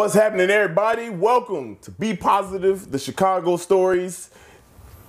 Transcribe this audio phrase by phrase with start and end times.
[0.00, 1.10] What's happening, everybody?
[1.10, 4.30] Welcome to Be Positive, the Chicago stories.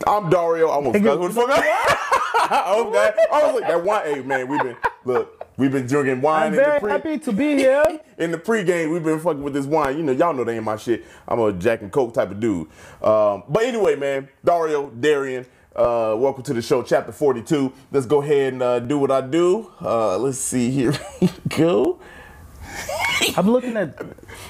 [0.05, 0.67] I'm Dario.
[0.67, 2.93] I almost forgot who the fuck I was.
[2.93, 4.03] guy- I was like that wine.
[4.03, 4.75] Hey man, we've been
[5.05, 7.85] look, we've been drinking wine I'm in very the pre happy to be here.
[8.17, 8.91] in the pregame.
[8.91, 9.95] We've been fucking with this wine.
[9.95, 11.05] You know, y'all know that ain't my shit.
[11.25, 12.67] I'm a Jack and Coke type of dude.
[13.01, 15.45] Um, but anyway, man, Dario, Darian.
[15.73, 17.71] Uh, welcome to the show, chapter 42.
[17.93, 19.71] Let's go ahead and uh, do what I do.
[19.79, 20.93] Uh, let's see here.
[21.21, 21.97] we go.
[23.37, 23.95] I'm looking at.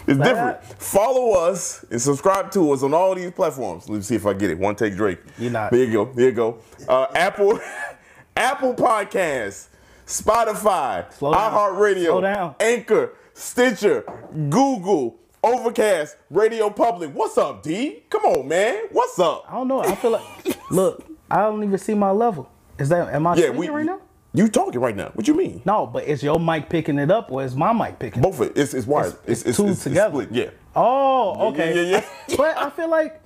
[0.07, 0.63] It's different.
[0.81, 3.87] Follow us and subscribe to us on all these platforms.
[3.89, 4.57] Let me see if I get it.
[4.59, 5.19] One take Drake.
[5.37, 5.71] You're not.
[5.71, 6.05] There you go.
[6.13, 6.59] There you go.
[6.87, 7.59] Uh, Apple,
[8.35, 9.67] Apple Podcasts,
[10.05, 12.55] Spotify, iHeartRadio.
[12.59, 14.03] Anchor, Stitcher,
[14.49, 17.13] Google, Overcast, Radio Public.
[17.13, 18.03] What's up, D?
[18.09, 18.83] Come on, man.
[18.91, 19.45] What's up?
[19.49, 19.81] I don't know.
[19.81, 20.57] I feel like.
[20.69, 22.49] Look, I don't even see my level.
[22.77, 23.13] Is that?
[23.13, 23.69] Am I Yeah, we.
[23.69, 23.99] right now?
[24.33, 25.09] You talking right now?
[25.13, 25.61] What you mean?
[25.65, 28.23] No, but is your mic picking it up or is my mic picking?
[28.23, 28.31] it up?
[28.31, 28.57] Both of it.
[28.61, 29.15] It's, it's wired.
[29.25, 30.23] It's, it's, two it's- it's together.
[30.23, 30.31] split.
[30.31, 30.49] Yeah.
[30.75, 31.75] Oh, okay.
[31.91, 32.35] yeah, yeah.
[32.37, 33.21] but I feel like.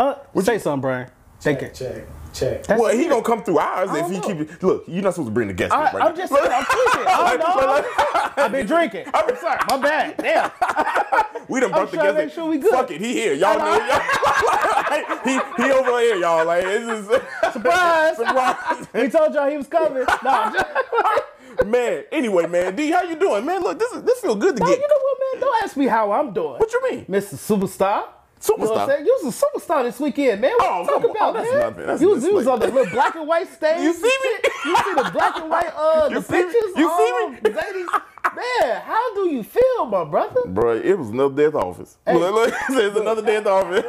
[0.00, 1.10] Uh, say something, Brian.
[1.40, 1.74] Take it.
[1.74, 2.04] Check,
[2.38, 2.62] check.
[2.64, 3.10] That's Well, he weird.
[3.10, 4.20] gonna come through ours if he know.
[4.20, 4.62] keep it.
[4.62, 6.16] Look, you're not supposed to bring the guest in I, right I'm now.
[6.16, 7.06] just saying, I'm tweaking.
[7.08, 7.58] I don't
[8.36, 8.42] know.
[8.44, 9.06] I've been drinking.
[9.12, 9.58] I'm sorry.
[9.68, 10.16] My bad.
[10.18, 10.50] Damn.
[11.48, 12.30] We done brought the trying to guest make in.
[12.30, 12.70] sure we good.
[12.72, 13.32] Fuck it, he here.
[13.34, 13.76] Y'all know.
[13.76, 16.44] Y'all, he he over here, y'all.
[16.46, 17.06] Like this is
[17.52, 18.16] Surprise.
[18.16, 18.86] surprise.
[18.94, 20.04] He told y'all he was coming.
[20.22, 22.04] No, I'm just, man.
[22.12, 23.62] Anyway, man, D, how you doing, man?
[23.62, 24.78] Look, this is this feel good to no, get.
[24.78, 25.40] you know what, man?
[25.40, 26.58] Don't ask me how I'm doing.
[26.58, 27.04] What you mean?
[27.06, 27.34] Mr.
[27.34, 28.04] Superstar.
[28.46, 29.04] You know Superstar?
[29.04, 30.52] You was a superstar this weekend, man.
[30.58, 31.16] What Oh, you talking come on.
[31.16, 31.60] about, Oh, that's man?
[31.60, 31.78] nothing.
[31.80, 33.80] That's- you was, you was on the little black and white stage.
[33.80, 34.50] You see me?
[34.66, 36.42] You see the black and white, uh, You the me?
[36.42, 36.72] pictures?
[36.76, 37.40] You see um, me?
[37.50, 38.02] Zanies-
[38.36, 40.42] Man, how do you feel, my brother?
[40.46, 41.96] Bro, it was another day at the office.
[42.06, 43.84] Look, look, it's another day at the office.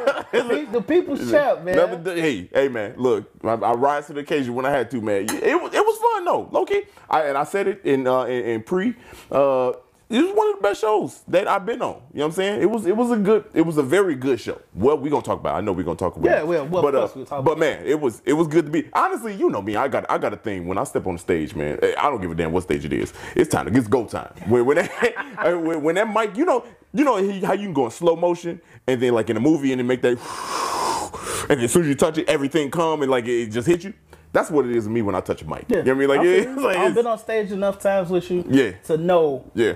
[0.72, 1.74] The, people's champ, man.
[1.78, 4.90] Another day- hey, hey, man, look, I, I rise to the occasion when I had
[4.92, 5.26] to, man.
[5.30, 6.82] It was, it was fun though, Loki.
[7.08, 8.94] I and I said it in uh, in, in pre.
[9.30, 9.72] Uh,
[10.10, 12.02] it was one of the best shows that I've been on.
[12.12, 12.62] You know what I'm saying?
[12.62, 14.60] It was it was a good, it was a very good show.
[14.74, 15.54] Well, we gonna talk about.
[15.54, 15.58] it.
[15.58, 16.28] I know we are gonna talk about.
[16.28, 16.46] Yeah, it.
[16.48, 18.72] well, well, but uh, we'll talk but about man, it was it was good to
[18.72, 18.88] be.
[18.92, 19.76] Honestly, you know me.
[19.76, 21.78] I got I got a thing when I step on the stage, man.
[21.82, 23.12] eh, I don't give a damn what stage it is.
[23.36, 24.32] It's time to it's go time.
[24.48, 27.14] When when that, when, when that mic, you know, you know
[27.46, 29.86] how you can go in slow motion and then like in a movie and then
[29.86, 30.18] make that
[31.48, 33.84] and then as soon as you touch it, everything come and like it just hit
[33.84, 33.94] you.
[34.32, 35.64] That's what it is to me when I touch a mic.
[35.68, 35.78] Yeah.
[35.78, 36.08] You know what I mean?
[36.08, 36.60] Like, I yeah, you.
[36.60, 38.72] like I've been on stage enough times with you Yeah.
[38.84, 39.74] to know yeah.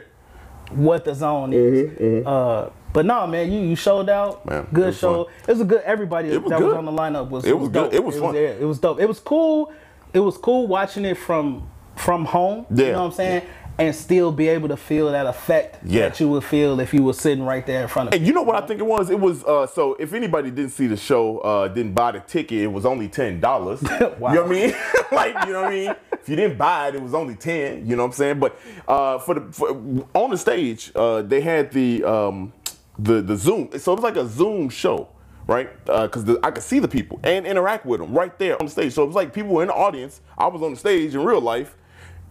[0.70, 2.26] What the zone is.
[2.26, 4.47] Uh, but no, man, you you showed out.
[4.47, 5.25] Man, good was show.
[5.25, 5.32] fun.
[5.48, 5.82] It was a good.
[5.82, 7.44] Everybody was that was on the lineup was.
[7.44, 7.91] It was good.
[7.91, 7.94] dope.
[7.94, 8.34] It was fun.
[8.34, 9.00] yeah, it was dope.
[9.00, 9.72] It was cool.
[10.12, 12.66] It was cool watching it from from home.
[12.70, 12.86] Yeah.
[12.86, 13.42] You know what I'm saying?
[13.77, 16.09] And still be able to feel that effect Yeah.
[16.09, 18.33] that you would feel if you were sitting right there in front of And you
[18.33, 19.11] know what I think it was?
[19.11, 22.59] It was uh, so if anybody didn't see the show, uh, didn't buy the ticket,
[22.59, 23.83] it was only ten dollars.
[23.83, 23.89] Wow.
[24.29, 24.75] You know what I mean?
[25.12, 25.95] like you know what I mean?
[26.12, 27.87] If you didn't buy it, it was only ten.
[27.87, 28.39] You know what I'm saying?
[28.39, 29.69] But uh, for the for,
[30.15, 32.53] on the stage, uh, they had the um,
[32.99, 33.71] the the Zoom.
[33.79, 35.09] So it was like a Zoom show.
[35.47, 38.73] Right, because I could see the people and interact with them right there on the
[38.73, 38.95] stage.
[38.95, 40.23] So it was like people were in the audience.
[40.39, 41.77] I was on the stage in real life.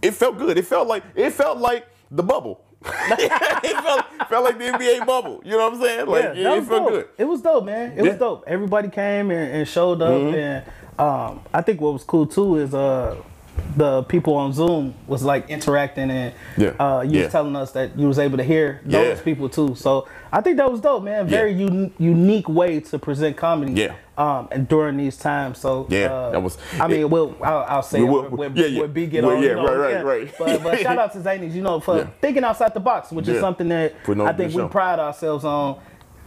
[0.04, 0.56] It felt good.
[0.58, 2.60] It felt like it felt like the bubble.
[2.84, 5.40] it felt, felt like the NBA bubble.
[5.44, 6.06] You know what I'm saying?
[6.06, 6.88] Like Yeah, it, felt dope.
[6.90, 7.08] good.
[7.16, 7.92] It was dope, man.
[7.92, 8.10] It Yeah.
[8.10, 8.44] was dope.
[8.46, 10.34] Everybody came and, and showed up, Mm-hmm.
[10.34, 10.64] and
[10.98, 13.16] um, I think what was cool too is uh,
[13.76, 16.70] the people on Zoom was like interacting, and Yeah.
[16.78, 19.74] uh, you was telling us that you was able to hear those people too.
[19.76, 21.26] So I think that was dope, man.
[21.26, 23.72] Very un- unique way to present comedy.
[23.72, 23.94] Yeah.
[24.16, 27.82] Um, and during these times, so Yeah, uh, that was- I mean, we'll I'll, I'll
[27.82, 28.80] say we'll- with, yeah, yeah.
[28.82, 29.42] with B get Well, on.
[29.42, 30.00] yeah, you know, right, right, yeah.
[30.02, 30.34] right.
[30.38, 32.06] But, but shout out to Zanies, you know, for Yeah.
[32.20, 34.68] thinking outside the box, which is something that on think we show.
[34.68, 35.78] pride ourselves on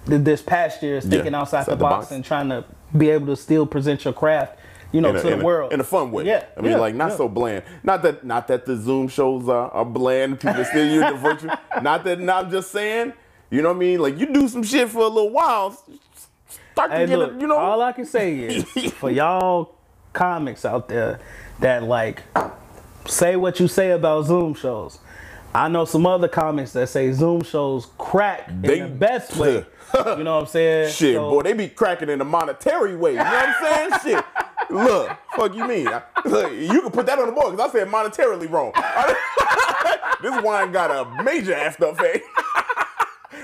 [0.05, 2.11] this past year is thinking outside, outside the, the box, box.
[2.11, 2.65] and trying to
[2.97, 4.57] be able to still present your craft,
[4.91, 6.25] you know, in a, to the in a- world in a fun way.
[6.25, 7.17] Yeah, I mean, yeah, like not yeah.
[7.17, 7.63] so bland.
[7.83, 10.39] Not that not that the Zoom shows are, are bland.
[10.41, 11.51] People still use the virtual.
[11.81, 12.19] Not that.
[12.19, 13.13] Not I'm just saying.
[13.49, 13.99] You know what I mean?
[14.01, 15.77] Like you do some shit for a little while.
[16.77, 17.41] Start to get look, it.
[17.41, 17.57] You know.
[17.57, 18.63] all I can say is
[18.93, 19.73] for y'all
[20.13, 21.19] comics out there
[21.59, 22.21] that like
[23.07, 24.99] say what you say about Zoom shows.
[25.55, 29.65] I know some other comics that say Zoom shows crack They- in the best way.
[29.95, 30.91] you know what I'm saying?
[30.91, 33.11] Shit, So- boy, they be cracking in a monetary way.
[33.13, 33.99] You know what I'm saying?
[34.03, 34.25] Shit.
[34.69, 35.87] Look, fuck you mean?
[35.87, 38.71] I- Look, you can put that on the board because I said monetarily wrong.
[40.21, 42.23] this wine got a major after effect.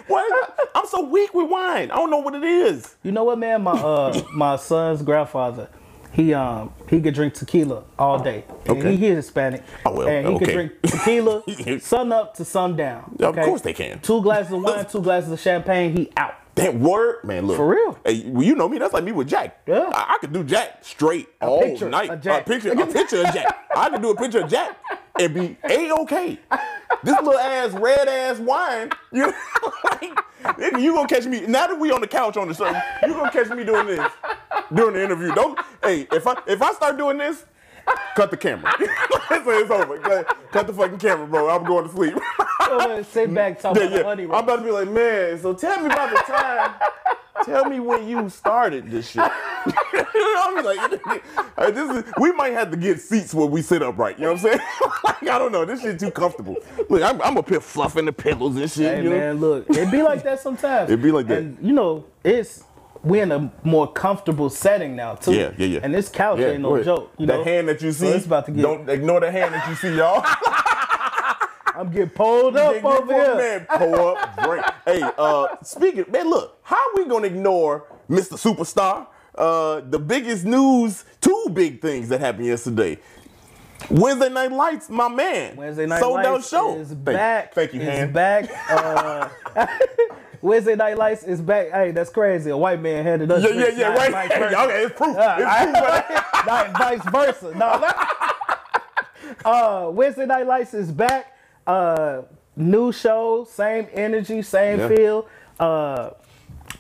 [0.08, 0.53] what?
[0.84, 1.92] I'm so weak with wine.
[1.92, 2.96] I don't know what it is.
[3.04, 3.64] You know what, man?
[3.64, 5.70] My uh, my son's grandfather,
[6.12, 8.44] he um he could drink tequila all day.
[8.66, 8.92] And Okay.
[8.92, 9.64] He, he Hispanic.
[9.86, 10.46] Oh, well, and he okay.
[10.46, 11.44] could drink tequila
[11.80, 13.16] sun up to sundown.
[13.18, 14.00] Yeah, of course they can.
[14.00, 15.96] Two glasses of wine, two glasses of champagne.
[15.96, 16.34] He out.
[16.56, 17.58] That word, man, look.
[17.58, 17.98] For real?
[18.06, 18.78] Hey, well, you know me.
[18.78, 19.62] That's like me with Jack.
[19.66, 19.90] Yeah.
[19.92, 22.12] I, I could do Jack straight all picture night.
[22.12, 22.46] of Jack.
[22.46, 23.66] A picture, a picture of Jack.
[23.76, 24.78] I could do a picture of Jack
[25.20, 26.40] and be a okay.
[27.04, 28.92] this little ass red ass wine.
[29.12, 29.34] you know,
[29.86, 30.18] like,
[30.80, 32.68] you gonna catch me now that we on the couch on the show.
[33.06, 34.12] You gonna catch me doing this
[34.74, 35.34] during the interview.
[35.34, 37.46] Don't hey if I if I start doing this,
[38.16, 38.72] cut the camera.
[38.80, 39.98] so it's over.
[40.00, 41.50] Cut, cut the fucking camera, bro.
[41.50, 42.14] I'm going to sleep.
[42.40, 44.04] Oh, I'm sit back talk Yeah, about yeah.
[44.04, 44.24] honey.
[44.24, 46.74] I'm about to be like, man, so tell me about the time.
[47.46, 49.32] tell me when you started this shit.
[49.66, 49.72] you
[50.04, 54.18] know, I'm like, this is, we might have to get seats where we sit upright.
[54.18, 54.60] You know what I'm saying?
[55.04, 55.66] like, I don't know.
[55.66, 56.58] This shit too comfortable.
[56.90, 58.96] Look, I'm, I'm up here fluffing the pillows and shit.
[58.96, 59.18] Hey you know?
[59.18, 60.90] man, look, it be like that sometimes.
[60.90, 61.40] It be like that.
[61.40, 62.64] And you know, it's
[63.04, 65.34] we're in a more comfortable setting now too.
[65.34, 65.80] Yeah, yeah, yeah.
[65.84, 66.86] And this couch Yeah, ain't no ahead.
[66.86, 67.14] joke.
[67.18, 69.54] You that know, hand that you see, it's about to get- don't ignore the hand
[69.54, 70.24] that you see, y'all.
[71.76, 73.36] I'm getting pulled up Get- over here.
[73.36, 74.66] Man, pull up, drink.
[74.86, 78.34] Hey, uh, speaking, man, look, how we gonna ignore Mr.
[78.38, 79.08] Superstar?
[79.36, 83.00] Uh, the biggest news, two big things that happened yesterday.
[83.90, 85.56] Wednesday Night Lights, my man.
[85.58, 86.78] Wednesday night sold out lights show.
[86.78, 87.54] is back.
[87.54, 88.14] Thank you, hand.
[88.14, 88.50] back.
[88.70, 89.28] Uh,
[90.44, 91.72] Wednesday night lights is back.
[91.72, 92.52] Hey, that's crazy.
[92.52, 93.44] A white man handed us.
[93.44, 94.12] Yeah, yeah, yeah, not right.
[94.12, 94.60] vice Hey, versa.
[94.60, 95.18] okay, it's proof.
[95.18, 96.46] Uh, It's proof.
[96.46, 97.58] not vice versa.
[97.58, 97.90] No.
[99.50, 101.36] uh, Wednesday Night Lights is back.
[101.66, 102.24] Uh,
[102.58, 104.88] new show, same energy, same Yeah.
[104.90, 105.28] feel.
[105.60, 106.10] Uh,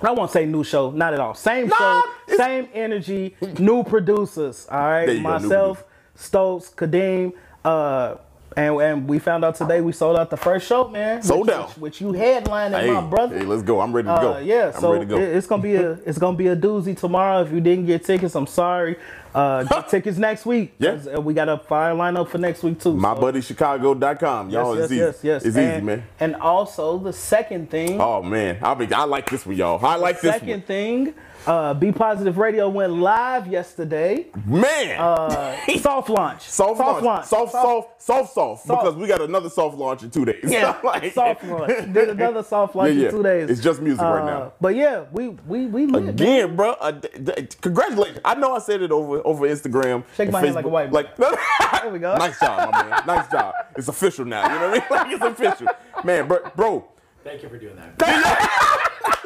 [0.01, 1.33] I won't say new show, not at all.
[1.33, 4.68] Same Nah, show, it's- same energy, new producers.
[4.69, 5.83] All right, you go, new myself,
[6.15, 7.31] Stokes, Kadeem.
[7.63, 8.15] Uh,
[8.57, 11.21] and, and we found out today we sold out the first show, man.
[11.21, 11.67] Sold which, out.
[11.69, 13.38] Which, which you headlining, Hey, my brother.
[13.38, 13.79] hey, let's go.
[13.81, 14.33] I'm ready to go.
[14.35, 15.17] Uh, yeah, I'm so ready to go.
[15.17, 17.41] it- it's gonna be a it's gonna be a doozy tomorrow.
[17.41, 18.97] If you didn't get tickets, I'm sorry.
[19.33, 20.73] Uh, get tickets next week.
[20.77, 21.00] Yeah.
[21.15, 22.83] uh, we got a fire lineup for next week too.
[22.83, 24.50] so- MyBuddyChicago.com.
[24.50, 25.00] Y'all, yes, it's easy.
[25.01, 25.45] yes, yes.
[25.45, 26.03] It's and, easy, man.
[26.19, 29.83] And also the second thing, Oh man, I be, I like this one, y'all.
[29.85, 31.13] I like this second thing,
[31.48, 34.28] uh, Be Positive Radio went live yesterday.
[34.45, 36.42] Man, Uh, soft launch.
[36.42, 37.25] soft, launch.
[37.25, 38.68] Soft, soft, soft, soft, Soft.
[38.68, 40.44] Because we got another soft launch in two days.
[40.44, 41.68] Yeah, Like- soft launch.
[41.94, 43.06] Did another soft launch Yeah, yeah.
[43.10, 43.50] in two days.
[43.50, 44.54] It's just music right Uh, now.
[44.62, 46.10] But yeah, we we we lit.
[46.10, 46.72] Again, bro.
[46.74, 48.19] Uh, d- d- congratulations.
[48.24, 50.04] I know I said it over over Instagram.
[50.16, 50.72] Shake and my hand like a Facebook.
[50.72, 50.94] white man.
[50.94, 52.16] Like, There we go.
[52.18, 53.04] nice job, my man.
[53.06, 53.54] Nice job.
[53.75, 54.44] It's official now.
[54.54, 54.84] You know what I mean?
[54.89, 55.68] Like it's official,
[56.04, 56.28] man.
[56.28, 56.88] Bro, bro.
[57.24, 59.19] Thank you for doing that.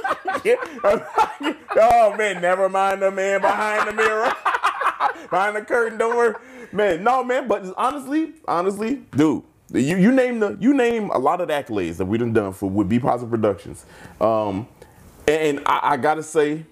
[1.76, 4.34] oh man, never mind the man behind the mirror,
[5.30, 5.98] behind the curtain.
[5.98, 6.36] Don't worry,
[6.72, 7.04] man.
[7.04, 7.48] No, man.
[7.48, 9.44] But honestly, honestly, dude,
[9.74, 12.54] you you name the you name a lot of the accolades that we done done
[12.54, 13.86] for with Be Positive Productions,
[14.22, 14.68] um,
[15.28, 16.66] and I, I gotta say,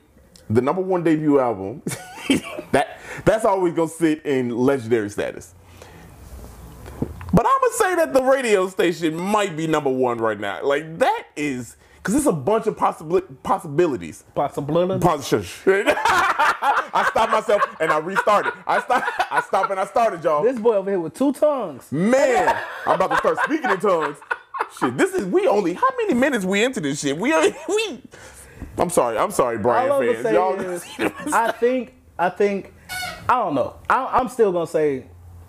[0.50, 1.82] the number one debut album,
[2.72, 5.54] that that's always gonna sit in legendary status.
[7.34, 10.64] But I'm gonna say that the radio station might be number one right now.
[10.64, 14.24] Like that is because it's a bunch of possibli- possibilities.
[14.36, 15.00] Possibility.
[15.04, 15.64] Positive.
[15.66, 18.54] I stopped myself and I restarted.
[18.68, 19.10] I stopped.
[19.32, 20.44] I stopped and I started, y'all.
[20.44, 21.92] This boy over here with two tongues.
[21.92, 22.56] Man,
[22.86, 24.18] I'm about to start speaking in tongues.
[24.80, 27.18] Shit, this is we only how many minutes we into this shit?
[27.18, 27.34] We
[27.68, 28.04] we.
[28.78, 29.18] I'm sorry.
[29.18, 30.32] I'm sorry, Brian All fans.
[30.32, 30.60] Y'all.
[30.60, 30.86] is,
[31.34, 32.72] I think, I think,
[33.28, 33.78] I don't know.
[33.90, 35.08] I, I'm still gonna say,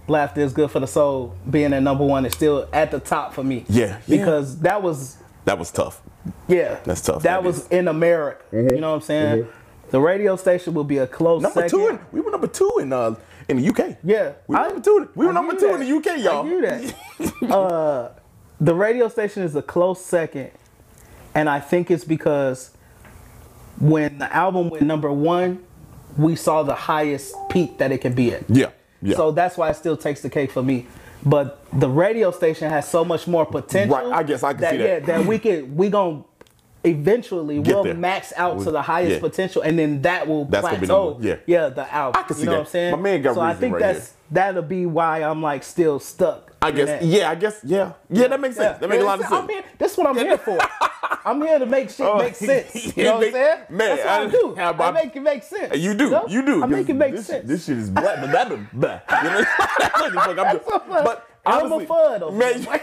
[0.08, 1.36] laughter is good for the soul.
[1.50, 3.66] Being at number one is still at the top for me.
[3.68, 4.16] Yeah, yeah.
[4.16, 6.02] because that was, that was tough.
[6.48, 7.64] yeah, That's tough, That that was is.
[7.64, 7.74] Mm-hmm.
[7.74, 8.42] in America.
[8.52, 9.48] You know what I'm saying?
[9.90, 11.70] The radio station will be a close Number second.
[11.78, 13.14] two, in, we were number two in uh
[13.48, 13.96] in the UK.
[14.04, 15.08] yeah, we were I- number two.
[15.14, 16.44] We were I number two you in the UK, y'all.
[16.44, 17.42] I hear that.
[17.50, 18.08] uh,
[18.60, 20.50] the radio station is a close second,
[21.34, 22.72] and I think it's because
[23.78, 25.62] when the album went number one,
[26.16, 28.42] we saw the highest peak that it can be at.
[28.50, 28.70] Yeah,
[29.02, 29.14] yeah.
[29.16, 30.86] So that's why it still takes the cake for me.
[31.26, 33.96] But the radio station has so much more potential.
[33.96, 34.88] Right, I guess I can that, see that.
[34.88, 36.22] Yeah, that we could we gonna
[36.84, 37.94] eventually Get will there.
[37.94, 39.20] max out We- to the highest yeah.
[39.20, 41.18] potential, and then that will That's plateau.
[41.20, 41.36] yeah.
[41.46, 42.20] yeah, the album.
[42.22, 42.58] I can see you know that.
[42.58, 42.90] what I'm saying?
[42.92, 46.45] My man got so I think right that's that'll be why I'm like still stuck.
[46.62, 46.88] I guess.
[46.88, 47.02] that.
[47.04, 47.60] Yeah, I guess.
[47.64, 48.28] Yeah, yeah.
[48.28, 48.78] That makes sense.
[48.78, 49.50] That makes a lot of sense.
[49.50, 50.58] here, this what I'm here for.
[51.24, 52.74] I'm here to make shit Oh, make sense.
[52.74, 53.58] You yeah, know what I'm saying?
[53.70, 54.54] man, That's what I, I- do.
[54.56, 55.76] how I about- make it make sense.
[55.76, 56.26] You do, know?
[56.28, 56.62] you do.
[56.62, 57.46] I make it make this, sense.
[57.46, 58.50] This shit is black, but that,
[59.22, 62.80] you know, Fuck, I'm just- but I'm a honestly, fud man,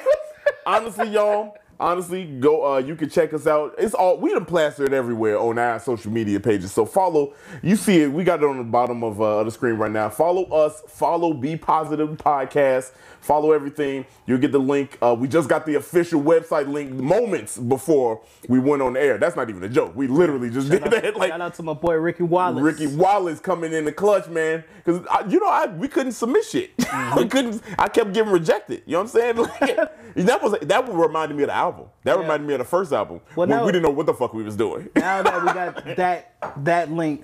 [0.65, 2.73] honestly, y'all, honestly, go.
[2.75, 3.75] Uh, you can check us out.
[3.77, 6.71] It's all we done plastered everywhere on our social media pages.
[6.71, 7.33] So follow.
[7.61, 8.11] You see it.
[8.11, 10.09] We got it on the bottom of uh, the screen right now.
[10.09, 10.81] Follow us.
[10.87, 12.91] Follow Be Positive Podcast.
[13.23, 14.05] Follow everything.
[14.27, 14.97] You'll get the link.
[15.01, 19.17] Uh, we just got the official website link moments before we went on air.
[19.17, 19.95] That's not even a joke.
[19.95, 21.15] We literally just did that.
[21.15, 22.61] Like Shout out to my boy Ricky Wallace.
[22.61, 24.65] Ricky Wallace coming in the clutch, man.
[24.83, 26.71] Because you know, I we couldn't submit shit.
[26.93, 27.19] Mm-hmm.
[27.19, 27.63] we couldn't.
[27.79, 28.83] I kept getting rejected.
[28.85, 29.35] You know what I'm saying?
[29.61, 29.75] Like,
[30.27, 31.87] that was that reminded me of the album.
[32.03, 33.19] That reminded me of the first album.
[33.35, 34.89] Well, when now- we didn't know what the fuck we was doing.
[34.95, 37.23] now that we got that that link,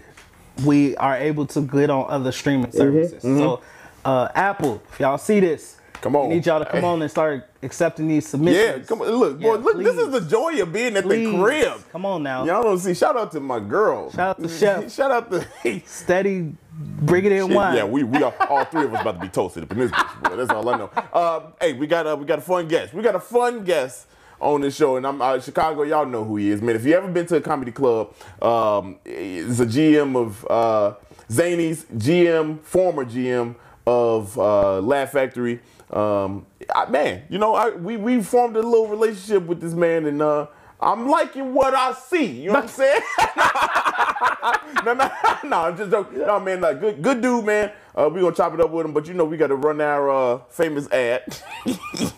[0.65, 3.21] we are able to get on other streaming services.
[3.21, 3.61] So,
[4.05, 6.29] uh, Apple, if y'all see this, Come on.
[6.29, 8.79] Need y'all to come on and start accepting these submissions.
[8.81, 9.09] Yeah, come on.
[9.09, 11.29] Look, boy, Yeah, look, this is the joy of being at Please.
[11.29, 11.81] the crib.
[11.91, 12.45] Come on now.
[12.45, 12.93] Y'all don't see.
[12.93, 14.11] Shout out to my girl.
[14.11, 14.91] Shout out to Chef.
[14.95, 15.45] Shout out to.
[15.85, 17.75] Steady, bring it in wine.
[17.75, 19.91] Yeah, we we are all three of us about to be toasted up in this
[19.91, 20.23] bitch.
[20.29, 20.35] Boy.
[20.37, 20.89] That's all I know.
[21.11, 22.93] Uh, hey, we got a we got a fun guest.
[22.93, 24.07] We got a fun guest
[24.39, 25.83] on this show, and I'm uh, Chicago.
[25.83, 26.77] Y'all know who he is, man.
[26.77, 30.95] If you ever been to a comedy club, um, he's a GM of uh,
[31.29, 35.59] Zanies, GM, former GM of uh, Laugh Factory.
[35.91, 40.05] Um, I, man, you know, I, we we formed a little relationship with this man,
[40.05, 40.47] and uh,
[40.79, 42.25] I'm liking what I see.
[42.25, 43.01] You know what I'm saying?
[44.85, 45.11] no, no,
[45.49, 46.19] no, I'm just joking.
[46.19, 47.71] No, man, like, good, good dude, man.
[47.95, 49.81] Uh, we gonna chop it up with him, but you know we got to run
[49.81, 51.23] our uh, famous ad.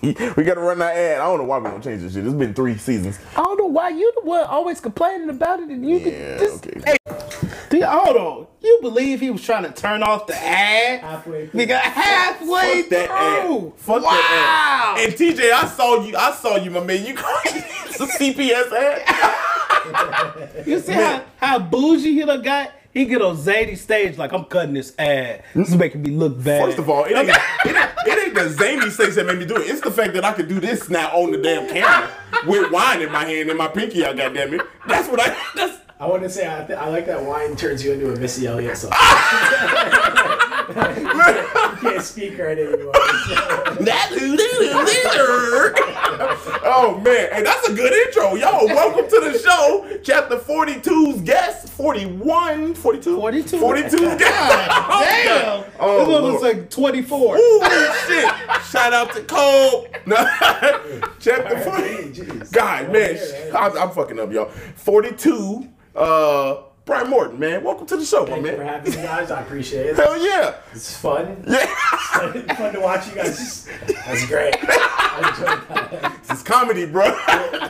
[0.02, 1.22] we got to run our ad.
[1.22, 2.26] I don't know why we gonna change this shit.
[2.26, 3.20] It's been three seasons.
[3.32, 6.68] I don't know why you the one always complaining about it, and you Yeah, just.
[6.68, 6.82] okay.
[6.86, 6.98] Hey,
[7.70, 8.48] dude, hold on.
[8.64, 11.00] You believe he was trying to turn off the ad?
[11.00, 11.60] Halfway through.
[11.62, 13.68] Nigga, halfway Fuck that through.
[13.68, 13.74] ad.
[13.78, 14.12] Fuck wow.
[14.12, 15.06] that ad.
[15.06, 16.16] And TJ, I saw you.
[16.16, 17.04] I saw you, my man.
[17.04, 19.38] You it's a CPS ad.
[20.66, 22.72] You see how, how bougie he done got?
[22.94, 25.44] He get on Zadie stage like I'm cutting this ad.
[25.56, 26.66] This is making me look bad.
[26.66, 27.30] First of all, it ain't,
[27.66, 29.70] it ain't, it ain't the zany sex that made me do it.
[29.70, 32.10] It's the fact that I could do this now on the damn camera
[32.46, 34.18] with wine in my hand and my pinky out.
[34.18, 34.62] Goddamn it!
[34.88, 35.36] That's what I.
[35.56, 38.16] That's I want to say I, th- I like that wine turns you into a
[38.16, 38.90] Missy Elliott song.
[40.70, 42.92] you can't speak right anymore.
[46.64, 48.66] oh man, hey, that's a good intro, yo.
[48.66, 53.58] Welcome to the show, chapter 42's guest, 41, 42, 42.
[53.58, 54.20] 42's guest.
[54.20, 55.64] Damn.
[55.80, 56.34] Oh, this one Lord.
[56.34, 57.38] was like 24.
[57.38, 57.62] Ooh,
[58.08, 58.30] shit.
[58.70, 59.88] Shout out to Cole.
[61.20, 61.84] chapter 40.
[62.14, 62.52] jeez.
[62.52, 63.18] God, man,
[63.56, 64.46] I'm, I'm fucking up, y'all.
[64.76, 67.64] 42, uh, Brian Morton, man.
[67.64, 68.68] Welcome to the show, my Thank you for man.
[68.68, 69.32] having me, guys.
[69.32, 69.96] I appreciate it.
[69.96, 70.56] Hell yeah.
[70.74, 71.42] It's fun.
[71.48, 71.66] Yeah.
[72.36, 73.66] It's fun to watch you guys.
[73.88, 74.58] That's great.
[74.62, 76.18] I enjoyed that.
[76.28, 77.06] This is comedy, bro.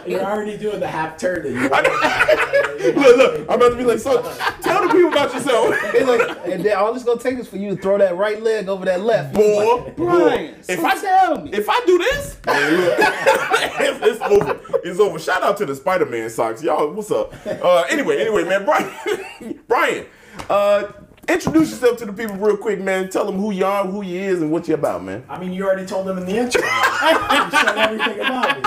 [0.07, 3.99] You're already doing the half turn that you look, look, I'm about to be like,
[3.99, 4.21] so
[4.61, 5.75] tell the people about yourself.
[5.93, 8.41] It's like, and then all it's gonna take is for you to throw that right
[8.41, 9.33] leg over that left.
[9.33, 11.51] Boy, Brian, boy, so if I tell me.
[11.53, 14.59] if I do this, man, look, it's, it's over.
[14.83, 15.19] It's over.
[15.19, 16.91] Shout out to the Spider-Man socks, y'all.
[16.91, 17.33] What's up?
[17.45, 18.89] Uh, anyway, anyway, man, Brian,
[19.67, 20.05] Brian,
[20.49, 20.83] uh,
[21.27, 23.09] introduce yourself to the people real quick, man.
[23.09, 25.23] Tell them who you are, who you is, and what you about, man.
[25.29, 26.61] I mean, you already told them in the intro.
[26.61, 28.63] you said everything about me.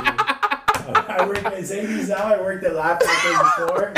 [0.87, 2.17] I worked at Zanies now.
[2.25, 3.33] I worked at Laugh Factory
[3.67, 3.93] before.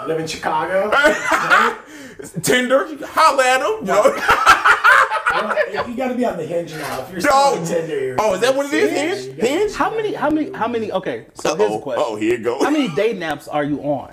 [0.00, 0.90] I live in Chicago.
[2.42, 3.80] Tinder, holla at them.
[3.80, 4.04] You know?
[5.86, 7.02] You got to be on the hinge now.
[7.02, 9.26] If you're still Oh, on Tinder, you're oh, is that what it is?
[9.26, 9.60] Yeah, Hinge?
[9.60, 9.74] Hinge?
[9.74, 10.14] How many?
[10.14, 10.50] How many?
[10.52, 10.90] How many?
[10.92, 12.04] Okay, so here's a question.
[12.06, 12.62] Oh, here it goes.
[12.62, 14.12] How many dating apps are you on?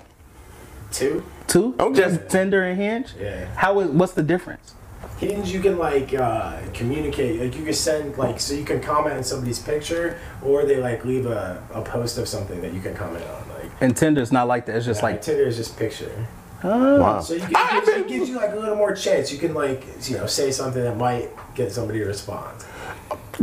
[0.94, 1.24] Two.
[1.48, 1.74] Two?
[1.78, 2.00] Okay.
[2.00, 3.14] Just Tinder and Hinge?
[3.20, 3.46] Yeah.
[3.56, 3.90] How is?
[3.90, 4.74] What's the difference?
[5.18, 7.40] Hinge, you can like uh, communicate.
[7.40, 11.04] Like you can send like so you can comment on somebody's picture, or they like
[11.04, 13.48] leave a, a post of something that you can comment on.
[13.48, 14.76] Like And Tinder's not like that.
[14.76, 15.22] It's just like like.
[15.22, 16.26] Tinder is just picture.
[16.62, 17.20] Wow.
[17.20, 19.32] So you can, it, gives, it gives you like a little more chance.
[19.32, 22.64] You can like you know say something that might get somebody to respond.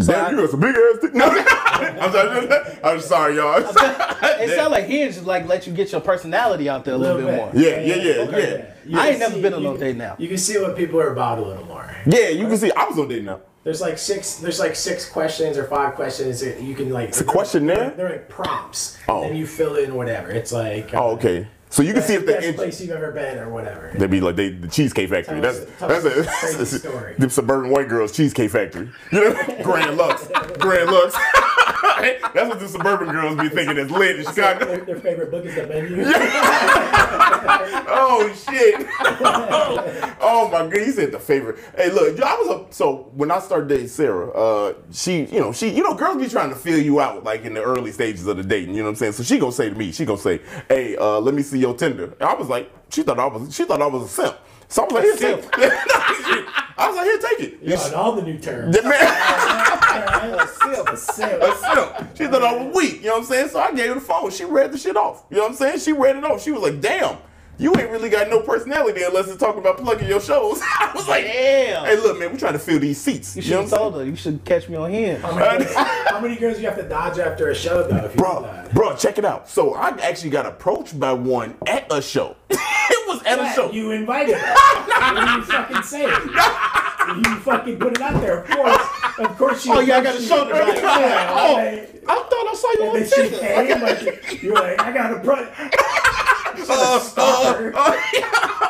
[0.08, 1.14] Damn, you got some big ass dick.
[1.14, 2.50] No, I'm sorry.
[2.84, 3.58] I'm sorry, y'all.
[3.60, 7.18] It sounds like Hinge just like let you get your personality out there a little,
[7.22, 7.52] bit, more.
[7.54, 8.66] Yeah, yeah, yeah, yeah.
[8.86, 10.16] You I can ain't never see- been on you no date now.
[10.18, 11.96] You can see what people are about a little more.
[12.06, 12.72] Yeah, you can see.
[12.72, 13.42] I was on date now.
[13.64, 14.36] There's like six.
[14.38, 17.10] There's like six questions or five questions that you can like.
[17.10, 17.92] It's a questionnaire?
[17.96, 18.98] They're, like prompts.
[19.08, 19.24] Oh.
[19.24, 20.32] And you fill in whatever.
[20.32, 20.94] It's like.
[20.94, 21.48] uh, Oh, okay.
[21.72, 22.54] So you can see if the best they're.
[22.54, 23.92] Place you've ever been or whatever.
[23.98, 25.42] They'd be like they the Cheesecake Factory.
[25.42, 27.16] Tell That's us- that's a, a crazy story.
[27.18, 28.90] the suburban white girls Cheesecake Factory.
[29.12, 30.28] You know, Grand Lux,
[30.60, 31.16] Grand Lux.
[32.34, 34.66] that's what the suburban girls be thinking is lit in Chicago.
[34.66, 36.06] Their, their favorite book is the menu.
[37.94, 38.76] Oh shit!
[40.22, 41.60] oh my god, he said the favorite.
[41.76, 45.52] Hey, look, I was a so when I started dating Sarah, uh, she, you know,
[45.52, 48.28] she, you know, girls be trying to feel you out like in the early stages
[48.28, 48.76] of the dating.
[48.76, 49.14] You know what I'm saying?
[49.14, 51.74] So she gonna say to me, she gonna say, "Hey, uh, let me see your
[51.76, 54.38] Tinder." And I was like, she thought I was, she thought I was a simp.
[54.72, 55.50] So I was like, here, take it.
[56.78, 57.60] I was like, here, take it.
[57.62, 58.82] Yeah, and all the new terms.
[58.82, 58.94] Man.
[58.94, 61.44] a simp, a simp.
[61.44, 62.18] a simp.
[62.18, 63.02] She thought I was weak.
[63.02, 63.50] You know what I'm saying?
[63.50, 64.32] So I gave her the phone.
[64.32, 65.26] She read the shit off.
[65.30, 65.80] You know what I'm saying?
[65.80, 66.42] She read it off.
[66.42, 67.18] She was like, damn.
[67.58, 70.60] You ain't really got no personality unless it's talking about plugging your shows.
[70.64, 71.86] I was like, Damn.
[71.86, 73.36] Hey, look, man, we trying to fill these seats.
[73.36, 74.04] You You, should have told her.
[74.06, 75.22] You should catch me on Hinge.
[75.22, 77.98] How many, how many girls do you have to dodge after a show though?
[77.98, 78.74] If you do Bro, that?
[78.74, 79.48] bro, check it out.
[79.48, 82.36] So I actually got approached by one at a show.
[82.50, 83.72] it was at a show.
[83.72, 84.54] You invited her.
[85.14, 86.06] what do you fucking say?
[86.06, 88.40] You fucking put it out there.
[88.44, 88.88] Of course,
[89.20, 89.62] of course.
[89.64, 90.78] She Oh, yeah, I got a she- show tonight.
[90.78, 91.54] Yeah, Oh.
[91.54, 93.82] like, I thought I saw you and on then she came.
[93.82, 95.36] Like, you're like, I got a pro.
[96.58, 97.74] You should Uh, have stopped her.
[97.76, 97.98] uh,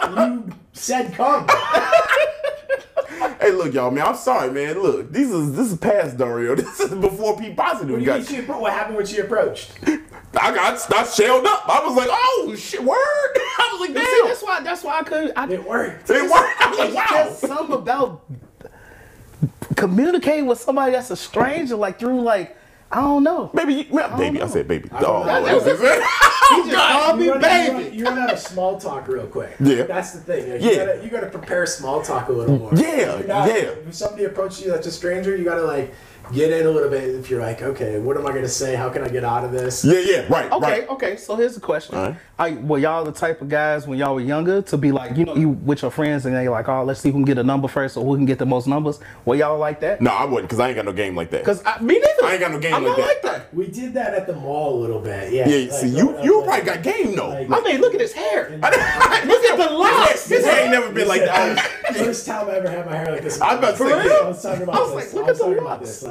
[0.03, 1.47] uh, You said come.
[3.39, 4.05] Hey, look, y'all, man.
[4.05, 4.79] I'm sorry, man.
[4.81, 6.55] Look, this is this is past Dario.
[6.61, 8.25] This is before P What positive do you got.
[8.25, 9.71] she What happened when she approached?
[10.39, 11.67] I got I shelled up.
[11.67, 12.95] I was like, oh shit, word.
[12.95, 14.27] I was like, See, damn.
[14.27, 14.59] that's why.
[14.61, 15.33] That's why I couldn't.
[15.37, 16.09] I, It worked.
[16.09, 16.61] It worked.
[16.61, 17.05] I was like, wow.
[17.11, 18.23] just something about
[19.75, 22.57] communicating with somebody that's a stranger, like through like
[22.91, 23.47] I don't know.
[23.53, 24.41] Baby, you- well, baby.
[24.41, 24.89] I said baby.
[24.89, 25.59] don't Oh, know.
[25.59, 26.03] that's it.
[26.65, 27.73] He just called me You baby.
[27.85, 29.55] run, you run out of small talk real quick.
[29.61, 29.83] Yeah.
[29.83, 30.61] That's the thing.
[30.61, 30.85] You, Yeah.
[30.85, 32.71] gotta, you gotta prepare small talk a little more.
[32.75, 33.53] Yeah, not- yeah.
[33.87, 35.93] If somebody approaches you that's a stranger, you gotta like
[36.33, 37.03] get in a little bit.
[37.15, 38.75] If you're like, okay, what am I gonna say?
[38.75, 39.83] How can I get out of this?
[39.85, 40.89] Yeah, yeah, right, Okay, right.
[40.89, 41.17] okay.
[41.17, 42.15] So here's the question: All right.
[42.39, 45.25] I, Were y'all the type of guys when y'all were younger to be like, you
[45.25, 47.43] know, you with your friends and they like, oh, let's see who can get a
[47.43, 48.99] number first or who can get the most numbers?
[49.25, 50.01] Were y'all like that?
[50.01, 51.41] No, I wouldn't, cause I ain't got no game like that.
[51.45, 52.25] Because me neither.
[52.25, 53.07] I ain't got no game I'm like not that.
[53.07, 53.53] like that.
[53.53, 55.31] We did that at the mall a little bit.
[55.31, 55.47] Yeah.
[55.47, 57.29] yeah, like, see, you growing you up, probably got game though.
[57.29, 58.49] like- I mean, look at his hair.
[58.61, 60.27] Look at the locks.
[60.27, 61.59] His hair ain't never been like that.
[61.95, 63.39] First time I ever had my hair like this.
[63.39, 64.23] I was about to For say, real?
[64.23, 65.13] I was talking about I was this.
[65.13, 65.89] like, look I was at the talking about locks.
[65.89, 66.03] this.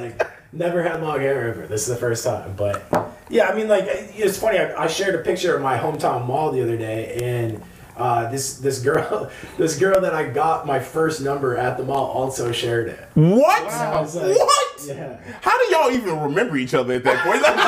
[0.52, 1.66] Never had long hair ever.
[1.66, 2.54] This is the first time.
[2.56, 2.82] But
[3.28, 4.58] yeah, I mean, like, it's funny.
[4.58, 7.62] I, I shared a picture of my hometown mall the other day, and
[8.00, 12.06] uh, this this girl, this girl that I got my first number at the mall
[12.06, 12.98] also shared it.
[13.14, 13.64] What?
[13.64, 14.86] Was like, what?
[14.86, 15.20] yeah.
[15.42, 17.42] How do y'all even remember each other at that point?
[17.42, 17.60] Like,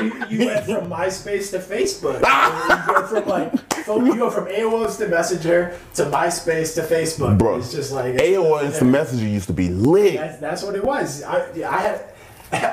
[0.30, 2.20] You, you went from MySpace to Facebook.
[2.20, 7.36] you go from like phone- you go from AOL's to Messenger to MySpace to Facebook.
[7.36, 10.14] Bro, it's just like AOL Instant Messenger used to be lit.
[10.14, 11.22] That's, that's what it was.
[11.24, 12.04] I, I had.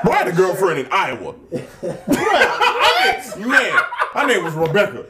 [0.04, 1.34] Bro, I had a girlfriend in Iowa.
[3.38, 3.82] Man,
[4.14, 5.04] her name was Rebecca.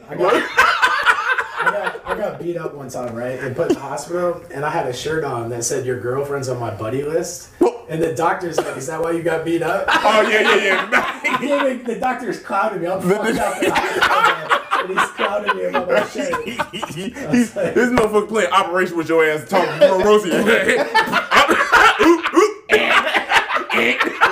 [1.61, 3.39] I got, I got beat up one time, right?
[3.39, 6.49] And put in the hospital, and I had a shirt on that said "Your girlfriend's
[6.49, 7.49] on my buddy list."
[7.89, 11.39] And the doctor's like, "Is that why you got beat up?" Oh yeah, yeah, yeah.
[11.41, 12.87] Yeah, like, the doctor's clouding me.
[12.87, 13.59] I'm fucked up.
[13.59, 13.71] the
[14.79, 16.47] And he's clouding me about my shirt.
[16.47, 20.31] He's- this motherfucker playing Operation with your ass talking to Rosie.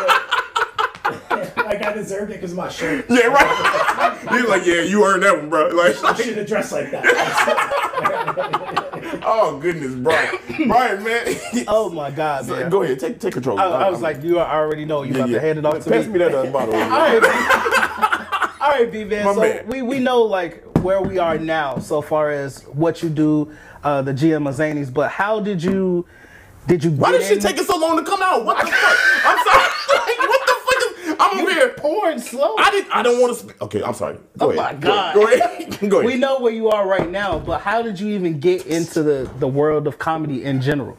[1.88, 3.06] Like I deserved it because of my shirt.
[3.10, 4.18] yeah, right.
[4.32, 5.68] He's like, yeah, you earned that one, bro.
[5.70, 7.04] Like, I should have dressed like that.
[9.26, 10.36] oh goodness, Brian,
[10.68, 11.36] Brian, man.
[11.68, 12.70] Oh my God, man.
[12.70, 13.58] Go ahead, take take control.
[13.60, 15.96] I, I was like, you already know you about to hand it off to me.
[15.98, 16.14] Pass me.
[16.14, 16.76] me that uh, bottle.
[16.76, 17.28] All right, B.
[18.62, 19.26] All right, B man.
[19.26, 19.68] My So man.
[19.68, 23.52] we we know like where we are now, so far as what you do,
[23.84, 24.94] uh, the GM of Zanies.
[24.94, 26.06] But how did you
[26.68, 26.92] did you?
[26.92, 28.44] Why get did she in- take it so long to come out?
[28.46, 28.98] What the fuck?
[29.26, 29.64] I'm sorry.
[29.88, 30.47] Like, what the fuck is?
[31.20, 31.70] I'm over here.
[31.78, 32.56] pouring slow?
[32.58, 32.96] I didn't.
[32.96, 33.62] I don't want to speak.
[33.62, 34.16] Okay, I'm sorry.
[34.38, 34.82] Go Oh ahead.
[34.82, 35.16] my God.
[35.16, 35.80] Go ahead.
[35.90, 36.06] Go ahead.
[36.06, 39.30] we know where you are right now, but how did you even get into the
[39.40, 40.98] the world of comedy in general?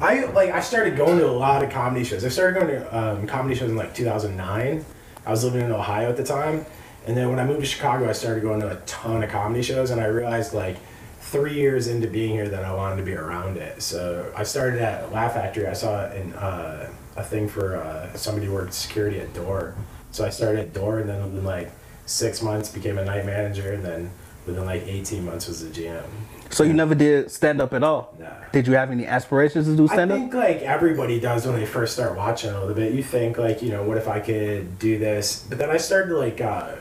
[0.00, 2.24] I like I started going to a lot of comedy shows.
[2.24, 4.84] I started going to um, comedy shows in like 2009.
[5.24, 6.64] I was living in Ohio at the time,
[7.06, 9.62] and then when I moved to Chicago, I started going to a ton of comedy
[9.62, 10.76] shows, and I realized like
[11.20, 13.82] three years into being here that I wanted to be around it.
[13.82, 15.66] So I started at Laugh Factory.
[15.66, 19.74] I saw it in, uh, a thing for uh, somebody who worked security at Door.
[20.12, 21.70] So I started at Door, and then within like
[22.06, 24.10] six months became a night manager, and then
[24.46, 26.04] within like 18 months was a GM.
[26.50, 28.14] So you never did stand up at all?
[28.18, 28.28] Nah.
[28.52, 30.16] Did you have any aspirations to do stand up?
[30.16, 32.92] I think like everybody does when they first start watching a little bit.
[32.94, 35.44] You think like, you know, what if I could do this?
[35.48, 36.76] But then I started like uh,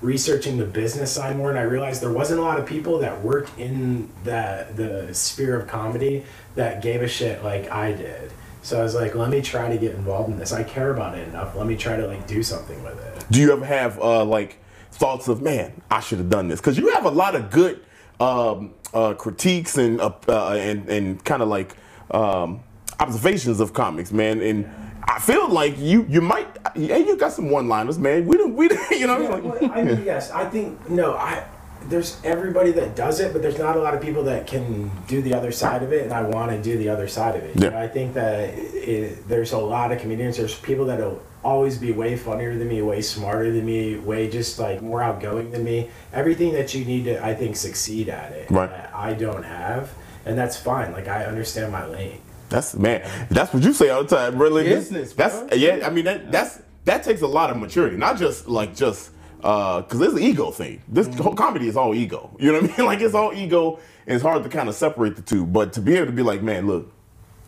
[0.00, 3.20] researching the business side more, and I realized there wasn't a lot of people that
[3.22, 6.24] worked in that the sphere of comedy
[6.54, 8.30] that gave a shit like I did.
[8.62, 10.52] So I was like, let me try to get involved in this.
[10.52, 11.54] I care about it enough.
[11.54, 13.24] Let me try to like do something with it.
[13.30, 14.58] Do you ever have uh, like
[14.92, 16.60] thoughts of man, I should have done this?
[16.60, 17.84] Because you have a lot of good
[18.20, 21.74] um, uh, critiques and uh, uh, and and kind of like
[22.10, 22.60] um,
[23.00, 24.40] observations of comics, man.
[24.42, 24.68] And
[25.04, 28.26] I feel like you you might yeah you got some one liners, man.
[28.26, 31.14] We don't we don't- you know Yeah, like, well, I mean, yes, I think no,
[31.14, 31.44] I
[31.88, 35.22] there's everybody that does it, but there's not a lot of people that can do
[35.22, 37.56] the other side of it, and I want to do the other side of it.
[37.56, 37.70] You Yeah.
[37.70, 40.36] know, I think that it, there's a lot of comedians.
[40.36, 44.58] There's people that'll always be way funnier than me, way smarter than me, way just
[44.58, 45.88] like more outgoing than me.
[46.12, 48.50] Everything that you need to, I think, succeed at it.
[48.50, 48.68] Right.
[48.70, 49.90] that I don't have,
[50.26, 50.92] and that's fine.
[50.92, 52.20] Like I understand my lane.
[52.48, 53.02] That's man.
[53.30, 54.64] That's what you say all the time, really.
[54.64, 55.48] Business, That's bro.
[55.54, 55.86] yeah.
[55.86, 59.10] I mean that that's that takes a lot of maturity, not just like just
[59.44, 60.82] uh because it's an ego thing.
[60.88, 61.22] This Mm-hmm.
[61.22, 62.30] whole comedy is all ego.
[62.40, 62.86] You know what I mean?
[62.86, 65.44] Like it's all ego, and it's hard to kind of separate the two.
[65.46, 66.92] But to be able to be like, man, look.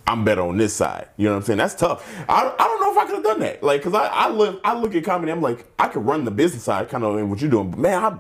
[0.06, 1.06] I'm better on this side.
[1.18, 1.58] You know what I'm saying?
[1.58, 2.04] That's tough.
[2.28, 3.62] I, I don't know if I could have done that.
[3.62, 5.30] Like, cause I, I look I look at comedy.
[5.30, 7.70] I'm like, I could run the business side, kind of in what you're doing.
[7.70, 8.18] But man, I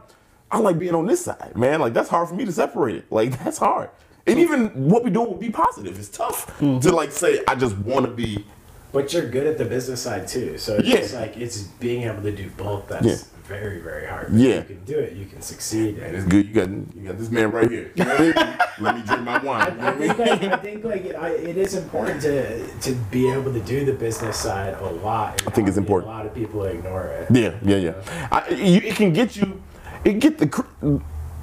[0.52, 1.80] I like being on this side, man.
[1.80, 3.10] Like that's hard for me to separate it.
[3.10, 3.90] Like that's hard.
[4.24, 5.98] And even what we doing would be positive.
[5.98, 8.44] It's tough to like say I just want to be.
[8.92, 10.96] But you're good at the business side too, so it's Yeah.
[10.98, 12.86] just like it's being able to do both.
[12.86, 13.16] That's Yeah.
[13.50, 14.28] Very, very hard.
[14.30, 14.56] But Yeah.
[14.56, 15.12] You can do it.
[15.14, 15.98] You can succeed.
[15.98, 16.46] And it's good.
[16.46, 17.90] You got you got this man right here.
[17.96, 18.58] You know what I mean?
[18.84, 19.80] Let me drink my wine.
[19.80, 23.28] I I think like, I think like it, I, it is important to to be
[23.30, 25.42] able to do the business side a lot.
[25.46, 26.12] I think it's important.
[26.12, 27.26] A lot of people ignore it.
[27.30, 28.28] Yeah, yeah, yeah.
[28.30, 29.60] I, you, it can get you,
[30.04, 30.70] it get the, cr-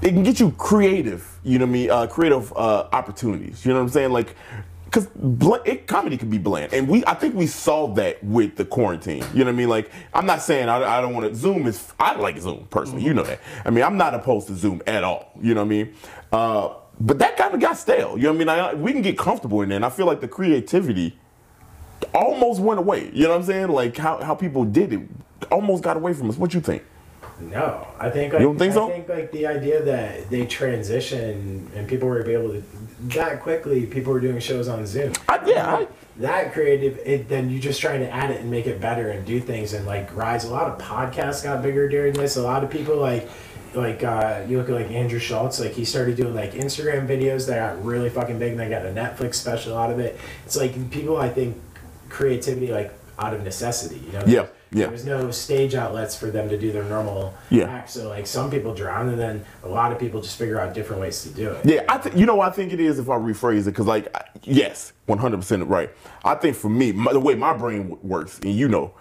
[0.02, 1.24] it can get you creative.
[1.44, 1.90] You know what I mean?
[1.92, 3.66] Uh, creative uh, opportunities.
[3.66, 4.12] You know what I'm saying?
[4.12, 4.36] Like,
[4.92, 8.56] cause bl- it comedy can be bland, and we I think we solved that with
[8.56, 9.24] the quarantine.
[9.34, 9.70] You know what I mean?
[9.70, 11.36] Like, I'm not saying I, I don't want to.
[11.36, 13.04] Zoom is I like Zoom personally.
[13.04, 13.40] You know that.
[13.66, 15.32] I mean, I'm not opposed to Zoom at all.
[15.42, 15.94] You know what I mean?
[16.32, 18.18] Uh, but that kind of got stale.
[18.18, 18.50] You know what I mean?
[18.50, 21.18] I, we can get comfortable in there, and I feel like the creativity
[22.14, 23.10] almost went away.
[23.14, 23.70] You know what I'm saying?
[23.70, 25.02] Like how, how people did it
[25.52, 26.38] almost got away from us.
[26.38, 26.84] What you think?
[27.40, 28.90] No, I think like, You don't think so?
[28.90, 32.64] I think like the idea that they transition and people were able to
[33.16, 33.86] that quickly.
[33.86, 35.14] People were doing shows on Zoom.
[35.30, 38.66] I, yeah, I, that creative it then you just trying to add it and make
[38.66, 42.14] it better and do things and like rise a lot of podcasts got bigger during
[42.14, 43.30] this a lot of people like
[43.76, 47.46] like uh, you look at like Andrew Schulz like he started doing like Instagram videos
[47.48, 50.58] that got really fucking big and they got a Netflix special out of it it's
[50.58, 51.56] like people I think
[52.10, 54.88] creativity like out of necessity you know Yeah, yeah.
[54.88, 57.66] there's no stage outlets for them to do their normal Yeah.
[57.66, 60.74] act so like some people drown and then a lot of people just figure out
[60.74, 61.84] different ways to do it yeah.
[61.90, 64.08] I think you know what I think it is if I rephrase it because like
[64.16, 65.90] I- yes, 100 percent right.
[66.24, 68.94] I think for me my, the way my brain works, and you know,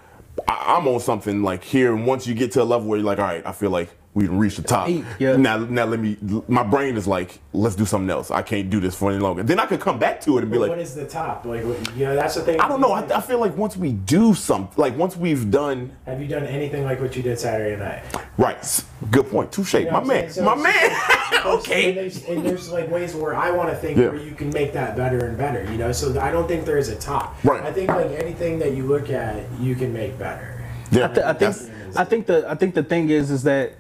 [0.49, 3.07] I, I'm on something like here, and once you get to a level where you're
[3.07, 4.89] like, all right, I feel like we done reached the top.
[5.19, 5.37] Yeah.
[5.37, 6.17] Now, now let me.
[6.49, 8.31] My brain is like, let's do something else.
[8.31, 9.43] I can't do this for any longer.
[9.43, 11.45] Then I could come back to it and be But like, what is the top
[11.45, 12.93] like what, you know that's the thing I don't know.
[12.93, 16.45] I, I feel like once we do something, like once we've done have you done
[16.45, 18.05] anything like what you did Saturday night
[18.39, 20.31] right, good point, touche, You know my man.
[20.31, 21.45] So my man.
[21.45, 21.89] okay.
[21.89, 24.09] And there's, and there's like ways where I want to think Yeah.
[24.09, 25.93] where you can make that better and better, you know.
[25.93, 27.37] So I don't think there is a top.
[27.45, 27.63] Right.
[27.63, 30.65] I think like anything that you look at, you can make better.
[30.91, 31.57] Yeah, I, th- I think
[31.97, 33.73] I think the I think the thing is is that,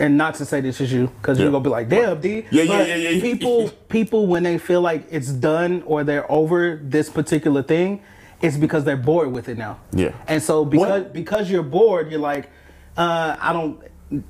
[0.00, 1.44] and not to say this is you because Yeah.
[1.44, 2.44] you're gonna be like, damn, D.
[2.50, 3.20] Yeah, yeah, but yeah, yeah.
[3.20, 8.00] People people when they feel like it's done or they're over this particular thing,
[8.40, 9.78] it's because they're bored with it now.
[9.92, 10.12] Yeah.
[10.26, 12.48] And so because What- because you're bored, you're like,
[12.96, 13.78] uh, I don't.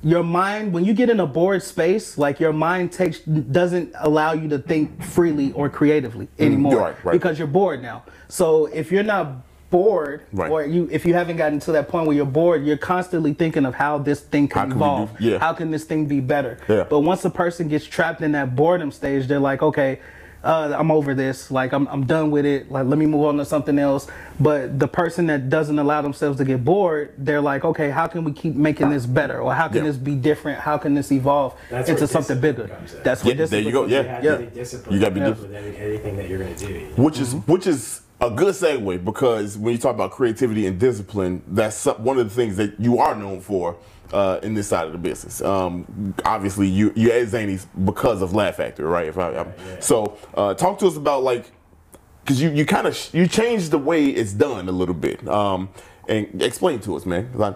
[0.03, 4.33] Your mind, when you get in a bored space, like your mind takes doesn't allow
[4.33, 7.11] you to think freely or creatively anymore Mm, right, right.
[7.13, 8.03] because you're bored now.
[8.27, 10.51] So if you're not bored, Right.
[10.51, 13.65] or you if you haven't gotten to that point where you're bored, you're constantly thinking
[13.65, 15.09] of how this thing How can can do- evolve.
[15.19, 15.39] yeah.
[15.39, 16.59] How can this thing be better?
[16.67, 16.83] Yeah.
[16.89, 19.99] But once a person gets trapped in that boredom stage, they're like, okay,
[20.43, 21.51] uh, I'm over this.
[21.51, 22.71] Like I'm I'm done with it.
[22.71, 24.07] Like let me move on to something else.
[24.39, 28.23] But the person that doesn't allow themselves to get bored, they're like, okay, how can
[28.23, 29.39] we keep making this better?
[29.39, 29.91] Or how can Yeah.
[29.91, 30.59] this be different?
[30.59, 32.69] How can this evolve That's into something bigger?
[33.03, 34.01] That's what Yeah, there you go, discipline- yeah.
[34.01, 34.31] You have Yeah.
[34.31, 34.93] to be disciplined.
[34.95, 36.87] You gotta be with dis- anything that you're gonna do.
[36.97, 41.41] which is which is a good segue because when you talk about creativity and discipline,
[41.47, 43.75] that's one of the things that you are known for
[44.13, 45.41] uh, in this side of the business.
[45.41, 49.07] Um, obviously, you you at Zanies because of Laugh Factory, right?
[49.07, 49.45] If I, yeah.
[49.79, 51.51] so, uh, talk to us about like
[52.23, 55.69] because you you kind of you changed the way it's done a little bit, um,
[56.07, 57.29] and explain to us, man.
[57.31, 57.55] 'cause I-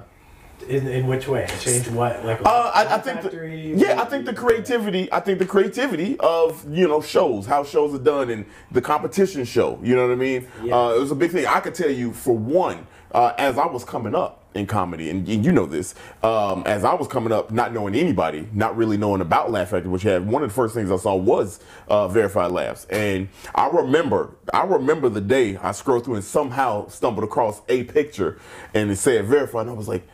[0.68, 1.48] In, in which way?
[1.60, 2.26] Change what?
[2.26, 3.74] Like Uh, I, I think, the, factory?
[3.76, 5.12] yeah, I think the creativity.
[5.12, 9.46] I think the creativity of you know shows, how shows are done, and the competition
[9.46, 9.80] show.
[9.84, 10.48] You know what I mean?
[10.64, 10.76] Yeah.
[10.76, 11.46] Uh, it was a big thing.
[11.46, 15.28] I could tell you for one, uh, as I was coming up in comedy, and,
[15.28, 18.96] and you know this, um, as I was coming up, not knowing anybody, not really
[18.98, 22.08] knowing about Laugh Factory, which had one of the first things I saw was uh,
[22.08, 27.26] Verified Laughs, and I remember, I remember the day I scrolled through and somehow stumbled
[27.26, 28.40] across a picture,
[28.74, 30.08] and it said Verified, and I was like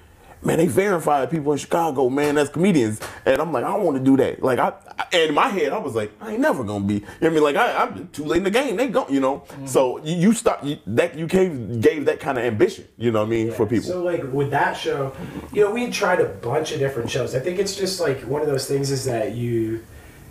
[0.44, 3.00] man, they verified people in Chicago, man, as comedians.
[3.26, 4.42] And I'm like, I don't want to do that.
[4.42, 6.94] Like, I, I- and in my head, I was like, I ain't never gonna be.
[6.96, 7.44] You know what I mean?
[7.44, 8.78] Like, I, I'm too late in the game.
[8.78, 9.44] They go, you know.
[9.66, 12.88] So you, you start you, that you gave gave that kind of ambition.
[12.98, 13.90] You know what I mean for people.
[13.90, 15.14] So like with that show,
[15.52, 17.36] you know, we tried a bunch of different shows.
[17.36, 19.84] I think it's just like one of those things is that you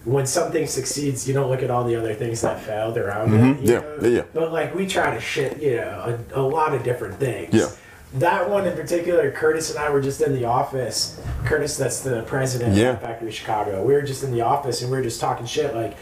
[0.07, 3.37] when something succeeds, you don't look at all the other things that failed around it.
[3.37, 3.65] you Mm-hmm.
[3.67, 3.99] Yeah, know?
[4.01, 4.23] yeah, yeah.
[4.33, 7.53] But like we try to shit, you know, a, a lot of different things.
[7.53, 7.69] Yeah.
[8.15, 11.21] That one in particular, Curtis and I were just in the office.
[11.45, 12.91] Curtis, that's the president Yeah.
[12.93, 13.85] of Factory Chicago.
[13.85, 15.97] We were just in the office and we were just talking shit like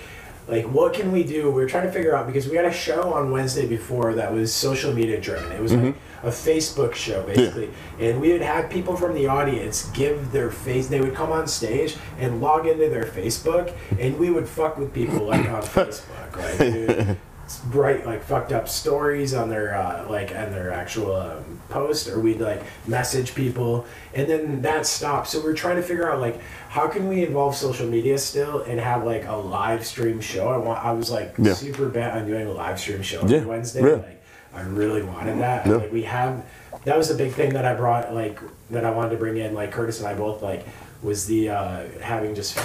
[0.48, 1.50] like what can we do?
[1.50, 4.32] We were trying to figure out because we had a show on Wednesday before that
[4.32, 5.52] was social media driven.
[5.52, 6.26] It was like Mm-hmm.
[6.26, 7.68] a Facebook show basically.
[8.00, 11.46] And we would have people from the audience give their face they would come on
[11.46, 16.34] stage and log into their Facebook and we would fuck with people like on Facebook.
[16.34, 17.18] Like dude,
[17.56, 22.20] bright like fucked up stories on their uh, like and their actual um, post or
[22.20, 23.84] we'd like message people
[24.14, 27.54] and then that stopped so we're trying to figure out like how can we involve
[27.54, 31.34] social media still and have like a live stream show i want i was like
[31.38, 31.54] Yeah.
[31.54, 33.96] super bent on doing a live stream show Yeah, on wednesday yeah.
[33.96, 34.22] like
[34.54, 35.74] i really wanted that Yeah.
[35.76, 36.44] like we have
[36.84, 38.38] that was a big thing that I brought like
[38.70, 39.52] that I wanted to bring in.
[39.52, 40.64] Like Curtis and I both like
[41.02, 42.58] was the uh, having just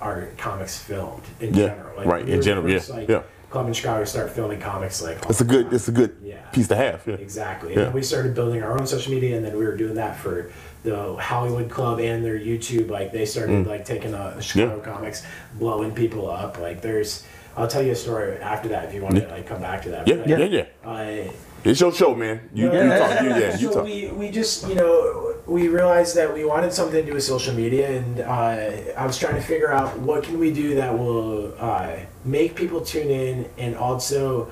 [0.00, 1.96] our comics filmed in general.
[1.96, 3.22] Like, right, we in general, yeah, like, yeah.
[3.54, 5.18] Club in Chicago start filming comics like.
[5.30, 5.72] It's a good.
[5.72, 6.40] It's a good Yeah.
[6.50, 7.02] piece to have.
[7.06, 7.14] Yeah.
[7.14, 7.70] Exactly.
[7.72, 7.84] Yeah.
[7.84, 10.50] Then we started building our own social media, and then we were doing that for
[10.82, 12.90] the Hollywood Club and their YouTube.
[12.90, 14.86] Like they started like taking uh, Chicago Mm.
[14.86, 14.92] Yeah.
[14.92, 15.22] comics,
[15.54, 16.58] blowing people up.
[16.58, 17.22] Like there's,
[17.56, 19.90] I'll tell you a story after that if you want to like come back to
[19.90, 20.08] that.
[20.08, 20.66] Yeah, But, yeah, yeah.
[20.84, 21.30] Uh,
[21.62, 22.50] It's your show, man.
[22.52, 23.22] You, you talk.
[23.22, 23.84] You, yeah, you so talk.
[23.84, 27.54] we, we just you know we realized that we wanted something to do with social
[27.54, 31.54] media and uh, I was trying to figure out what can we do that will
[31.58, 34.50] uh, make people tune in and also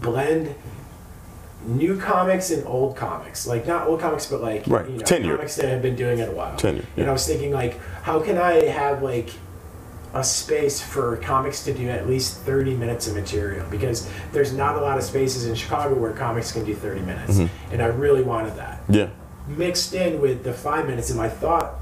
[0.00, 0.54] blend
[1.64, 4.88] new comics and old comics like not old comics but like Right.
[4.88, 5.36] you know, Tenure.
[5.36, 7.08] comics that have been doing it a while Tenure, and yeah.
[7.08, 9.30] I was thinking like how can I have like
[10.14, 14.76] a space for comics to do at least 30 minutes of material because there's not
[14.76, 17.34] a lot of spaces in Chicago where comics can do 30 minutes.
[17.38, 17.72] Mm-hmm.
[17.72, 18.80] And I really wanted that.
[18.88, 19.08] Yeah.
[19.48, 21.74] Mixed in with the five minutes, and my thought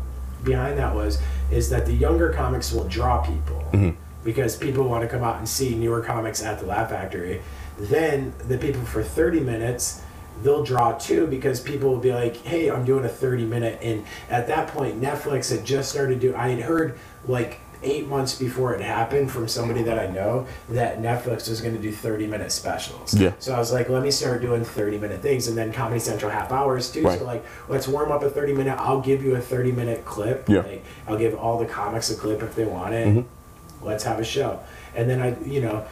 [0.42, 1.18] behind that was
[1.50, 3.90] is that the younger comics will draw people Mm-hmm.
[4.24, 7.40] because people want to come out and see newer comics at the Laugh Factory.
[7.79, 10.00] Then the people for 30 minutes
[10.42, 14.05] they'll draw too because people will be like, "Hey, I'm doing a 30 minute." And
[14.29, 16.35] at that point, Netflix had just started doing.
[16.35, 21.01] I had heard like eight months before it happened from somebody that I know that
[21.01, 23.14] Netflix was going to do 30 minute specials.
[23.14, 23.33] Yeah.
[23.38, 26.31] So I was like, let me start doing 30 minute things, and then Comedy Central
[26.31, 27.03] half hours too.
[27.03, 27.18] Right.
[27.18, 28.77] So like, let's warm up a 30 minute.
[28.79, 30.49] I'll give you a 30 minute clip.
[30.49, 30.61] Yeah.
[30.61, 33.09] Like, I'll give all the comics a clip if they want it.
[33.09, 33.87] Mm-hmm.
[33.87, 34.61] Let's have a show.
[34.94, 35.87] And then I, you know,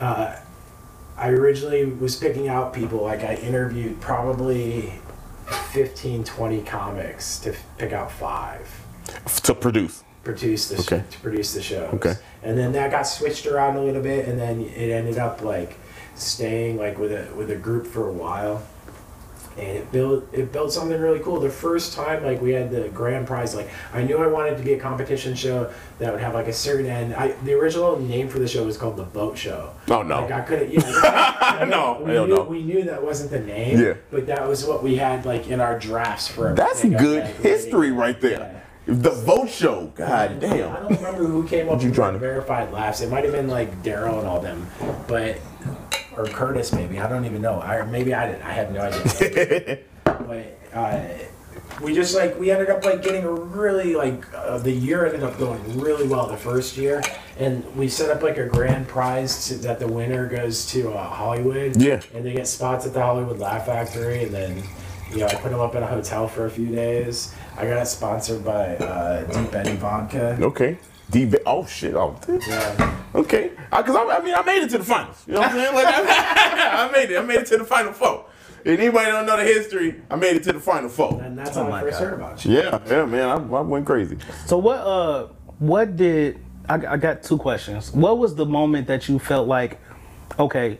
[0.00, 0.36] uh,
[1.16, 3.02] I originally was picking out people.
[3.02, 4.92] Like I interviewed probably
[5.72, 8.68] 15, 20 comics to f- pick out five
[9.44, 10.04] To produce.
[10.24, 11.04] Produce the Okay.
[11.10, 11.92] to produce the shows.
[11.94, 12.14] Okay.
[12.42, 15.76] And then that got switched around a little bit, and then it ended up like
[16.14, 18.62] staying like with a with a group for a while.
[19.58, 21.38] And it built it built something really cool.
[21.38, 24.62] The first time like we had the grand prize, like I knew I wanted to
[24.64, 27.14] be a competition show that would have like a certain end.
[27.14, 29.70] I the original name for the show was called the Boat Show.
[29.90, 30.22] Oh, no.
[30.22, 30.72] Like I couldn't.
[30.72, 32.42] You know, No, we hell knew, no.
[32.44, 33.78] We knew that wasn't the name.
[33.78, 33.94] Yeah.
[34.10, 36.54] But that was what we had like in our drafts for.
[36.54, 38.51] That's good history right there.
[38.86, 39.92] The vote show.
[39.94, 40.72] God damn.
[40.74, 43.00] I don't remember who came up you with trying to- verified laughs.
[43.00, 44.66] It might have been like Daryl and all them,
[45.06, 45.38] but
[46.16, 46.98] or Curtis maybe.
[46.98, 47.60] I don't even know.
[47.60, 48.42] I maybe I didn't.
[48.42, 49.78] I have no idea.
[50.04, 51.00] but uh,
[51.80, 55.22] we just like we ended up like getting a really like uh, the year ended
[55.22, 57.02] up going really well the first year,
[57.38, 61.04] and we set up like a grand prize to, that the winner goes to uh,
[61.08, 61.80] Hollywood.
[61.80, 62.00] Yeah.
[62.14, 64.62] and they get spots at the Hollywood Laugh Factory, and then.
[65.12, 67.34] You know, I put him up in a hotel for a few days.
[67.56, 70.38] I got it sponsored by uh, Deep Eddy Vodka.
[70.40, 70.78] Okay.
[71.10, 71.30] D.
[71.44, 71.94] Oh shit.
[71.94, 72.16] Oh.
[72.48, 72.96] Yeah.
[73.14, 73.50] Okay.
[73.70, 75.22] Because I, I mean, I made it to the finals.
[75.26, 75.74] You know what I'm saying?
[75.74, 77.18] Like, I, I made it.
[77.18, 78.24] I made it to the final four.
[78.64, 81.20] If anybody don't know the history, I made it to the final four.
[81.20, 82.04] And that's Oh how my I first God.
[82.06, 82.52] heard about you.
[82.54, 83.28] Yeah, yeah, man.
[83.28, 84.16] I, I went crazy.
[84.46, 85.26] So what uh
[85.58, 87.92] what did I, I got two questions.
[87.92, 89.78] What was the moment that you felt like
[90.38, 90.78] okay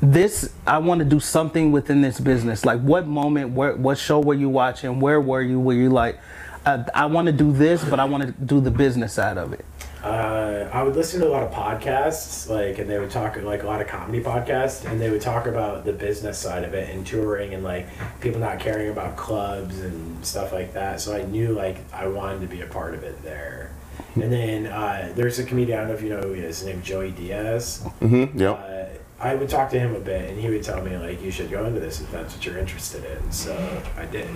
[0.00, 2.64] this I want to do something within this business.
[2.64, 5.00] Like what moment where what show were you watching?
[5.00, 5.58] Where were you?
[5.58, 6.18] Were you like
[6.64, 9.52] I, I want to do this, but I want to do the business side of
[9.52, 9.64] it.
[10.02, 13.62] Uh, I would listen to a lot of podcasts, like, and they would talk like
[13.62, 16.94] a lot of comedy podcasts, and they would talk about the business side of it
[16.94, 17.88] and touring and like
[18.20, 21.00] people not caring about clubs and stuff like that.
[21.00, 23.72] So I knew like I wanted to be a part of it there.
[24.14, 26.60] And then uh, there's a comedian I don't know if you know who he is.
[26.60, 27.82] His name's Joey Diaz.
[28.00, 28.38] Mm-hmm.
[28.38, 28.58] Yep.
[28.58, 28.77] Uh,
[29.20, 31.50] I would talk to him a bit, and he would tell me like you should
[31.50, 33.32] go into this if that's what you're interested in.
[33.32, 33.54] So
[33.96, 34.28] I did.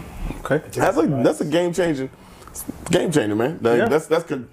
[0.45, 0.61] Okay.
[0.73, 2.11] That's a that's a game changing,
[2.91, 3.59] game changer, man.
[3.63, 3.89] That- Yeah.
[3.89, 4.49] That's that's con-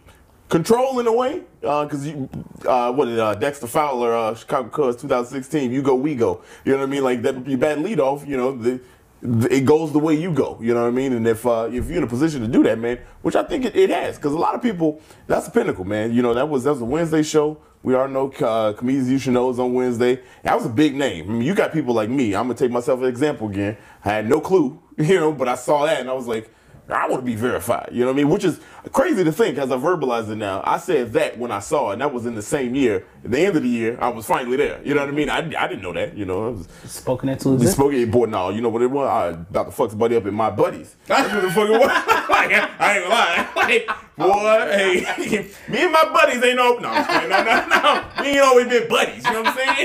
[0.50, 2.30] control in a way, because you,
[2.68, 6.42] uh, what did uh, Dexter Fowler, uh, Chicago Cubs, 2016, you go, we go.
[6.66, 7.04] You know what I mean?
[7.04, 8.28] Like that, you bad lead off.
[8.28, 8.80] You know, the,
[9.22, 10.58] the, it goes the way you go.
[10.62, 11.14] You know what I mean?
[11.14, 13.66] And if uh, if you're in a position to do that, man, which I think
[13.66, 16.14] it, it has, because a lot of people, that's the pinnacle, man.
[16.14, 17.58] You know, that was that was a Wednesday show.
[17.82, 20.22] We are no uh, comedians you should know is on Wednesday.
[20.44, 21.30] That was a big name.
[21.30, 22.36] I mean, you got people like me.
[22.36, 23.78] I'm gonna take myself an example again.
[24.04, 26.54] I had no clue, you know, but I saw that and I was like,
[26.92, 27.90] I want to be verified.
[27.92, 28.30] You know what I mean?
[28.30, 28.60] Which is
[28.92, 30.62] crazy to think as I verbalize it now.
[30.66, 33.06] I said that when I saw it, and that was in the same year.
[33.24, 34.82] At the end of the year, I was finally there.
[34.84, 35.30] You know what I mean?
[35.30, 36.18] I, I didn't know that.
[36.18, 37.76] You know, I was Spoken into existence.
[37.76, 38.26] spoke at boy.
[38.26, 39.08] No, you know what it was?
[39.08, 40.96] I about to fuck somebody up in my buddies.
[41.08, 41.80] That's what the fuck it was.
[42.30, 43.46] like, I ain't gonna lie.
[43.60, 48.06] Like, boy, hey, me and my buddies ain't no, no, no, no, no.
[48.20, 49.24] We ain't always been buddies.
[49.26, 49.78] You know what I'm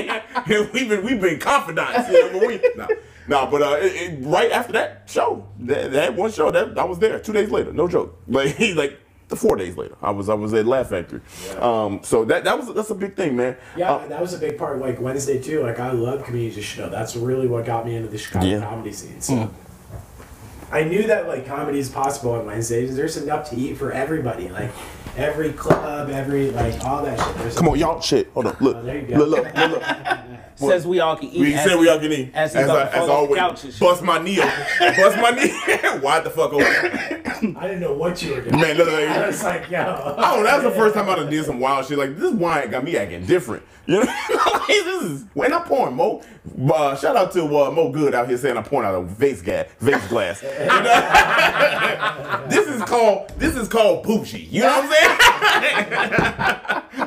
[0.47, 0.69] saying?
[0.73, 2.09] we've been, we've been confidants.
[2.09, 2.87] You know, but we, no,
[3.27, 6.83] no, but uh, it, it, right after that show, that, that one show, that I
[6.83, 7.71] was there two days later.
[7.73, 8.19] No joke.
[8.27, 8.99] Like, he like.
[9.35, 11.19] four days later, I was I was at Laugh Factory.
[11.59, 13.57] Um, so that that was that's a big thing, man.
[13.75, 14.79] Yeah, Uh, that was a big part.
[14.79, 15.63] Like Wednesday too.
[15.63, 16.89] Like I love comedians show.
[16.89, 18.59] That's really what got me into the Chicago Yeah.
[18.59, 19.19] comedy scene.
[19.21, 19.49] So
[20.71, 22.95] I knew that like comedy is possible on Wednesdays.
[22.95, 24.49] There's enough to eat for everybody.
[24.49, 24.71] Like
[25.17, 27.35] every club, every like all that shit.
[27.37, 27.99] There's come on, y'all.
[28.01, 28.29] Shit.
[28.33, 28.57] Hold on.
[28.59, 28.75] Look.
[28.77, 29.17] Oh, there you go.
[29.23, 29.45] Look.
[29.55, 29.55] Look.
[29.71, 29.83] Look.
[30.59, 30.71] look.
[30.71, 31.39] Says we all can eat.
[31.39, 32.31] We as said he- we all can eat.
[32.33, 34.51] As, As, he's I, as fall off the always, couch bust my knee open.
[34.95, 35.51] bust my knee.
[36.01, 36.65] Why the fuck open.
[37.57, 38.59] I didn't know what you were doing.
[38.59, 40.15] Man, look, look, I was like, yo.
[40.17, 41.97] Oh, that was the first time I done did some wild shit.
[41.97, 43.63] Like this wine got me acting different.
[43.87, 44.05] You know,
[44.53, 46.23] like, this is when I'm pouring Mo.
[46.71, 49.41] Uh, shout out to uh, Mo Good out here saying I'm pouring out a vase
[49.41, 50.43] gas, vase glass.
[52.49, 54.47] This is called this is called bougie.
[54.51, 54.91] You know what I'm
[55.57, 56.01] saying?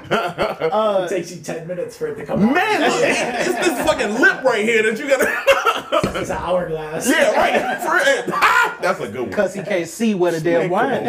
[1.05, 2.55] it takes you ten minutes for it to come out.
[2.55, 6.19] Man, look, it's this fucking lip right here that you gotta.
[6.19, 7.09] it's an hourglass.
[7.09, 7.81] yeah, right.
[7.81, 9.31] For, ah, that's a good one.
[9.31, 11.05] Because he can't see where the damn wine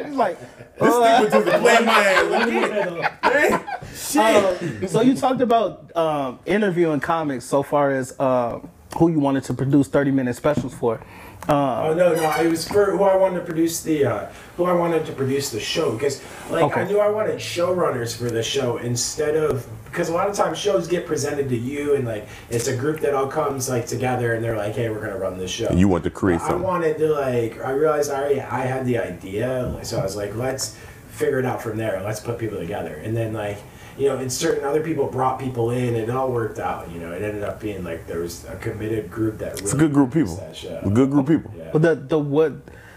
[0.00, 0.04] is.
[0.04, 0.10] Come on.
[0.10, 0.38] He's like,
[0.78, 2.00] This uh, nigga just playing my
[3.22, 3.62] ass.
[4.12, 4.82] Shit.
[4.82, 8.60] uh, so you talked about um, interviewing comics so far as uh,
[8.98, 11.00] who you wanted to produce 30 minute specials for.
[11.48, 14.72] Oh no, no, it was for who I wanted to produce the uh, who I
[14.72, 16.80] wanted to produce the show because like Okay.
[16.80, 20.58] I knew I wanted showrunners for the show instead of because a lot of times
[20.58, 24.34] shows get presented to you and like it's a group that all comes like together
[24.34, 25.70] and they're like hey we're gonna run this show.
[25.70, 26.62] You want to create I something.
[26.62, 30.34] wanted to like I realized I already I had the idea so I was like
[30.34, 30.76] let's
[31.10, 33.58] figure it out from there let's put people together and then like
[33.98, 37.00] you know and certain other people brought people in and it all worked out you
[37.00, 39.92] know it ended up being like there was a committed group that It's a good
[39.92, 40.36] group of people.
[40.82, 41.52] A good group of people.
[41.56, 41.70] Yeah.
[41.72, 42.52] But the, the, what,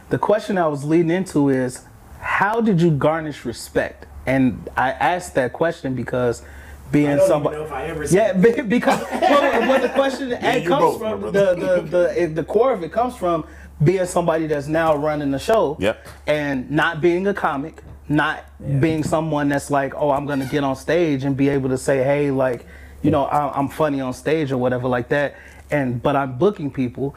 [0.10, 1.86] the question I was leading into is
[2.20, 4.06] how did you garnish respect?
[4.26, 6.44] And I asked that question because
[6.92, 7.56] being I don't somebody.
[7.58, 8.34] even know if I ever Yeah,
[8.64, 11.82] because well, what the question it you comes both, from, the, brother.
[11.82, 13.46] the, the, the core of it comes from
[13.84, 16.06] being somebody that's now running the show Yep.
[16.28, 18.44] and not being a comic, not
[18.82, 21.78] being someone that's like, oh, I'm going to get on stage and be able to
[21.78, 22.66] say, hey, like,
[23.04, 25.36] you know, I- I'm funny on stage or whatever like that.
[25.72, 27.16] And but I'm booking people.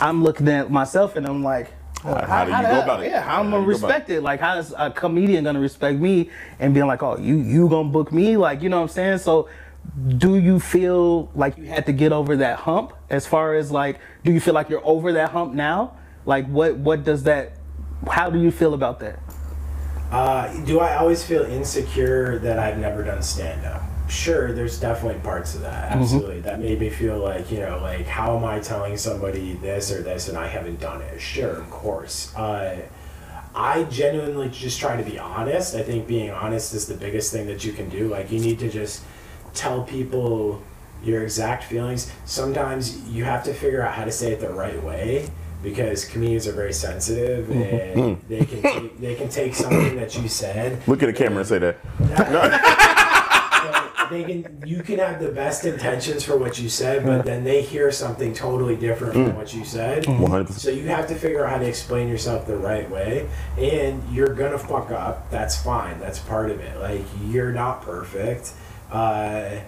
[0.00, 1.70] I'm looking at myself and I'm like,
[2.02, 3.10] How- how do you go about it?
[3.10, 4.22] Yeah, how am I do you go about respect it?
[4.22, 7.88] Like, how is a comedian gonna respect me and being like, oh, you you gonna
[7.88, 8.36] book me?
[8.36, 9.18] Like, you know what I'm saying?
[9.18, 9.48] So,
[10.16, 12.92] do you feel like you had to get over that hump?
[13.10, 15.96] As far as like, do you feel like you're over that hump now?
[16.24, 17.52] Like, what what does that?
[18.08, 19.18] How do you feel about that?
[20.12, 23.82] Uh, do I always feel insecure that I've never done stand up?
[24.10, 25.92] Sure, there's definitely parts of that.
[25.92, 26.40] Absolutely.
[26.40, 30.02] That made me feel like, you know, like, how am I telling somebody this or
[30.02, 31.18] this and I haven't done it?
[31.18, 32.34] Sure, of course.
[32.36, 32.76] Uh,
[33.54, 35.74] I genuinely just try to be honest.
[35.74, 38.08] I think being honest is the biggest thing that you can do.
[38.08, 39.02] Like, you need to just
[39.54, 40.62] tell people
[41.02, 42.12] your exact feelings.
[42.26, 45.30] Sometimes you have to figure out how to say it the right way
[45.62, 47.62] because comedians are very sensitive mm-hmm.
[47.62, 48.28] and hmm.
[48.28, 51.48] they can take, they can take something that you said Look at the camera and
[51.48, 51.76] say that.
[51.98, 53.02] but
[54.12, 57.26] they can you can have the best intentions for what you said, but hmm.
[57.26, 59.36] then they hear something totally different from hmm.
[59.36, 60.04] what you said.
[60.04, 60.50] 100%.
[60.52, 64.34] So you have to figure out how to explain yourself the right way, and you're
[64.34, 65.30] gonna fuck up.
[65.30, 65.98] That's fine.
[65.98, 66.78] That's part of it.
[66.78, 68.52] Like you're not perfect.
[68.90, 69.60] Uh,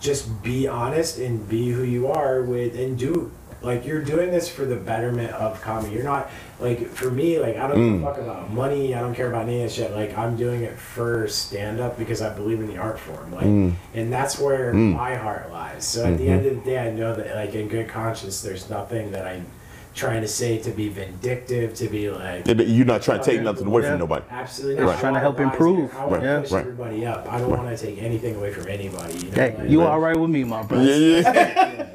[0.00, 3.30] just be honest and be who you are with, and do
[3.62, 5.94] like you're doing this for the betterment of comedy.
[5.94, 7.38] You're not like for me.
[7.38, 8.04] Like I don't give a mm.
[8.04, 8.94] fuck about money.
[8.94, 9.92] I don't care about any of that shit.
[9.92, 13.32] Like I'm doing it for stand up because I believe in the art form.
[13.32, 13.74] Like, mm.
[13.94, 14.94] and that's where mm.
[14.94, 15.86] my heart lies.
[15.86, 16.32] So at the mm-hmm.
[16.32, 19.46] end of the day, I know that like in good conscience, there's nothing that I'm
[19.94, 22.46] trying to say to be vindictive, to be like.
[22.46, 23.90] You're not trying to take nothing away Yeah.
[23.90, 24.24] from nobody.
[24.30, 24.98] Absolutely Right.
[24.98, 25.90] Trying to help improve.
[25.90, 26.00] there.
[26.00, 26.36] I want Yeah.
[26.36, 26.60] to push Right.
[26.60, 27.26] everybody up.
[27.30, 29.14] I don't want to take anything away from anybody.
[29.14, 29.34] You know?
[29.34, 30.84] Hey, like, you all right with me, my brother?
[30.90, 31.28] Yeah, yeah.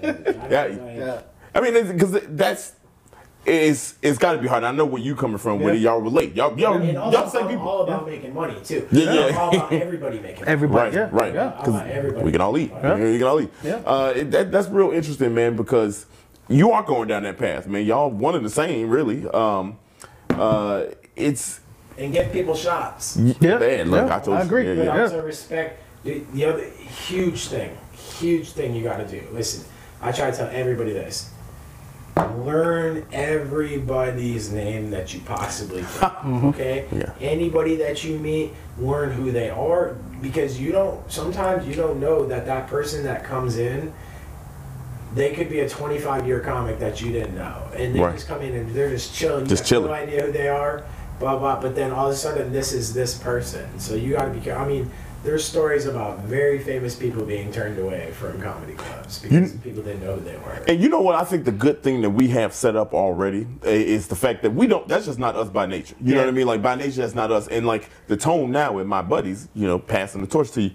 [0.04, 0.62] I don't, Yeah.
[0.62, 1.18] like- Yeah.
[1.56, 2.74] I mean, because that's
[3.46, 4.64] it's it's got to be hard.
[4.64, 5.60] I know where you coming from.
[5.60, 5.92] Where Yeah.
[5.92, 6.36] y'all relate.
[6.36, 7.68] Y'all y'all And also, y'all say I'm people.
[7.70, 8.88] all about making money too.
[8.92, 9.26] Yeah, yeah.
[9.28, 10.52] I'm all about everybody making money.
[10.52, 11.34] Everybody, Right, yeah, right.
[11.34, 11.54] yeah.
[11.60, 12.26] I'm about everybody.
[12.26, 12.72] We can all eat.
[12.72, 12.96] Yeah.
[12.96, 13.52] We can all eat.
[13.64, 13.76] Yeah.
[13.86, 16.08] Uh, it, that, that's real interesting, man, because
[16.50, 17.86] you are going down that path, man.
[17.86, 19.28] Y'all one and the same, really.
[19.30, 19.78] Um,
[20.32, 21.60] uh, it's
[21.98, 23.16] and get people shots.
[23.40, 24.46] Yeah, Man, look, yeah, I told I you.
[24.48, 24.68] agree.
[24.68, 25.02] Yeah, But yeah.
[25.04, 25.82] also respect.
[26.04, 29.22] The, the other huge thing, huge thing you got to do.
[29.32, 29.64] Listen,
[30.02, 31.32] I try to tell everybody this.
[32.18, 36.12] Learn everybody's name that you possibly can.
[36.26, 36.48] Mm-hmm.
[36.48, 36.86] Okay.
[36.92, 37.14] Yeah.
[37.22, 41.00] Anybody that you meet, learn who they are because you don't.
[41.12, 43.94] Sometimes you don't know that that person that comes in.
[45.14, 48.16] They could be a 25 year comic that you didn't know, and they Right.
[48.16, 49.46] just come in and they're just chilling.
[49.46, 49.88] Just chilling.
[49.88, 50.84] No idea who they are,
[51.20, 51.60] blah blah.
[51.62, 53.68] But then all of a sudden, this is this person.
[53.80, 54.40] So you got to be.
[54.40, 54.90] care- I mean,
[55.26, 59.82] there's stories about very famous people being turned away from comedy clubs because You- people
[59.84, 60.62] didn't know who they were.
[60.68, 61.16] And you know what?
[61.16, 64.44] I think the good thing that we have set up already eh, is the fact
[64.44, 64.88] that we don't.
[64.88, 65.96] That's just not us by nature.
[66.00, 66.48] You know what I mean?
[66.48, 67.48] Like by nature, that's not us.
[67.48, 70.72] And like the tone now with my buddies, you know, passing the torch to you.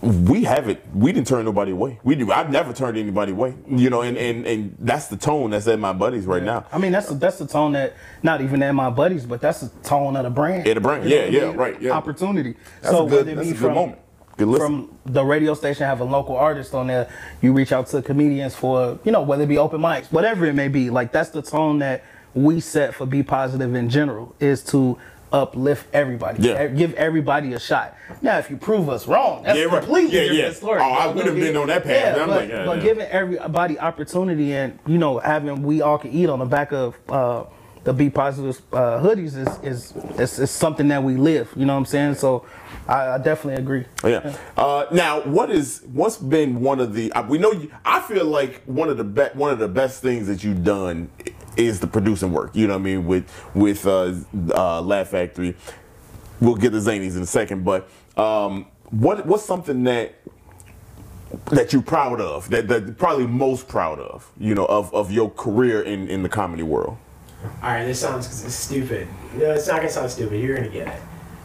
[0.00, 0.80] We haven't.
[0.94, 1.98] We didn't turn nobody away.
[2.02, 2.30] We do.
[2.30, 3.54] I've never turned anybody away.
[3.68, 6.66] You know, and and and that's the tone that's at my buddies right now.
[6.72, 9.60] I mean, that's the, that's the tone that not even at my buddies, but that's
[9.60, 10.66] the tone of the brand.
[10.66, 11.08] Yeah, the brand.
[11.08, 11.92] Yeah, yeah, right, yeah.
[11.92, 12.56] Opportunity.
[12.80, 13.26] That's so a good.
[13.26, 13.98] whether it be from, moment.
[14.36, 17.08] From the radio station, have a local artist on there.
[17.40, 20.54] You reach out to comedians for you know whether it be open mics, whatever it
[20.54, 20.90] may be.
[20.90, 22.02] Like that's the tone that
[22.34, 24.98] we set for Be Positive in general is to
[25.32, 26.42] uplift everybody.
[26.42, 26.66] Yeah.
[26.68, 27.96] Give everybody a shot.
[28.20, 29.82] Now, if you prove us wrong, that's Yeah, right.
[29.82, 30.52] completely Yeah, different yeah.
[30.52, 30.80] story.
[30.82, 32.16] Oh, I would've been on that path.
[32.16, 32.82] Yeah, but, like, yeah, but yeah.
[32.82, 36.96] giving everybody opportunity and you know having we all can eat on the back of
[37.08, 37.44] uh,
[37.84, 41.52] the Be Positive uh, hoodies is, is is is something that we live.
[41.56, 42.14] You know what I'm saying?
[42.14, 42.44] So
[42.86, 43.86] I, I definitely agree.
[44.04, 44.36] Yeah.
[44.56, 47.10] Uh, now, what is what's been one of the?
[47.12, 47.50] uh, We know.
[47.52, 50.62] You, I feel like one of the be, one of the best things that you've
[50.62, 51.10] done
[51.56, 52.54] is the producing work.
[52.54, 54.14] You know what I mean with with uh,
[54.54, 55.54] uh, Laugh Factory.
[56.40, 60.14] We'll get the Zanies in a second, but um, what what's something that
[61.46, 62.48] that you're proud of?
[62.50, 64.30] That that probably most proud of?
[64.38, 66.96] You know, of, of your career in in the comedy world.
[67.44, 69.08] All right, this sounds stupid.
[69.36, 70.40] No, it's not gonna sound stupid.
[70.40, 71.02] You're gonna get it.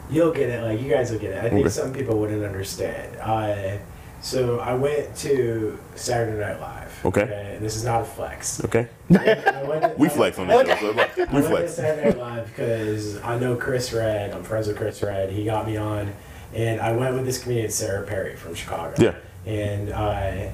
[0.10, 0.64] You'll get it.
[0.64, 1.38] Like you guys will get it.
[1.44, 1.70] I think Okay.
[1.70, 3.18] some people wouldn't understand.
[3.18, 3.78] Uh,
[4.22, 6.87] so I went to Saturday Night Live.
[7.06, 7.54] Okay.
[7.56, 8.64] And this is not a flex.
[8.66, 8.88] Okay.
[9.12, 10.76] To- We flex on this show.
[10.76, 11.74] So I we went to flex.
[11.76, 14.32] Saturday Live because I know Chris Redd.
[14.32, 15.32] I'm friends with Chris Redd.
[15.32, 16.14] He got me on,
[16.54, 18.94] and I went with this comedian Sarah Perry from Chicago.
[19.00, 19.16] Yeah.
[19.46, 20.50] And uh,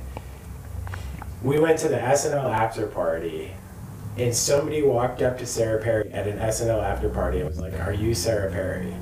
[1.41, 3.51] we went to the SNL after party,
[4.17, 7.73] and somebody walked up to Sarah Perry at an SNL after party and was like,
[7.79, 8.93] "Are you Sarah Perry?"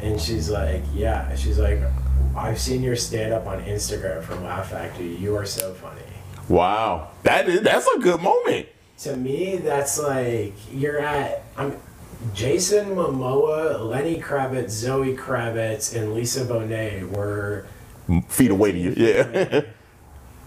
[0.00, 1.80] And she's like, "Yeah." She's like,
[2.36, 5.16] "I've seen your stand up on Instagram from Laugh Factory.
[5.16, 6.00] You are so funny."
[6.50, 8.66] Wow, that is that's a good moment.
[8.98, 11.44] to me, that's like you're at.
[11.56, 11.76] I'm
[12.34, 17.66] Jason Momoa, Lenny Kravitz, Zoe Kravitz, and Lisa Bonet were,
[18.26, 18.94] Feet away to you.
[18.96, 19.60] Yeah.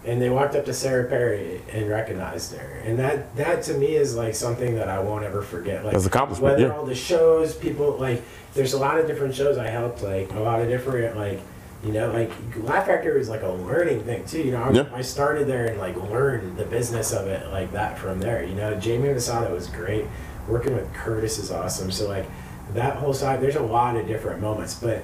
[0.05, 3.95] and they walked up to Sarah Perry and recognized her, and that that to me
[3.95, 5.85] is like something that I won't ever forget.
[5.85, 6.75] Like That's accomplishment, Whether yeah.
[6.75, 8.21] all the shows, people like,
[8.55, 11.39] there's a lot of different shows I helped, like a lot of different like.
[11.83, 12.31] You know, like
[12.63, 14.41] Laugh Factory is like a learning thing too.
[14.41, 14.85] You know, I, Yeah.
[14.93, 18.43] I started there and like learned the business of it like that from there.
[18.43, 20.05] You know, Jamie Masada was great.
[20.47, 21.91] Working with Curtis is awesome.
[21.91, 22.25] So like
[22.73, 25.03] that whole side, there's a lot of different moments, but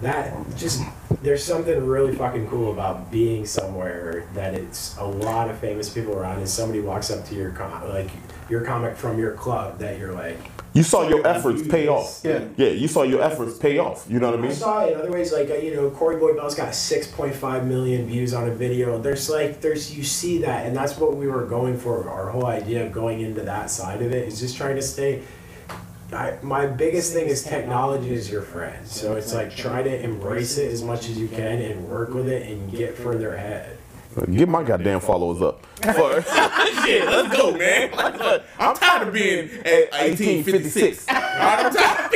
[0.00, 0.82] that just
[1.22, 6.14] there's something really fucking cool about being somewhere that it's a lot of famous people
[6.14, 8.10] around, and somebody walks up to your com- like
[8.48, 10.38] your comic from your club that you're like.
[10.74, 12.20] You saw your efforts pay off.
[12.22, 12.44] Yeah.
[12.56, 14.06] Yeah, you saw your efforts pay off.
[14.08, 14.52] You know what I I mean?
[14.52, 18.06] saw it in other ways, like uh, you know, Corey Boy Bell's got 6.5 million
[18.06, 18.98] views on a video.
[18.98, 22.08] There's like, there's you see that, and that's what we were going for.
[22.08, 25.22] Our whole idea of going into that side of it is just trying to stay.
[26.12, 30.56] I, my biggest thing is technology is your friend, so it's like try to embrace
[30.56, 33.76] it as much as you can and work with it and get further ahead.
[34.32, 35.64] Get my goddamn followers up.
[35.76, 36.22] For-
[36.82, 37.90] Shit, let's go, man.
[38.58, 41.04] I'm tired of being at 1856.
[41.08, 42.10] I'm tired.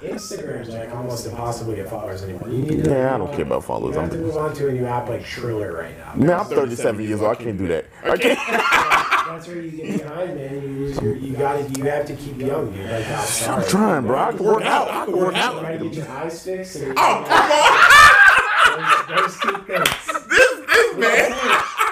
[0.00, 2.48] Instagram's like almost impossible to get followers anymore.
[2.48, 3.94] You need to, Yeah, I don't care about followers.
[3.96, 6.14] You have to I'm, move on to a new app like Triller right now.
[6.14, 7.32] man, I'm 37 years old.
[7.36, 7.86] I can't do that.
[8.04, 9.10] I can't.
[9.26, 10.54] That's where you get behind, man.
[10.62, 12.90] You, you, you got to You have to keep young, dude.
[12.90, 13.62] Like, sorry.
[13.64, 14.18] I'm trying, bro.
[14.18, 14.88] I can work out.
[14.90, 15.60] I can work out.
[15.60, 16.76] Try to get your eyes fixed.
[16.76, 19.06] and- Oh, come on.
[19.08, 20.28] Those, those two things.
[20.28, 21.32] This, this man.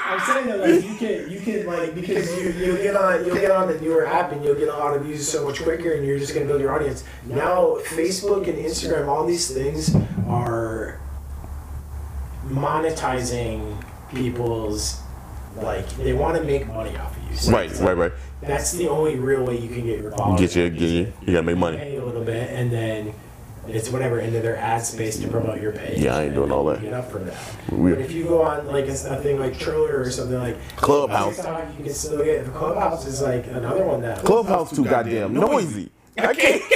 [0.04, 3.34] I'm saying that like you can you can like because you you'll get on you'll
[3.36, 5.92] get on the newer app and you'll get a lot of views so much quicker
[5.92, 7.02] and you're just gonna build your audience.
[7.24, 9.94] Now Facebook and Instagram, all these things
[10.28, 11.00] are
[12.46, 13.82] monetizing
[14.14, 15.00] people's
[15.56, 17.36] like they want to make money off of you.
[17.36, 18.12] So Right, right, like, right.
[18.40, 20.40] That's the only real way you can get your followers.
[20.40, 21.76] Get your, get your, you gotta make money.
[21.76, 23.14] pay a little bit and then
[23.68, 25.98] it's whatever into their ad space to promote your page.
[26.00, 26.80] Yeah, I ain't doing all that.
[26.82, 27.36] Get up from that.
[27.70, 30.56] We- But if you go on like a, a thing like Triller or something like
[30.76, 31.36] Clubhouse.
[31.36, 35.90] TikTok, you can still get Clubhouse is like another one that Clubhouse too goddamn noisy.
[36.18, 36.62] I can't.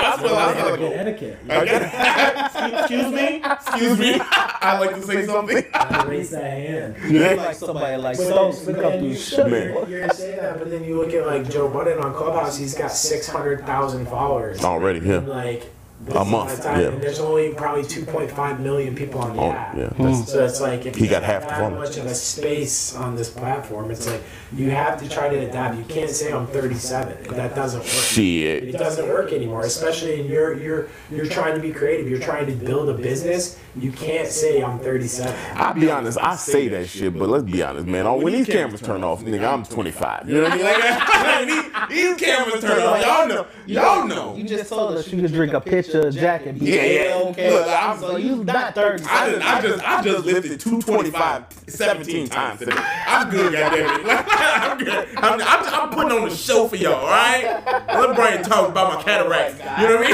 [0.00, 0.98] That's what I was good like.
[0.98, 1.38] etiquette.
[1.44, 1.54] You
[2.78, 3.42] Excuse me.
[3.44, 4.20] Excuse me.
[4.20, 5.64] I like to say something.
[5.72, 6.96] gotta raise that hand.
[7.08, 9.46] You like somebody like But Stokes then- to but come then through you- shit.
[9.48, 9.68] Man.
[9.74, 12.56] You're, you're saying that, but then you look at like Joe Budden on Clubhouse.
[12.56, 14.62] He's got six hundred thousand followers.
[14.64, 15.18] Already, yeah.
[15.18, 15.70] like this
[16.16, 16.88] A month, of time, yeah.
[16.88, 19.76] and there's only probably 2.5 million people on the Oh, app.
[19.76, 22.06] yeah, that's- So it's like if He you got have half the that much of
[22.06, 24.22] a space on this platform, it's like
[24.56, 25.76] you have to try to adapt.
[25.76, 27.34] You can't say I'm 37.
[27.36, 27.88] That doesn't work.
[27.88, 28.62] Shit.
[28.62, 32.08] Uh, it doesn't work anymore, especially in your you're you're trying to be creative.
[32.08, 33.58] You're trying to build a business.
[33.76, 35.32] You can't say I'm 37.
[35.54, 38.06] I'll be honest, I say that shit, but let's be honest, man.
[38.06, 40.28] Oh, when these cameras turn off, nigga, I'm 25.
[40.28, 40.64] You know what I mean?
[40.64, 41.48] Like,
[41.88, 43.02] these, these cameras turn off.
[43.04, 43.46] Y'all know.
[43.66, 44.36] Y'all know.
[44.36, 47.14] You just told us you could drink a pitcher of Jack and be Yeah, yeah.
[47.26, 47.50] okay.
[47.52, 49.04] Look, I'm- so you not 30.
[49.04, 52.72] I just, I just, I just lifted 225 17 times today.
[52.76, 54.06] I'm good, goddamn it.
[54.30, 55.08] I'm good.
[55.16, 57.62] I'm, I'm, I'm putting on the show for y'all, all right?
[57.88, 59.58] Let Brian talk about my cataract.
[59.80, 60.06] You know what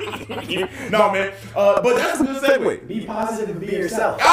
[0.00, 0.68] I mean?
[0.90, 1.32] no, man.
[1.54, 2.86] Uh, but that's a good segue.
[2.88, 4.20] Be positive and be yourself.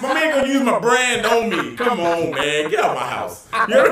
[0.00, 1.74] My man gonna use my brand on me.
[1.76, 2.70] Come on, man.
[2.70, 3.48] Get out of my house.
[3.68, 3.84] You know?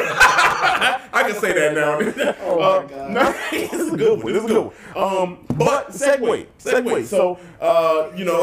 [1.12, 2.34] I can say that now.
[2.46, 3.10] Oh my god.
[3.16, 4.32] No, this is a good one.
[4.32, 4.74] This is a good one.
[4.96, 7.04] Um, but segue, segue.
[7.06, 8.42] So, uh, you know,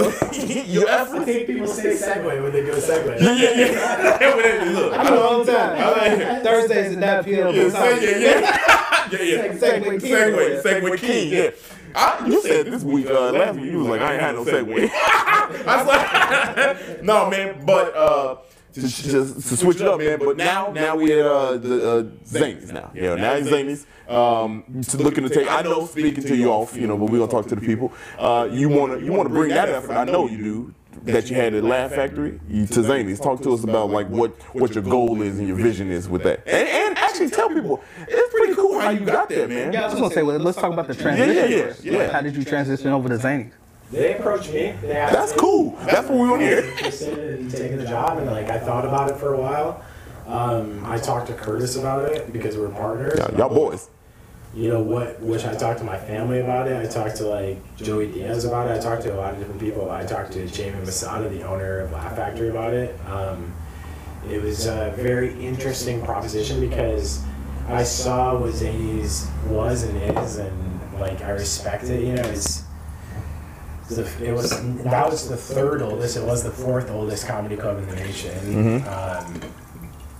[0.66, 3.20] your I think people say segue when they do a segue.
[3.20, 4.72] Yeah, yeah, yeah.
[4.74, 5.22] Look, I I do know.
[5.22, 6.44] all the time.
[6.44, 7.54] Thursdays at that PM.
[7.54, 9.54] Yeah, yeah, yeah, yeah, yeah.
[9.54, 10.12] Segway King.
[10.12, 11.34] Segway, Segway King.
[11.34, 11.50] Yeah.
[11.96, 14.44] I, you said this week, uh, last week, you was like, I ain't had no
[14.44, 14.90] Segway.
[14.92, 18.38] I was like, no, man, but uh,
[18.74, 20.20] to, just to switch it up, man.
[20.20, 22.92] But now, now we at uh, the uh, Zanies now.
[22.94, 23.86] Yeah, now it's Zanies.
[24.10, 25.50] Um, to looking to take.
[25.50, 27.94] I know, speaking to you off, you know, but we're gonna talk to the people.
[28.18, 29.94] Uh, you wanna, you wanna bring that effort.
[29.94, 30.76] I know you do.
[31.04, 33.22] That you had at Laugh Factory to Zanies.
[33.22, 36.24] Talk to us about like what what your goal is and your vision is with
[36.24, 39.74] that, and, and actually tell people it's pretty cool how you got there, man.
[39.74, 41.36] Yeah, I was gonna say, well, let's talk about the transition.
[41.36, 42.12] Yeah, yeah, yeah, yeah.
[42.12, 43.50] How did you transition over to Zany?
[43.92, 44.74] They approached me.
[44.82, 45.78] They asked That's me cool.
[45.86, 47.12] That's what we want to if I was hear.
[47.12, 49.84] interested in taking the job, and like I thought about it for a while.
[50.26, 53.16] Um, I talked to Curtis about it because we're partners.
[53.20, 53.90] Yeah, y'all boys.
[54.56, 56.78] you know what which I talked to my family about it.
[56.82, 58.78] I talked to like Joey Diaz about it.
[58.78, 59.92] I talked to a lot of different people.
[59.92, 62.98] I talked to Jamie Masada, the owner of Laugh Factory, about it.
[63.08, 63.54] Um,
[64.32, 67.22] it was a very interesting proposition because
[67.68, 72.02] I saw what Zanies was and is, and like I respect it.
[72.02, 72.63] You know, it's.
[73.90, 74.50] The- It was
[74.84, 76.18] that was the third oldest.
[76.18, 78.84] It was the fourth oldest comedy club in the nation.
[78.88, 79.42] Um,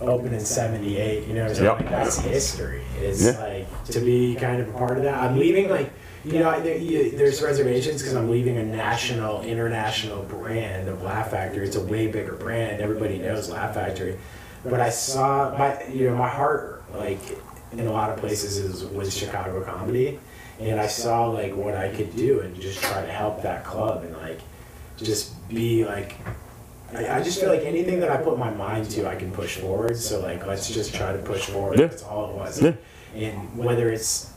[0.00, 1.26] opened in '78.
[1.26, 1.80] You know, so Yep.
[1.80, 2.82] like, that's history.
[3.00, 3.38] It's Yeah.
[3.40, 5.14] like to be kind of a part of that.
[5.14, 5.90] I'm leaving like
[6.24, 11.30] you know there, you, there's reservations because I'm leaving a national, international brand of Laugh
[11.30, 11.66] Factory.
[11.66, 12.80] It's a way bigger brand.
[12.82, 14.16] Everybody knows Laugh Factory,
[14.64, 17.20] but I saw my you know my heart like
[17.72, 20.18] in a lot of places is was Chicago comedy,
[20.60, 24.04] and I saw like what I could do and just try to help that club
[24.04, 24.40] and like
[24.96, 26.16] just be like
[26.94, 29.56] I, I just feel like anything that I put my mind to, I can push
[29.56, 29.96] forward.
[29.96, 31.78] So like, let's just try to push forward.
[31.78, 31.86] Yeah.
[31.86, 32.62] That's all it was.
[32.62, 32.74] Yeah.
[33.16, 34.32] And whether it's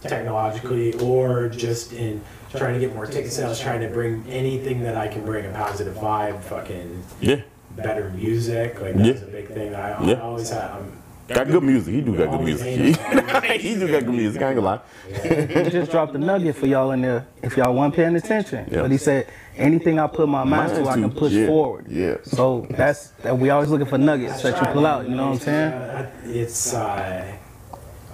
[0.00, 2.22] technologically or just in
[2.56, 5.50] trying to get more ticket sales, trying to bring anything that I can bring a
[5.50, 7.42] positive vibe, fucking Yeah.
[7.76, 8.80] better music.
[8.80, 9.12] Like Yeah.
[9.12, 10.14] that's a big thing that I, Yeah.
[10.14, 10.72] I always have.
[10.72, 10.99] I'm,
[11.34, 11.94] Got good music.
[11.94, 12.66] He do got good music.
[13.60, 14.42] he do got good music.
[14.42, 14.80] I ain't gonna lie.
[15.64, 18.68] He just dropped a nugget for y'all in there if y'all weren't paying attention.
[18.70, 18.82] Yeah.
[18.82, 21.46] But he said, anything I put my mind to, I can push Yeah.
[21.46, 21.86] forward.
[21.88, 22.16] Yeah.
[22.24, 25.08] So that's that we always looking for nuggets that you pull out.
[25.08, 25.72] You know what I'm saying?
[25.72, 26.74] Uh, It's.
[26.74, 27.36] Uh,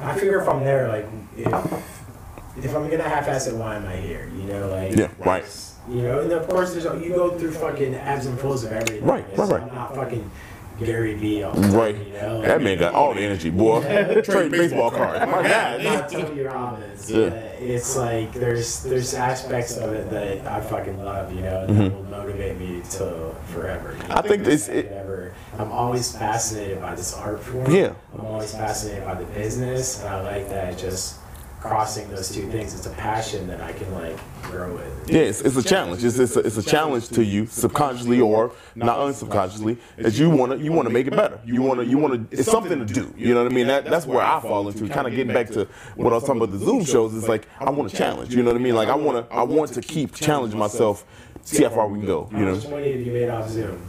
[0.00, 1.06] I figure if I'm there, like
[1.38, 4.30] if if I'm gonna half-ass it, why am I here?
[4.36, 5.44] You know, like Yeah, right.
[5.88, 9.04] You know, and of course, there's you go through fucking ebbs and flows of everything.
[9.04, 9.62] Right, right, right.
[9.62, 10.30] I'm not fucking
[10.78, 11.42] Gary Vee.
[11.42, 11.96] all the time, Right.
[12.06, 13.80] You know, That man got all the energy, boy.
[14.22, 15.20] Trade baseball cards.
[15.30, 16.08] My not God.
[16.10, 17.10] Tony Robbins.
[17.10, 17.26] Yeah.
[17.58, 22.02] It's like there's there's aspects of it that I fucking love, you know, that will
[22.04, 23.92] motivate me to forever.
[23.96, 24.12] you Mm-hmm.
[24.18, 27.70] I think this- I it- never, I'm always fascinated by this art form.
[27.70, 27.92] Yeah.
[28.14, 31.16] I'm always fascinated by the business, and I like that it just
[31.60, 32.74] crossing those two things.
[32.74, 35.10] It's a passion that I can like grow with.
[35.10, 36.04] Yeah, it's, it's a challenge.
[36.04, 40.56] It's, it's, a, it's a challenge to you, subconsciously or not unsubconsciously, that you wanna
[40.56, 41.40] you wanna make it better.
[41.44, 43.12] You wanna you wanna it's something to do.
[43.16, 43.66] You know what I mean?
[43.66, 44.88] That that's where I fall into.
[44.88, 47.14] Kind of getting back to what I was talking about the Zoom shows.
[47.14, 48.34] Is like I want to challenge.
[48.34, 48.74] You know what I mean?
[48.74, 51.04] Like I wanna I want to keep challenging myself,
[51.42, 52.28] see how far we can go.
[52.30, 53.80] How You much know, money have you made off Zoom?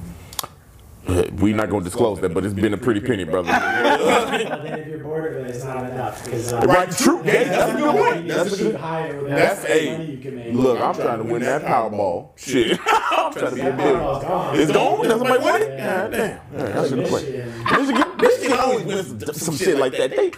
[1.38, 3.49] we're not gonna disclose that, but it's been a pretty penny, brother.
[4.08, 4.28] Well,
[4.64, 6.24] then if you're bored of it, it's not enough.
[6.24, 7.22] Because uh, Right, true.
[7.26, 8.28] Yeah, that's a good point.
[8.28, 8.76] That's a good.
[8.76, 10.53] higher That's a money you can make.
[10.53, 10.80] look.
[10.80, 12.38] I'm trying to win that Powerball.
[12.38, 13.95] Shit, I'm trying to be a That big.
[13.95, 14.60] Powerball's.
[14.60, 15.08] It's gone.
[15.08, 15.70] That's somebody win it.
[15.78, 16.01] Yeah.
[16.01, 16.39] God damn.
[16.53, 17.26] Yeah, I should have played.
[17.26, 17.64] Michigan.
[17.72, 20.10] Michigan, Michigan always wins some, some shit like that.
[20.12, 20.32] They,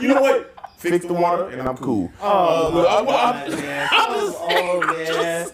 [0.00, 0.54] you know what?
[0.76, 2.10] Fix the water and I'm cool.
[2.20, 5.48] Uh, look, I, I, I'm just, Oh man.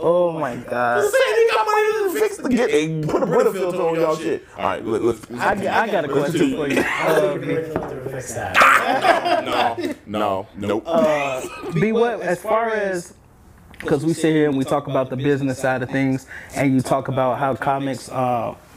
[0.00, 1.02] Oh my God.
[1.02, 4.16] just saying, got money to fix the get and put a Brita filter on y'all
[4.16, 4.44] shit.
[4.56, 5.40] All right, look, look.
[5.40, 6.80] I, I got a question for you.
[6.80, 9.94] I Uh, think a great filter fix that.
[10.06, 11.74] No, no, nope.
[11.74, 13.14] Be what as far as
[13.78, 16.80] because we sit here and we talk about the business side of things, and you
[16.80, 18.08] talk about how comics.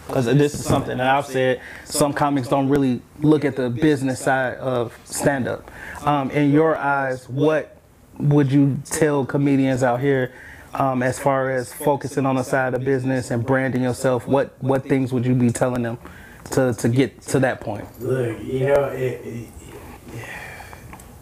[0.07, 4.19] Because this is something that I've said, some comics don't really look at the business
[4.19, 5.71] side of stand-up.
[6.05, 7.77] Um, in your eyes, what
[8.17, 10.33] would you tell comedians out here
[10.73, 14.27] um, as far as focusing on the side of business and branding yourself?
[14.27, 15.97] What what things would you be telling them
[16.51, 17.85] to, to get to that point?
[18.01, 19.47] Look, you know, it, it,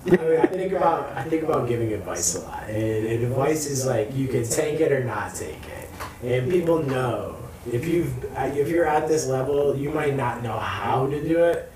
[0.06, 3.66] I, mean, I think about I think about giving advice a lot, and, and advice
[3.66, 5.90] is like you can take it or not take it,
[6.24, 7.36] and people know
[7.72, 11.72] if you if you're at this level, you might not know how to do it,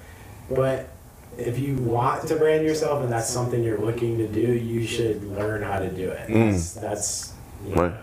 [0.50, 0.90] but
[1.38, 5.24] if you want to brand yourself and that's something you're looking to do, you should
[5.24, 6.30] learn how to do it.
[6.30, 7.33] That's, that's
[7.66, 7.94] you know, Right.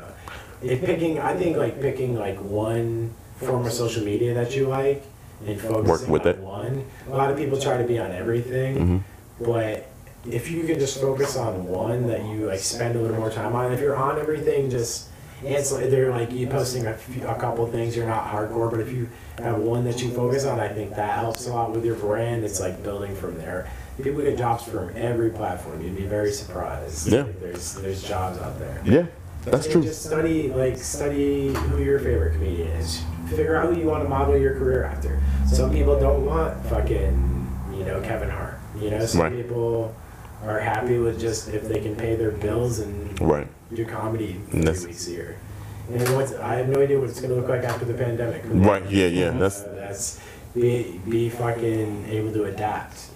[0.63, 5.03] if picking, I think like picking like one form of social media that you like
[5.47, 6.39] and focusing with on it.
[6.39, 6.85] one.
[7.09, 8.99] A lot of people try to be on everything, mm-hmm.
[9.45, 9.87] but
[10.31, 13.55] if you can just focus on one that you like spend a little more time
[13.55, 15.09] on, if you're on everything, just
[15.43, 17.97] it's like they're like you posting a, few, a couple things.
[17.97, 19.09] You're not hardcore, but if you
[19.39, 22.45] have one that you focus on, I think that helps a lot with your brand.
[22.45, 23.71] It's like building from there.
[23.97, 25.83] If people get jobs from every platform.
[25.83, 27.09] You'd be very surprised.
[27.11, 27.25] Yeah.
[27.41, 28.83] There's there's jobs out there.
[28.85, 29.07] Yeah,
[29.45, 29.83] that's true.
[29.83, 33.03] Just study like study who your favorite comedian is.
[33.29, 35.21] Figure out who you want to model your career after.
[35.47, 38.59] Some people don't want fucking you know Kevin Hart.
[38.81, 39.33] You know some Right.
[39.33, 39.95] people
[40.45, 43.47] are happy with just if they can pay their bills and Right.
[43.75, 45.37] do comedy three weeks a year.
[45.93, 48.43] And what's I have no idea what it's gonna look like after the pandemic.
[48.47, 48.85] Right.
[48.91, 49.07] Yeah.
[49.07, 49.31] Yeah.
[49.31, 50.19] That's that's
[50.55, 53.10] be be fucking able to adapt.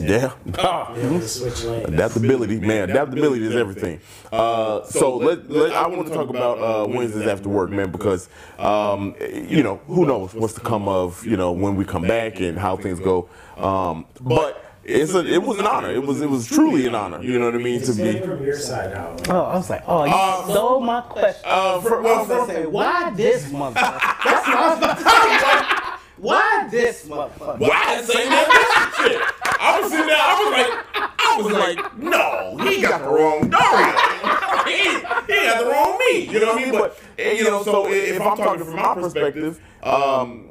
[0.00, 0.32] You know?
[0.46, 0.92] yeah.
[0.94, 1.88] Be able to switch lanes.
[1.88, 2.90] Adaptability, man.
[2.90, 4.00] Adaptability is everything.
[4.32, 8.28] Uh, so let, let I want to talk about uh, Wednesdays after work, man, because
[8.58, 12.40] um, you know who knows what's to come of you know when we come back
[12.40, 13.28] and how things go.
[13.56, 15.90] Um, but it's a, it was an honor.
[15.90, 17.22] It was it was truly an honor.
[17.22, 18.18] You know what I mean to be.
[18.20, 19.28] from your side out.
[19.28, 21.42] Oh, I was like, oh, you Uh, stole my question.
[21.44, 23.74] Uh, for, I well, was for, say, why this motherfucker?
[24.24, 25.86] That's what I was about to say.
[26.20, 27.58] Why this motherfucker?
[27.58, 28.94] Well, I didn't say that.
[28.98, 29.39] Shit.
[29.60, 30.16] I was sitting there.
[30.18, 34.66] I was like, I was like, no, he got the wrong dog.
[34.66, 36.32] he, he got the wrong me.
[36.32, 36.72] You know what I mean?
[36.72, 40.50] But you know, so if I'm talking from my perspective, um,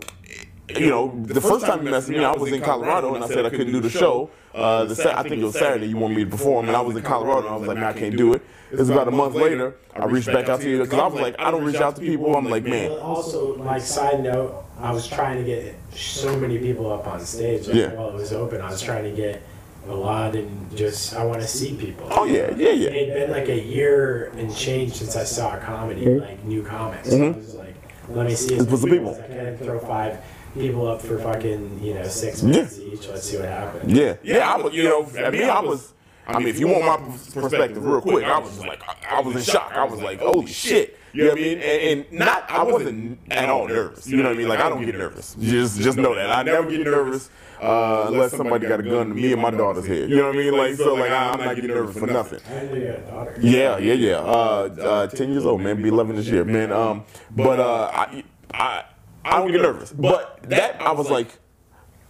[0.77, 3.45] you know, the first time you messaged me, I was in Colorado and I said
[3.45, 4.29] I couldn't do the show.
[4.53, 5.87] Uh, uh, the Sa- I think it was Saturday.
[5.87, 7.47] You wanted me to perform, and I was in Colorado.
[7.47, 8.41] and I was like, man, I can't do it.
[8.71, 9.75] It's about a month later.
[9.95, 12.01] I reached back out to you because I was like, I don't reach out to
[12.01, 12.35] people.
[12.35, 16.57] I'm like, man, But also, like side note, I was trying to get so many
[16.59, 17.67] people up on stage.
[17.67, 17.93] Like, Yeah.
[17.93, 19.41] While it was open, I was trying to get
[19.87, 22.07] a lot and just I want to see people.
[22.11, 22.89] oh yeah, yeah, yeah.
[22.89, 26.19] It had been like a year and change since I saw a comedy, mm-hmm.
[26.19, 27.09] like new comics.
[27.09, 27.75] So I was like,
[28.09, 29.15] let me see as Let's put some many people.
[29.15, 29.57] as I can.
[29.57, 30.19] Throw five
[30.53, 33.07] people up for fucking you know six minutes each.
[33.07, 33.91] Let's see what happens.
[33.91, 34.53] Yeah, yeah.
[34.53, 35.93] I was, you know, at me, I was.
[36.27, 39.21] I mean, if you want my perspective, real quick, I was just like, I, I
[39.21, 39.71] was in shock.
[39.73, 40.99] I was like, holy shit.
[41.11, 41.57] You know what I mean?
[41.57, 44.05] And, and not, I wasn't at all nervous.
[44.07, 44.47] You know what I mean?
[44.47, 45.35] Like, I don't get nervous.
[45.39, 49.15] Just, just know that I never get nervous uh, unless somebody got a gun to
[49.15, 50.09] me and my daughter's head.
[50.09, 50.55] You know what I mean?
[50.55, 52.39] Like, so like, I, I'm not getting nervous for nothing.
[52.47, 53.37] I know you got a daughter.
[53.41, 54.15] Yeah, yeah, yeah.
[54.17, 55.81] Uh, uh, ten years old, man.
[55.81, 56.71] Be eleven this year, man.
[56.71, 58.23] Um, but uh, I,
[58.53, 58.83] I,
[59.29, 59.91] I don't get nervous.
[59.91, 61.27] But that, I was like,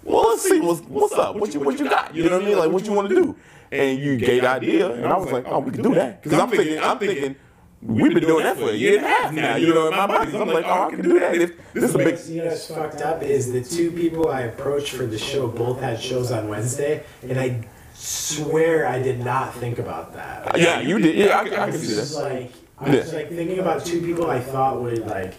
[0.03, 1.35] well, let's see what's what's up.
[1.35, 2.15] What you what you got?
[2.15, 2.57] You know what I mean?
[2.57, 3.35] Like, what you want to do?
[3.71, 6.23] And you gave the idea, and I was like, oh, we can do that.
[6.23, 7.35] Because I'm thinking, I'm thinking.
[7.81, 10.05] We've been doing that for a year and a half now, you know, in my
[10.05, 10.33] bodies.
[10.35, 11.33] I'm like, oh, I oh, can do that.
[11.35, 14.41] If this is a big, You know what's fucked up is the two people I
[14.41, 19.53] approached for the show both had shows on Wednesday, and I swear I did not
[19.55, 20.57] think about that.
[20.59, 21.15] yeah, you did.
[21.15, 22.29] Yeah, I, can- I can It's see that.
[22.29, 23.17] like I was Yeah.
[23.17, 25.33] like thinking about two people I thought would like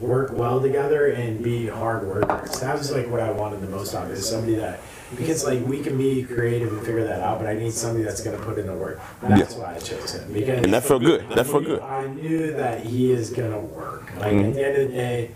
[0.00, 2.60] work well together and be hard workers.
[2.60, 4.80] That was like what I wanted the most out of it, is somebody that
[5.16, 8.22] because like we can be creative and figure that out, but I need somebody that's
[8.22, 9.00] gonna put in the work.
[9.22, 10.32] That's why I chose him.
[10.32, 11.28] Because And that felt good.
[11.30, 11.80] That felt good.
[11.80, 14.12] I knew that he is gonna work.
[14.16, 14.52] Like at mm-hmm.
[14.52, 15.30] the end of the day,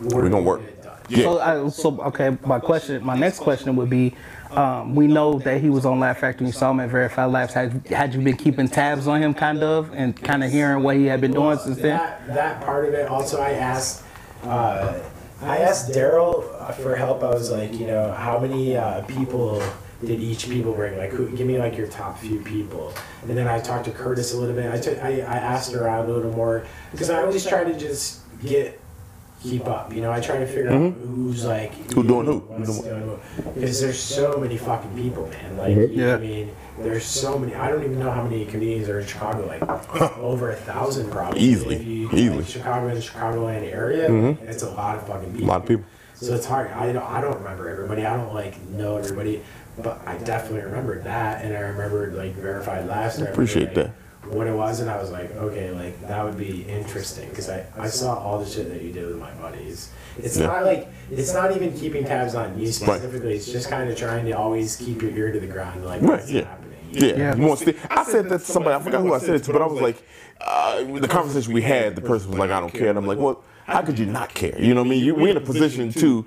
[0.00, 0.60] we're, We gonna work.
[0.60, 0.77] get it done.
[1.08, 1.22] Yeah.
[1.24, 2.36] So, I, so okay.
[2.44, 4.14] My question, my next question would be,
[4.50, 6.46] um, we know that he was on Laugh Factory.
[6.46, 7.54] You saw him at Verified Laughs.
[7.54, 10.96] Had, had you been keeping tabs on him, kind of, and kind of hearing what
[10.96, 11.98] he had been doing since then?
[11.98, 13.08] That, that part of it.
[13.08, 14.04] Also, I asked,
[14.44, 14.98] uh,
[15.42, 17.22] I asked Daryl uh, for help.
[17.22, 19.62] I was like, you know, how many uh, people
[20.00, 20.96] did each people bring?
[20.96, 22.92] Like, who, give me like your top few people.
[23.22, 24.72] And then I talked to Curtis a little bit.
[24.72, 28.20] I took, I, I asked around a little more because I always try to just
[28.42, 28.80] get
[29.42, 29.92] keep up.
[29.94, 31.92] You know, I try to figure out who's like Mm-hmm.
[32.00, 32.38] Who doing who?
[32.40, 33.50] what's Who doing doing who.
[33.52, 35.56] Because there's so many fucking people, man.
[35.56, 36.14] Like, you- Yeah.
[36.14, 37.54] I mean, there's so many.
[37.54, 39.46] I don't even know how many comedians are in Chicago.
[39.46, 39.62] Like
[40.18, 41.40] over a thousand, probably.
[41.40, 41.76] Easily.
[41.76, 42.38] If you, Easily.
[42.38, 44.10] Like, Chicago and the Chicagoland area,
[44.42, 45.46] it's a lot of fucking people.
[45.46, 45.84] A lot of people.
[46.14, 46.70] So it's hard.
[46.72, 48.04] I don't, I don't remember everybody.
[48.04, 49.40] I don't like know everybody,
[49.82, 53.20] but I definitely remembered that, and I remembered like Verified Laughs.
[53.20, 53.94] I Appreciate remembered, like,
[54.30, 57.64] What it was, and I was like, okay, like that would be interesting because I,
[57.78, 59.90] I saw all the shit that you did with my buddies.
[60.18, 60.46] It's Yeah.
[60.48, 62.74] not like it's not even keeping tabs on you Right.
[62.74, 63.34] specifically.
[63.36, 66.10] It's just kind of trying to always keep your ear to the ground, like Right,
[66.20, 66.44] what's yeah.
[66.44, 66.78] happening.
[66.92, 67.36] Yeah, Yeah.
[67.36, 67.78] you want to stay.
[67.90, 68.74] I said that to somebody.
[68.76, 70.02] I forgot who I said it to, but I was like,
[70.40, 73.18] uh, the conversation we had, the person was like, "I don't care," and I'm like,
[73.18, 74.60] "Well, how could you not care?
[74.60, 75.04] You know what I mean?
[75.04, 76.26] You, we're in a position to."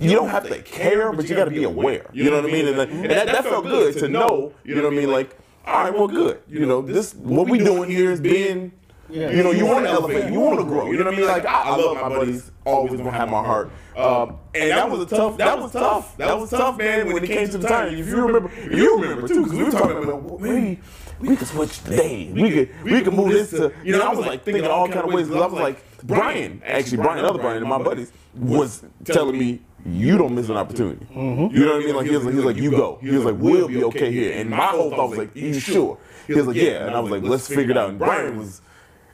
[0.00, 2.06] You don't have to care, but you got to be aware.
[2.12, 2.66] You know what I mean?
[2.66, 4.52] And, that, and that, that felt good to know.
[4.64, 5.08] You know what I mean?
[5.12, 5.36] Like,
[5.66, 6.40] all right, well, good.
[6.48, 8.72] You know, this what we doing here is being.
[9.10, 10.90] You know, you want to elevate, you want to grow.
[10.90, 11.26] You know what I mean?
[11.26, 12.50] Like, I, I love my buddies.
[12.64, 13.70] Always gonna have my heart.
[13.96, 15.36] Um, and that was a tough.
[15.36, 16.16] That was tough.
[16.16, 17.12] That was tough, man.
[17.12, 19.70] When it came to the time, if you remember, you remember too, because we were
[19.70, 20.80] talking about maybe
[21.20, 22.32] we could switch the days.
[22.32, 23.72] We could we could move this to.
[23.84, 25.28] You know, I was like thinking all kind of ways.
[25.28, 29.60] Because I was like, Brian, actually, Brian, other Brian, and my buddies was telling me.
[29.86, 31.06] You don't miss an opportunity.
[31.14, 31.94] You know what I mean?
[31.96, 32.98] Like he was like, he was like, you go.
[33.02, 34.32] He was like, we'll be okay here.
[34.38, 35.98] And my whole thought was like, you sure?
[36.26, 36.86] He was like, yeah.
[36.86, 37.90] And I was like, let's figure it out.
[37.90, 38.62] And Brian was,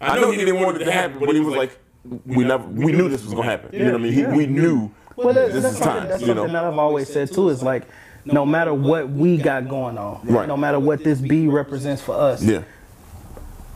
[0.00, 1.78] I know he didn't want it to happen, but he was like,
[2.24, 3.70] we never, we knew this was gonna happen.
[3.72, 4.12] You know what I mean?
[4.12, 6.08] He, we knew Well, that, this that's is time.
[6.08, 6.52] that's You something know?
[6.52, 7.48] that I've always said too.
[7.48, 7.82] Is like,
[8.24, 10.46] no matter what we got going on, Right.
[10.48, 12.62] no matter what this B represents for us, Yeah.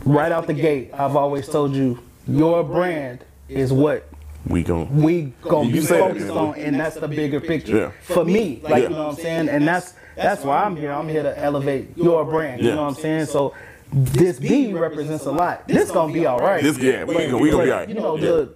[0.05, 4.09] right out the gate, I've always told you, your brand is what
[4.47, 7.91] We gon' we gonna be focused on, and that's the bigger picture Yeah.
[8.03, 8.61] for me.
[8.63, 8.79] Like Yeah.
[8.85, 10.93] you know what I'm saying, and that's that's why I'm here.
[10.93, 12.63] I'm here to elevate your brand.
[12.63, 13.27] You know what I'm saying?
[13.27, 13.55] So
[13.93, 15.67] this B represents a lot.
[15.67, 16.63] This gonna be all right.
[16.63, 17.89] This yeah, we gonna we gonna be all right.
[17.89, 18.51] You know the.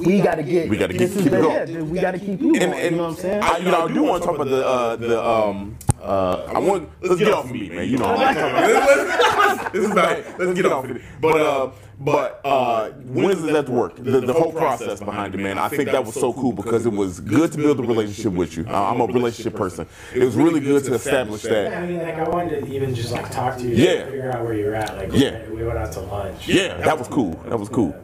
[0.00, 0.68] We gotta get.
[0.68, 1.68] We gotta this keep- is keep it the- going.
[1.74, 2.62] yeah, we gotta keep you going.
[2.62, 3.42] and, and you know what I'm saying?
[3.42, 6.58] I, you know, I do want to talk about the uh, the um uh I
[6.58, 7.88] want let's get off of me, man.
[7.88, 11.02] You know, I like talking about this is about let's get off of it.
[11.20, 11.70] But uh
[12.00, 15.58] but uh Wednesdays at work, the, the whole process behind it, man.
[15.58, 18.56] I think that was so cool because it was good to build a relationship with
[18.56, 18.64] you.
[18.68, 19.86] Uh, I'm a relationship person.
[20.14, 21.82] It was really good to establish Yeah, that.
[21.82, 24.04] I mean, like I wanted to even just like talk to you, Yeah.
[24.04, 24.96] figure out where you're at.
[24.96, 25.48] Like, Yeah.
[25.48, 26.46] we went out to lunch.
[26.46, 27.32] Yeah, that was cool.
[27.48, 27.94] That was cool.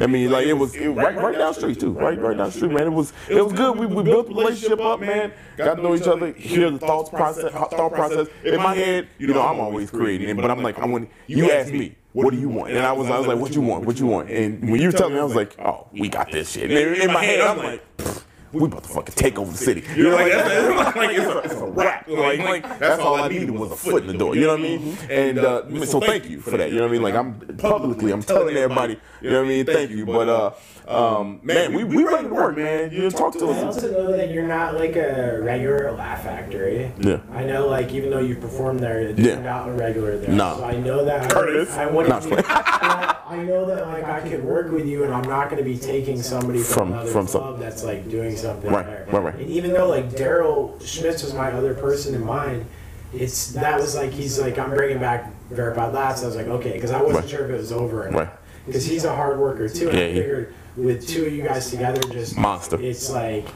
[0.00, 1.92] I mean, like it was it, right, right down the street too.
[1.92, 2.86] Right, right down the street, man.
[2.88, 3.78] It was, it was good.
[3.78, 5.32] We, we built the relationship up, man.
[5.56, 8.28] Got to know each other, hear the thoughts process, thought process.
[8.44, 11.72] In my head, you know, I'm always creating, but I'm like, I want you ask
[11.72, 12.70] me, what do you want?
[12.70, 13.84] And I was, I was like, what you want?
[13.84, 14.30] What you want?
[14.30, 16.70] And when you were telling me, I was like, oh, we got this shit.
[16.70, 17.96] And in, in my head, I'm like.
[17.96, 18.24] "Pfft,
[18.54, 19.82] We about to fucking take over the city.
[19.96, 22.06] You know, like, that's, like it's, a, it's a wrap.
[22.08, 24.36] Like, like that's all I needed was a foot in the door.
[24.36, 24.96] You know what I mean?
[25.10, 26.70] And uh, so thank you for that.
[26.70, 27.02] You know what I mean?
[27.02, 29.00] Like I'm publicly, I'm telling everybody.
[29.20, 29.66] You know what I mean?
[29.66, 30.06] Thank you.
[30.06, 30.52] But uh,
[30.86, 32.92] um, man, we we ready to work, man.
[32.92, 33.56] You talk to us.
[33.56, 33.76] I us.
[33.76, 36.92] also know that you're not like a regular Laugh Factory.
[36.98, 37.20] Yeah.
[37.32, 39.40] I know, like, even though you performed there, it Yeah.
[39.40, 40.30] not a regular there.
[40.34, 40.56] Nah.
[40.58, 41.30] So I know that.
[41.30, 41.70] Curtis.
[41.72, 42.44] I, I want Nah, to.
[42.48, 45.68] I, I know that, like, I could work with you, and I'm not going to
[45.68, 49.06] be taking somebody from, From- another from some- club that's like doing something Right, there.
[49.10, 49.34] right, right.
[49.36, 52.66] And even though like Daryl Schmitz was my other person in mind,
[53.14, 56.22] it's that was like he's like I'm bringing back Verified Laughs.
[56.22, 57.30] I was like, okay, because I wasn't Right.
[57.30, 58.02] sure if it was over.
[58.02, 58.12] or Right.
[58.12, 58.38] not.
[58.66, 59.88] Because he's a hard worker too.
[59.88, 62.80] And Yeah, I he- figured with two of you guys together, just Monster.
[62.80, 63.46] It's like,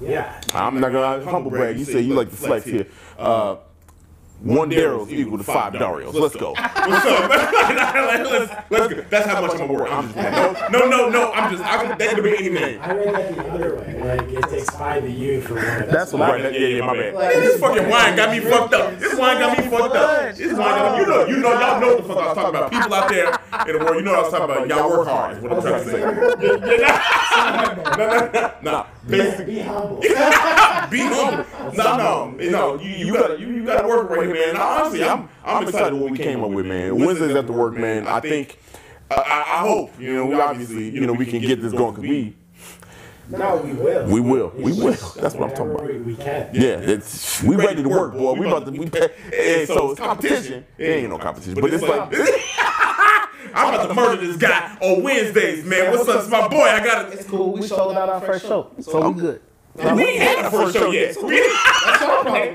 [0.00, 0.40] yeah.
[0.52, 1.78] I'm not gonna humble brag.
[1.78, 2.86] You say you like the flex here.
[3.18, 3.56] Uh,
[4.40, 6.12] one Daryl's equal to five Darios.
[6.12, 6.50] Let's go.
[6.50, 7.30] What's up?
[7.30, 9.04] let's, let's go.
[9.08, 9.90] That's how much I'm gonna work.
[9.90, 11.32] I'm just no, no, no, no.
[11.32, 11.64] I'm just.
[11.64, 12.80] I, that could be any name.
[12.82, 14.02] I read that the other way.
[14.04, 15.88] Like it takes five of you for one of.
[15.90, 17.14] That's what I Right, that- yeah, yeah, my bad.
[17.14, 18.98] Like, This fucking wine got me fucked up.
[18.98, 20.34] This wine got me fucked up.
[20.34, 21.04] This wine got me.
[21.04, 22.70] You know, you know, y'all know what the fuck I was talking about.
[22.72, 24.68] People out there in the world, you know what I was talking about.
[24.68, 25.36] Y'all work hard.
[25.36, 26.00] Is what I'm trying to say.
[28.62, 29.96] Nah, basically, Be humble.
[30.90, 31.44] be humble.
[31.74, 32.78] No, no, no.
[32.80, 34.56] You, you gotta, you, you gotta work right here, man.
[34.56, 36.98] Honestly, I'm, I'm excited what we came up with, man.
[36.98, 38.06] Wednesdays after work, man.
[38.06, 38.58] I think,
[39.10, 41.94] I, I I hope, you know, we obviously, you know, we can get this going
[41.94, 42.36] because we,
[43.30, 44.06] No, we will.
[44.06, 44.52] We will.
[44.56, 44.92] We will.
[44.92, 45.86] That's what I'm talking about.
[45.86, 46.50] We, we can.
[46.52, 48.32] yeah, it's we ready to work, boy.
[48.32, 48.72] We about to.
[48.72, 48.92] We, and
[49.68, 50.64] so it's competition.
[50.76, 52.12] It ain't no competition, but it's like.
[53.56, 55.92] I'm about to murder this guy on Wednesdays, man.
[55.92, 56.22] What's up?
[56.22, 56.62] It's my boy.
[56.62, 57.20] I got it.
[57.20, 57.52] It's cool.
[57.52, 59.40] We sold out our first show, so we good.
[59.76, 61.16] We ain't had a first show yet.
[61.22, 62.54] We ain't-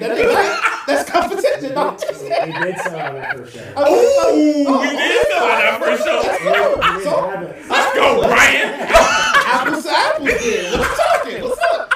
[0.88, 1.74] That's competition.
[1.76, 3.62] No, We did sell out that first show.
[3.78, 6.18] Ooh, we did oh, sell out our first show.
[6.18, 7.70] We didn't have it.
[7.70, 8.70] Let's go, Brian.
[8.80, 10.30] apples to apples.
[10.30, 11.44] Then what's talking?
[11.44, 11.94] What's up?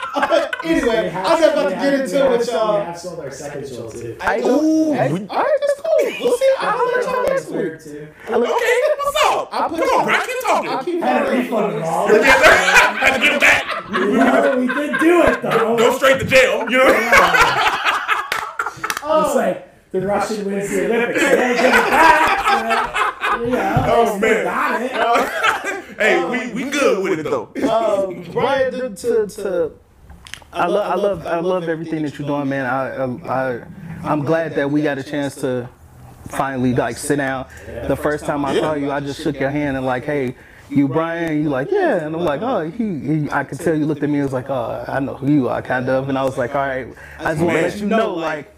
[0.63, 2.83] Anyway, I was about to get into it with y'all.
[2.83, 4.15] have sold our second show too.
[4.21, 5.91] I Ooh, I- all right, that's cool.
[6.21, 6.53] We'll see.
[6.59, 7.83] I'll let y'all next week.
[7.83, 8.07] Too.
[8.29, 9.49] Okay, what's up?
[9.51, 10.25] I'll put Come on, Brian.
[10.25, 10.93] Keep I'll talking.
[10.93, 12.07] keep Had a that refund and all.
[12.07, 13.89] Had to get him back.
[13.89, 15.77] No, we did do it though.
[15.77, 16.69] Go straight to jail.
[16.69, 16.87] You know.
[19.15, 21.21] It's like the Russian wins the Olympics.
[21.21, 23.31] They don't give it back.
[23.31, 23.85] so, Yeah.
[23.93, 24.43] Oh, man.
[24.45, 24.91] Got it.
[25.99, 27.49] Hey, we we good with it though.
[27.69, 29.71] um, Brian, to, to, to
[30.53, 32.65] I love, I love, I love everything that you're doing, man.
[32.65, 33.67] I, I, I,
[34.03, 35.67] I'm glad that we got a chance to
[36.27, 37.47] finally like sit down.
[37.87, 40.35] The first time I saw you, I just shook your hand and like, hey,
[40.69, 41.41] you Brian?
[41.41, 44.09] You like, yeah, and I'm like, oh, he, he I could tell you looked at
[44.09, 46.37] me and was like, oh, I know who you are, kind of, and I was
[46.37, 46.87] like, all right,
[47.19, 48.55] I just want to let you know, like,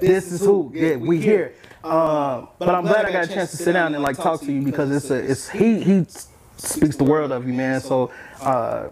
[0.00, 1.54] this is who yeah, we here.
[1.82, 4.52] Um, but I'm glad I got a chance to sit down and like talk to
[4.52, 6.06] you because it's a, it's he, he
[6.56, 7.80] speaks the world of you, man.
[7.80, 8.10] So.
[8.40, 8.88] Uh,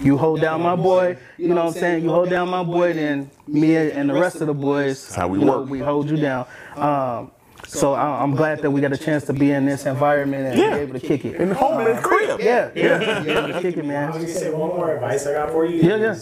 [0.00, 2.02] you hold down my boy, you know what I'm saying?
[2.04, 5.28] You hold down my boy, then me and the rest of the boys, That's how
[5.28, 5.68] we you know, work.
[5.70, 6.46] we hold you down.
[6.76, 7.30] Um,
[7.66, 10.58] so I- I'm glad that we got a chance to be in this environment and
[10.58, 10.74] Yeah.
[10.76, 11.36] be able to kick it.
[11.36, 12.40] In the home in the crib.
[12.40, 14.04] Yeah, yeah, be able to kick it, man.
[14.04, 14.26] I was man.
[14.26, 15.80] gonna say one more advice I got for you.
[15.88, 16.16] Yeah, yeah.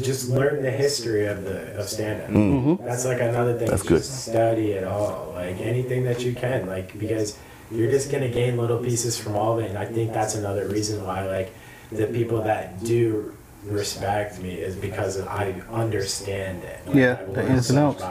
[0.00, 2.30] Just learn the history of the of stand up.
[2.30, 2.84] Mm-hmm.
[2.86, 3.68] That's like another thing.
[3.68, 7.36] That's just Study it all, like anything that you can, like because
[7.70, 9.68] you're just gonna gain little pieces from all of it.
[9.68, 11.52] And I think that's another reason why, like,
[11.92, 13.34] the people that do
[13.64, 16.80] respect me is because I understand it.
[16.86, 18.02] Like, Yeah, the ins and outs.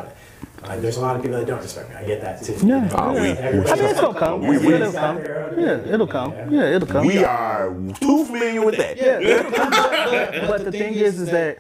[0.64, 1.96] Uh, there's a lot of people that don't respect me.
[1.96, 2.54] I get that too.
[2.54, 2.60] Yeah.
[2.60, 2.88] you know?
[2.94, 4.42] Ah, we- Everybody- I mean, it's gonna come.
[4.48, 5.18] We- we- it'll come.
[5.58, 6.34] Yeah, it'll come.
[6.52, 7.08] Yeah, it'll come.
[7.08, 8.96] We are too familiar with that.
[8.98, 9.72] Yeah, it'll come.
[9.72, 11.58] But, but the thing is, is that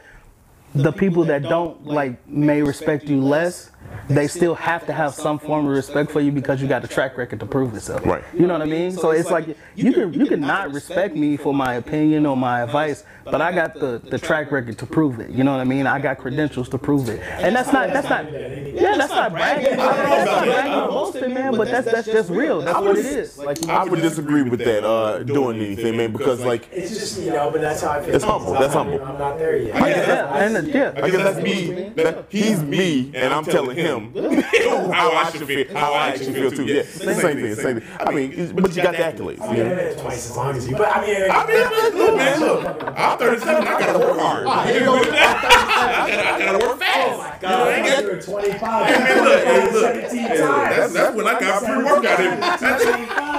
[0.75, 3.70] the people that don't like may respect you less.
[4.07, 6.87] They still have to have some form of respect for you because you got the
[6.87, 8.05] track record to prove yourself.
[8.05, 8.23] Right.
[8.33, 8.91] You know what I mean?
[8.91, 12.61] So it's like you can you can not respect me for my opinion or my
[12.61, 15.29] advice, but I got the, the track record to prove it.
[15.29, 15.87] You know what I mean?
[15.87, 17.19] I got credentials to prove it.
[17.21, 19.77] And that's not that's not yeah, that's not bragging.
[19.77, 22.61] That's not bragging boasting, man, but that's that's just real.
[22.61, 23.37] That's what it is.
[23.37, 27.31] Like I would disagree with that, uh, doing anything, man, because like It's just you
[27.31, 28.15] know, but that's how I feel.
[28.15, 29.01] It's humble, that's humble.
[29.03, 29.75] I'm not there yet.
[29.75, 30.93] yeah, and yeah.
[30.95, 31.89] I guess that's me.
[31.95, 34.13] That, he's me, and I'm telling him
[34.91, 36.65] how I should feel, how I actually feel too.
[36.65, 37.89] Yeah, same thing, same thing.
[37.99, 39.41] I mean, it's- but you got the accolades.
[39.41, 41.97] I mean, You I've been twice as long as you, but I mean, I mean,
[41.99, 42.83] look, man, look.
[42.97, 43.67] I'm 37.
[43.67, 44.47] I gotta work hard.
[44.47, 44.95] Ah, here you go.
[44.95, 45.03] I
[46.07, 47.09] gotta, I gotta work fast.
[47.11, 48.85] Oh, God, I ain't you were 25.
[48.95, 49.83] Hey, look, hey, look.
[50.11, 50.39] 17 times.
[50.39, 53.30] That's, that's when I got pre-workout in.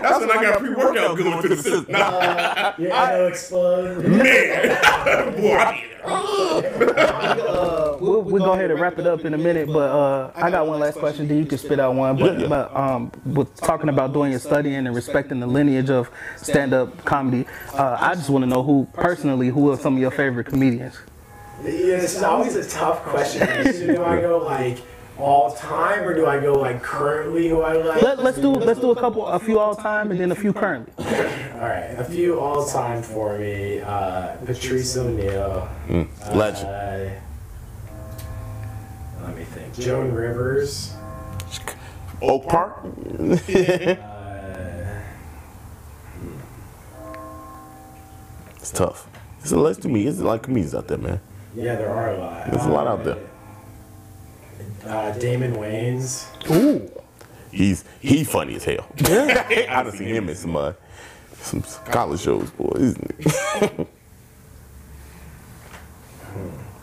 [0.00, 1.86] That's, that's when I got pre-workout going through the system.
[1.88, 4.08] Nah, Your ego exploded.
[4.08, 5.34] man.
[5.40, 9.66] Boy, I be Uh, we'll, we'll go ahead and wrap it up in a minute,
[9.68, 11.28] but uh, I got one last question.
[11.28, 12.16] Then you can spit out one.
[12.16, 12.48] But, Yeah, yeah.
[12.48, 17.46] but um, with talking about doing your studying and respecting the lineage of stand-up comedy,
[17.74, 20.96] uh, I just want to know who personally who are some of your favorite comedians.
[21.62, 23.46] Yeah, this is always a tough question.
[23.74, 24.78] So do I go like
[25.20, 28.02] all time or do I go like currently who I like?
[28.02, 30.52] Let, let's do let's do a couple, a few all time, and then a few
[30.52, 30.92] currently.
[30.98, 33.80] All right, a few all time for me.
[33.80, 35.68] Uh, Patrice O'Neal.
[36.32, 36.68] Legend.
[36.68, 37.10] Uh,
[39.26, 39.74] let me think.
[39.74, 40.94] Joan Rivers.
[42.22, 42.84] Oak Park.
[44.00, 45.00] Uh,
[48.58, 49.08] It's tough.
[49.40, 50.06] It's a list to me.
[50.06, 51.20] It's a lot of comedians out there, man.
[51.54, 52.50] yeah, there are a lot.
[52.50, 53.16] There's a lot out there.
[54.84, 56.26] Uh, Damon Wayans.
[56.50, 56.90] Ooh,
[57.52, 58.86] He's he funny as hell.
[59.00, 60.72] I done seen him in some uh,
[61.40, 62.72] some college shows, boy.
[62.78, 62.96] He's-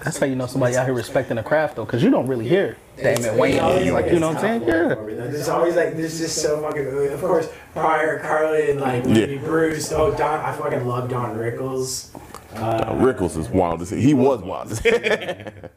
[0.04, 2.48] that's how you know somebody out here respecting the craft, though, because you don't really
[2.48, 4.62] hear Damon Wayans, like you know what I'm saying?
[4.68, 4.96] Yeah.
[5.28, 9.42] There's always like there's just so fucking of course Pryor, Carlin, and like Lenny Yeah.
[9.42, 9.92] Bruce.
[9.92, 12.10] Oh, Don, I fucking love Don Rickles.
[12.56, 14.00] Uh, Rickles is wild as hell.
[14.00, 15.70] He was wild as hell.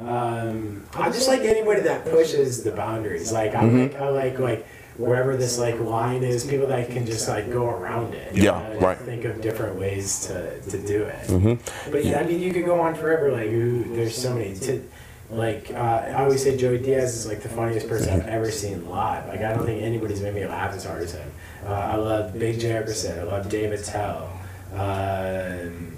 [0.00, 3.32] Um, I just like anybody that pushes the boundaries.
[3.32, 3.78] Like I Mm-hmm.
[3.80, 4.66] like I like like
[4.98, 8.34] wherever this like line is, people that can just like go around it.
[8.34, 8.96] Yeah, Uh, right.
[8.96, 9.04] Mm-hmm.
[9.06, 11.58] Think of different ways to, to do it.
[11.90, 13.30] But yeah, I mean, you could go on forever.
[13.32, 14.54] Like who, there's so many.
[14.56, 14.82] To,
[15.30, 18.88] like uh, I always say, Joey Diaz is like the funniest person I've ever seen
[18.88, 19.26] live.
[19.28, 21.30] Like I don't think anybody's made me laugh as hard as him.
[21.66, 23.18] Uh, I love Big Jay Oakerson.
[23.18, 24.30] I love Dave Attell.
[24.74, 25.96] Um,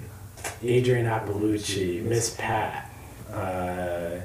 [0.63, 2.88] Adrienne Iapalucci, Miss Pat.
[3.33, 4.21] Uh,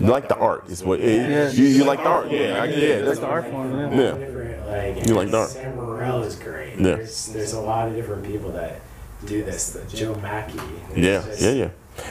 [0.00, 0.68] You like the art?
[0.68, 1.00] Is what?
[1.00, 1.50] Yeah.
[1.50, 2.30] You, you like the art?
[2.30, 2.94] Yeah, I, yeah.
[2.96, 3.90] That's That's the art form, yeah.
[3.90, 4.12] Yeah.
[4.18, 4.66] different,
[4.96, 5.48] like, You like that?
[5.48, 6.76] Sam Morril is great.
[6.78, 6.96] Yeah.
[6.96, 8.80] There's there's a lot of different people that
[9.26, 9.70] do this.
[9.70, 10.58] The Joe Machi.
[10.96, 11.68] Yeah, just- yeah, yeah.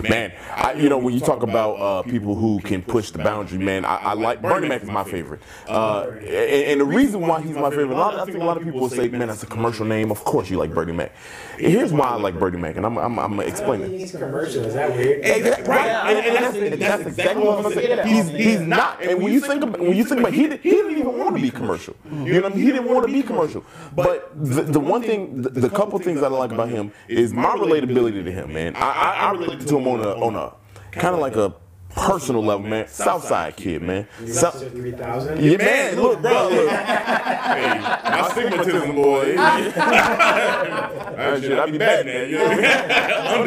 [0.08, 3.58] Man, I, you know when you talk about uh, people who can push the boundary,
[3.58, 7.42] man, I, I like Bernie Mac is my favorite, uh, and, and the reason why
[7.42, 9.44] he's my favorite, a lot, I think a lot of people will say, man, that's
[9.44, 10.12] a commercial name.
[10.12, 11.14] Of course, you like Bernie Mac.
[11.58, 13.90] Here's why I like Bernie Mac, and I'm, I'm, I'm gonna explain it.
[13.90, 14.64] He's commercial.
[14.66, 15.26] Is that weird?
[15.26, 18.08] Exactly, right, and, and that's, and that's exactly what I'm saying.
[18.08, 20.72] He's he's not, and when you think about when you think about, he did, he
[20.72, 21.96] didn't even want to be commercial.
[22.12, 22.66] You know, what I mean?
[22.66, 23.64] he didn't want to be commercial.
[23.96, 27.34] But the, the one thing, the, the couple things that I like about him is
[27.34, 28.76] my relatability to him, man.
[28.76, 30.54] I I, I relate to him on a on a
[30.92, 31.54] kind of like a
[31.96, 34.08] personal level, man, Southside kid, man.
[34.28, 35.42] South, South 3000.
[35.44, 36.70] yeah, man, look, bro, look.
[36.70, 39.36] hey, my stigmatism, boy.
[39.36, 42.66] That shit, I be bad now, you know what I mean?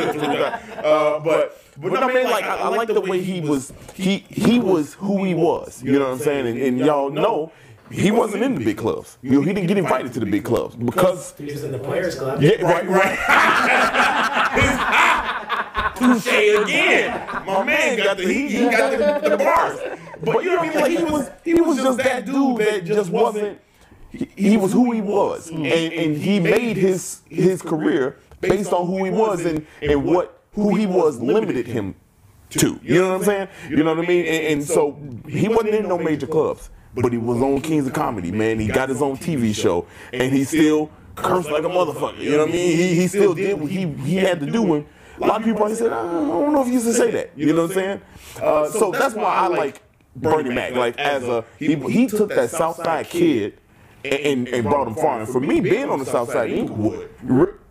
[0.03, 0.85] Under three thousand.
[0.85, 4.19] Uh, but, but no, I mean, like, I, I like the way he was, he,
[4.29, 6.47] he was who he was, you know what I'm saying?
[6.47, 7.53] And, and y'all know,
[7.91, 9.17] he wasn't in the big clubs.
[9.23, 11.79] You know, he didn't get invited to the big clubs because He was in the
[11.79, 12.43] Players Club.
[12.43, 13.19] yeah, right, right.
[16.03, 17.27] Touche again.
[17.47, 19.79] My man got the he, he got the, the bars.
[20.23, 20.81] But you know what I mean?
[20.81, 23.61] Like he was he was just that dude that just wasn't.
[24.11, 28.87] He, he was who he was, and, and he made his his career based on
[28.87, 31.95] who he was and and what who he was limited him
[32.51, 32.79] to.
[32.83, 33.49] You know what I'm saying?
[33.71, 34.27] You know what I mean?
[34.27, 37.93] And, and so he wasn't in no major clubs, but he was on Kings of
[37.95, 38.59] Comedy, man.
[38.59, 42.19] He got his own TV show, and he still cursed like a motherfucker.
[42.19, 42.77] You know what I mean?
[42.77, 44.75] He, he still did what he he had to do.
[44.75, 44.87] And
[45.21, 47.31] a lot of people probably said, I don't know if he used to say that.
[47.37, 48.01] You know what I'm saying?
[48.41, 49.83] Uh, so that's why I like
[50.17, 50.75] Bernie Mac.
[50.75, 53.59] Like as a he he took that South Side kid
[54.05, 55.21] and, and, and brought him far.
[55.21, 57.11] And for me, being on the South Side Englewood,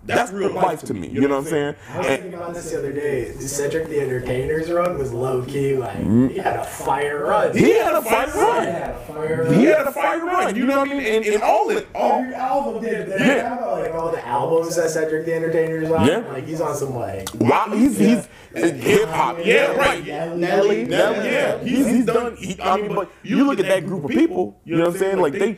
[0.04, 1.08] re- that's real life to me.
[1.08, 1.76] You know what I'm saying?
[1.90, 3.32] I was thinking about this the other day.
[3.34, 5.76] Cedric the Entertainer's run was low key.
[5.76, 6.32] Like mm.
[6.32, 7.56] he had a fire run.
[7.56, 8.64] He had a fight He run.
[8.66, 9.54] had a fire run.
[9.54, 10.56] He had a fight run.
[10.56, 11.06] You know what I mean?
[11.06, 13.08] And, and all it, all Every album did.
[13.10, 13.56] They Yeah.
[13.56, 16.06] have like all the albums that Cedric the Entertainer's on.
[16.08, 16.18] Yeah.
[16.20, 17.30] Like he's on some like.
[17.36, 19.38] wow, he's he's uh, hip hop.
[19.44, 20.06] Yeah, right.
[20.06, 20.86] Nelly.
[20.86, 22.36] Now, yeah, he's, he's done.
[22.36, 24.60] He, I mean, but you look at that group of people.
[24.66, 25.20] You know what I'm saying?
[25.20, 25.58] Like they,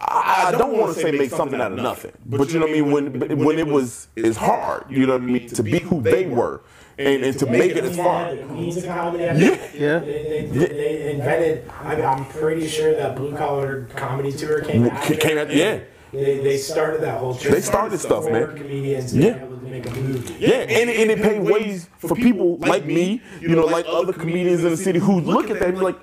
[0.00, 2.70] I, I don't want to say make something out of nothing, but you know what
[2.76, 2.90] I mean.
[2.92, 4.84] When when it was, it's hard.
[4.88, 6.62] You know what I mean to be who they were,
[6.98, 8.34] and, and to make it as far.
[8.34, 9.32] The Queens of Yeah.
[9.74, 9.98] Yeah.
[9.98, 11.68] They, they, they invented.
[11.82, 15.02] I mean, I'm pretty sure that blue collar comedy tour came out.
[15.02, 15.80] Came- came out- yeah.
[16.12, 17.34] They, they started that whole.
[17.34, 18.56] trend They started stuff, for man.
[18.56, 19.32] Comedians to Yeah.
[19.32, 20.34] be able to make a movie.
[20.38, 24.64] Yeah, and, and it paid ways for people like me, you know, like other comedians
[24.64, 25.98] in the city who look at that and be like,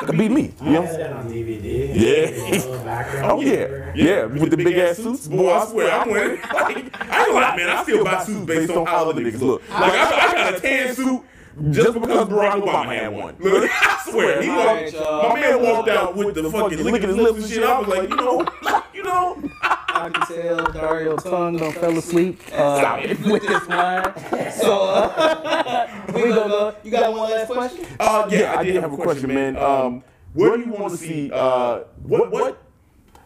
[0.00, 0.54] I could be me.
[0.62, 0.82] You I know?
[0.82, 1.94] that on DVD.
[1.94, 2.50] Yeah.
[2.50, 5.52] With a little background Oh yeah, yeah, with the big ass suits, boy.
[5.52, 6.40] I swear, I'm wearing.
[6.40, 7.68] Like, I ain't gonna lie, man.
[7.68, 9.62] I still buy suits based on how other niggas look.
[9.68, 11.22] Like I, I got a tan suit
[11.70, 13.36] just because Barack Obama had one.
[13.38, 14.94] Look, I swear, he walked,
[15.28, 17.64] my man walked out with the fucking licking his lips and shit.
[17.64, 18.46] I was like, you know,
[18.94, 19.42] you know.
[19.62, 24.52] I can tell Dario tongue don't fell asleep uh, with this wine.
[24.52, 26.74] So uh, we gonna go.
[26.84, 27.86] You got one last question?
[27.98, 29.56] Uh, yeah, I did have a question, man.
[29.56, 31.30] Um, where do you want to see?
[31.32, 32.62] Uh, what what?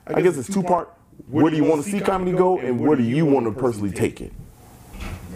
[0.06, 0.92] I guess it's two part.
[1.28, 3.92] Where do you want to see comedy go, and where do you want to personally
[3.92, 4.32] take it?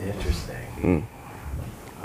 [0.02, 0.56] Interesting.
[0.80, 1.17] Hmm.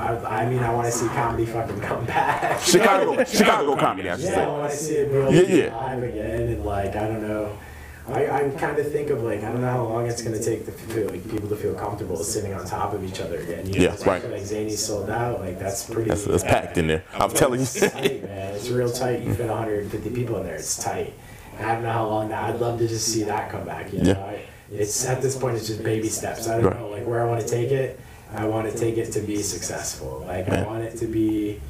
[0.04, 2.60] I, I mean, I want to see comedy fucking come back.
[2.62, 5.76] Chicago, Chicago comedy, I should Yeah, I want to see it real Yeah, yeah.
[5.76, 7.58] live again, and like I don't know.
[8.06, 10.66] I, I kind of think of like I don't know how long it's gonna take
[10.66, 13.66] to feel like people to feel comfortable sitting on top of each other again.
[13.66, 14.30] You know, Yeah, right.
[14.30, 16.10] Like Zanies sold out, like that's pretty.
[16.10, 17.04] That's, that's packed in there.
[17.14, 17.66] I'm telling you.
[17.66, 18.56] It's tight, man.
[18.56, 19.22] It's real tight.
[19.24, 20.56] You fit 150 people in there.
[20.56, 21.14] It's tight.
[21.58, 22.43] And I don't know how long that.
[22.54, 23.93] I'd love to just see that come back.
[23.93, 24.20] You know, Yeah.
[24.26, 26.47] I, it's at this point it's just baby steps.
[26.49, 26.80] I don't Right.
[26.80, 28.01] know like where I want to take it.
[28.34, 30.23] I want to take it to be successful.
[30.27, 31.61] Like I want it to be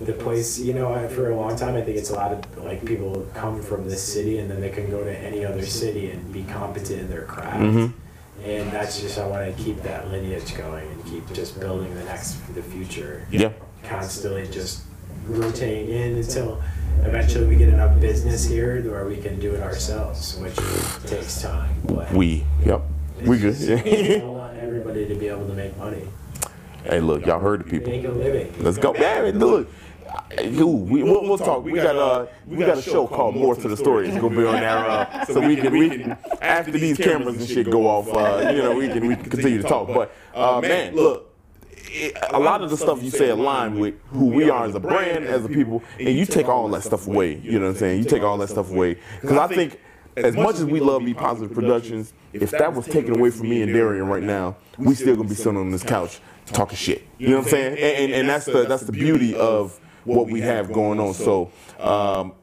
[0.00, 0.58] the place.
[0.58, 3.62] You know, for a long time I think it's a lot of like people come
[3.62, 7.00] from this city and then they can go to any other city and be competent
[7.00, 7.60] in their craft.
[7.60, 7.96] Mm-hmm.
[8.44, 12.04] And that's just I want to keep that lineage going and keep just building the
[12.04, 13.52] next the future Yeah.
[13.82, 14.82] constantly just
[15.26, 16.62] rotating in until
[17.02, 20.56] eventually we get enough business here where we can do it ourselves, which
[21.06, 21.70] takes time.
[21.84, 22.44] But We.
[22.64, 22.82] Yep.
[23.26, 23.56] We good.
[24.90, 26.08] I want everybody to be able to make money,
[26.84, 27.92] hey, look, y'all heard the people.
[27.92, 28.52] make a living.
[28.58, 28.92] Let's go.
[28.92, 29.68] Man, look.
[30.40, 31.62] Who we we'll, we'll talk.
[31.62, 34.08] We got uh we got a show called More to the Story.
[34.08, 37.48] It's gonna be on there, uh, so we can we can after these cameras and
[37.48, 39.86] shit go off, uh, you know, we can we can continue to talk.
[39.86, 41.32] But uh, man, look,
[41.76, 44.80] it, a lot of the stuff you say align with who we are as a
[44.80, 47.36] brand, as a people, and you take all that stuff away.
[47.36, 48.02] You know what I'm saying?
[48.02, 49.78] You take all that stuff away because I think
[50.24, 53.62] as much as we love Be Positive Productions, if that was taken away from me
[53.62, 57.06] and Darrian right now, we still gonna be sitting on this couch talking shit.
[57.18, 57.72] You know what I'm saying?
[57.72, 61.14] And, and, and that's the that's the beauty of what we have going on.
[61.14, 62.34] So, um,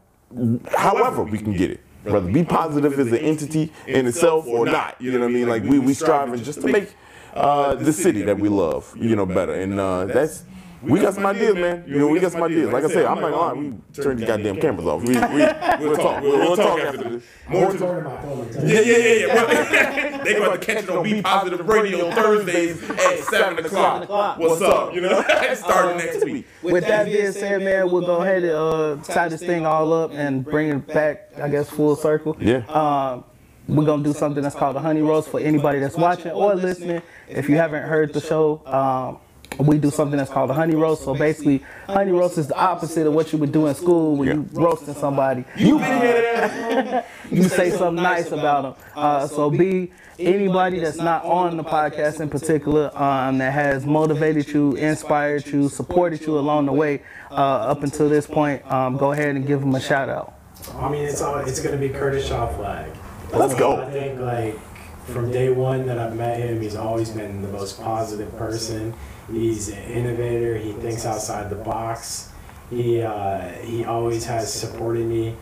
[0.75, 1.81] however we can get it.
[2.03, 5.49] Whether be positive as an entity in itself or not, you know what I mean?
[5.49, 6.95] Like we we striving just to make
[7.33, 9.53] uh, the city that we love, you know, better.
[9.53, 10.45] And uh, that's
[10.81, 11.83] we got some ideas, man.
[11.87, 12.71] You know, we got some ideas.
[12.71, 15.01] Like I said, I'm not gonna lie, we turned the goddamn cameras off.
[15.01, 16.21] We, we we'll talk.
[16.21, 17.23] We'll, we'll talk after this.
[17.47, 20.17] More to Talking about phone, yeah, yeah, yeah, yeah.
[20.23, 24.37] they going to catch it on Be Positive Radio Thursdays at 7 o'clock.
[24.39, 24.93] What's up?
[24.93, 25.21] You know,
[25.55, 26.45] starting next week.
[26.61, 30.11] With that being said, man, we'll go ahead and uh, tie this thing all up
[30.11, 32.35] and bring it back, I guess, full circle.
[32.39, 32.65] Yeah.
[32.67, 33.23] Um,
[33.67, 37.01] we're gonna do something that's called a honey roast for anybody that's watching or listening.
[37.27, 39.19] If you haven't heard the show, um,
[39.59, 41.03] we do something that's called a honey roast.
[41.03, 44.27] So basically, honey roast is the opposite of what you would do in school when
[44.27, 45.45] you're roasting somebody.
[45.55, 48.85] You been here you say something nice about them.
[48.95, 54.47] Uh, so B, anybody that's not on the podcast in particular um, that has motivated
[54.49, 57.01] you, inspired you, supported you along the way
[57.31, 60.33] uh, up until this point, um, go ahead and give them a shout out.
[60.75, 62.91] I mean, it's all it's gonna be Curtis Shaw Flagg.
[63.31, 63.81] Let's go.
[63.81, 64.59] I think like
[65.05, 68.93] from day one that I've met him, he's always been the most positive person.
[69.31, 70.57] He's an innovator.
[70.57, 72.31] He thinks outside the box.
[72.69, 75.35] He uh, he always has supported me.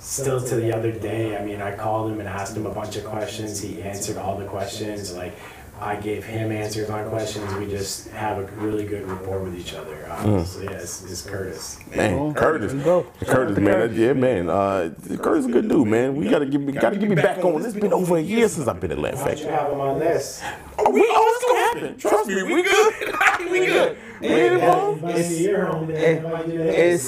[0.00, 2.96] Still to the other day, I mean, I called him and asked him a bunch
[2.96, 3.60] of questions.
[3.60, 5.12] He answered all the questions.
[5.14, 5.34] Like
[5.80, 7.52] I gave him answers on questions.
[7.54, 10.08] We just have a really good rapport with each other.
[10.10, 11.78] Honestly, yeah, it's, it's Curtis.
[11.94, 12.72] Man, Curtis.
[12.72, 13.06] Go.
[13.20, 14.50] Curtis, man, yeah, man.
[14.50, 16.16] Uh, Curtis is a good dude, man.
[16.16, 17.64] We gotta give me, gotta get me back on.
[17.64, 19.56] It's been over a year since I've been at Laugh Why don't you Factory.
[19.56, 20.42] have him on this?
[20.78, 21.37] Oh, we, oh, it's gonna
[21.74, 21.98] happen.
[21.98, 22.94] Trust me, we good.
[23.50, 23.98] we good.
[24.20, 25.04] We ain't involved.
[25.06, 27.06] It's, It's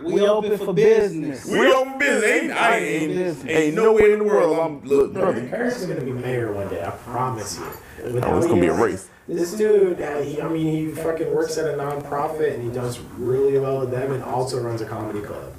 [0.00, 1.46] we open for business.
[1.46, 2.24] We open business.
[2.24, 4.58] Ain't, I ain't, ain't nowhere in the world.
[4.58, 5.48] I'm look, brother.
[5.48, 6.84] Curtis gonna be mayor one day.
[6.84, 7.64] I promise you.
[8.24, 9.08] Oh, it's gonna be a race.
[9.28, 12.98] This dude, uh, he, I mean, he fucking works at a nonprofit and he does
[13.16, 15.52] really well with them, and also runs a comedy club.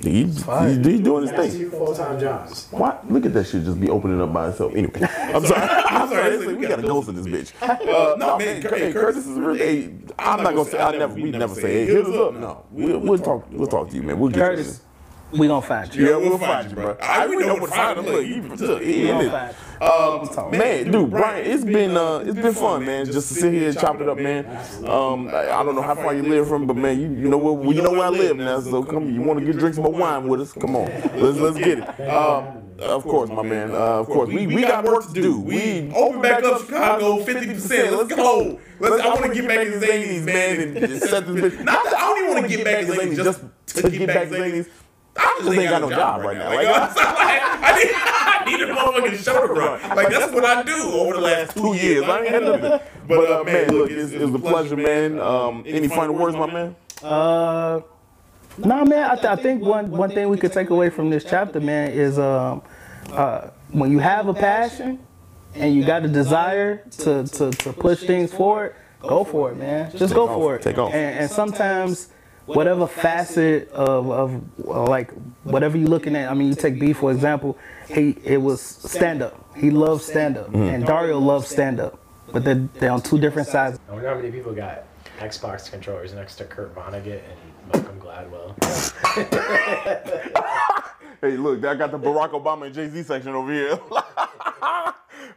[0.00, 1.50] He, he's, he's doing his thing.
[1.52, 2.68] two full time jobs.
[2.70, 2.98] Why?
[3.08, 4.74] Look at that shit just be opening up by itself.
[4.74, 5.62] Anyway, I'm sorry.
[5.86, 6.36] I'm sorry.
[6.36, 7.52] Listen, we got a ghost in this bitch.
[7.92, 8.62] Uh, no, man.
[8.62, 9.58] Cur- Hey, Curtis is really.
[9.58, 10.78] Hey, I'm not gonna say.
[10.78, 11.14] I never.
[11.14, 11.84] We never say.
[11.84, 12.34] Hey, hit us up.
[12.34, 13.46] No, we'll, we'll talk.
[13.50, 14.18] We'll talk to you, man.
[14.18, 14.80] We'll get Curtis,
[15.32, 16.04] we gonna find you.
[16.04, 16.10] you.
[16.10, 16.96] Yeah, we'll find you, bro.
[17.02, 18.06] I we know where to find him.
[18.06, 19.56] Look, you look, he We gonna it.
[19.80, 19.86] you.
[19.86, 23.06] Um, man, dude, Brian, it's been uh, it's been fun, man.
[23.06, 24.46] Just to sit here and chop it up, man.
[24.86, 27.38] Um, I, I don't know how far you live from, but man, you, you know
[27.38, 28.60] where you know where I live now.
[28.60, 30.52] So come, you want to get drink some more wine with us?
[30.52, 32.00] Come on, let's let's get it.
[32.08, 33.70] Um, of course, my man.
[33.72, 35.40] Uh, of course, we, we got work to do.
[35.40, 37.96] We open back up Chicago, fifty percent.
[37.96, 38.60] Let's go.
[38.78, 39.02] Let's.
[39.02, 41.64] I want to get back to Zanies, man, and just set this bitch.
[41.64, 43.40] Not that I don't even want to get back to Zanies just
[43.82, 44.68] to get back to Zanies.
[45.16, 46.48] I just ain't got no job right now.
[46.54, 49.96] Like, I need, I need a motherfucking show to run.
[49.96, 52.04] Like that's what I do over the last two years.
[52.04, 52.80] I ain't had nothing.
[53.08, 55.18] But uh, man, look, it's, it's a pleasure, man.
[55.18, 56.76] Um, any final words, my man?
[57.02, 57.80] Uh,
[58.58, 59.10] no, man.
[59.10, 61.90] I, th- I think one one thing we could take away from this chapter, man,
[61.90, 62.62] is um,
[63.10, 65.00] uh, when you have a passion
[65.54, 69.90] and you got a desire to, to, to push things forward, go for it, man.
[69.96, 70.62] Just go for it.
[70.62, 70.92] Take off.
[70.94, 72.08] And, and sometimes,
[72.46, 75.10] whatever facet of, of like
[75.44, 77.58] whatever you're looking at, I mean, you take B for example.
[77.88, 79.56] He it was stand up.
[79.56, 80.62] He loves stand up, mm-hmm.
[80.62, 81.98] and Dario loves stand up,
[82.32, 83.78] but they're, they're on two different sides.
[83.88, 84.84] I wonder how many people got
[85.18, 87.38] Xbox controllers next to Kurt Vonnegut and
[87.72, 88.54] Malcolm Gladwell.
[91.22, 93.78] Hey, look, I got the Barack Obama and Jay Z section over here.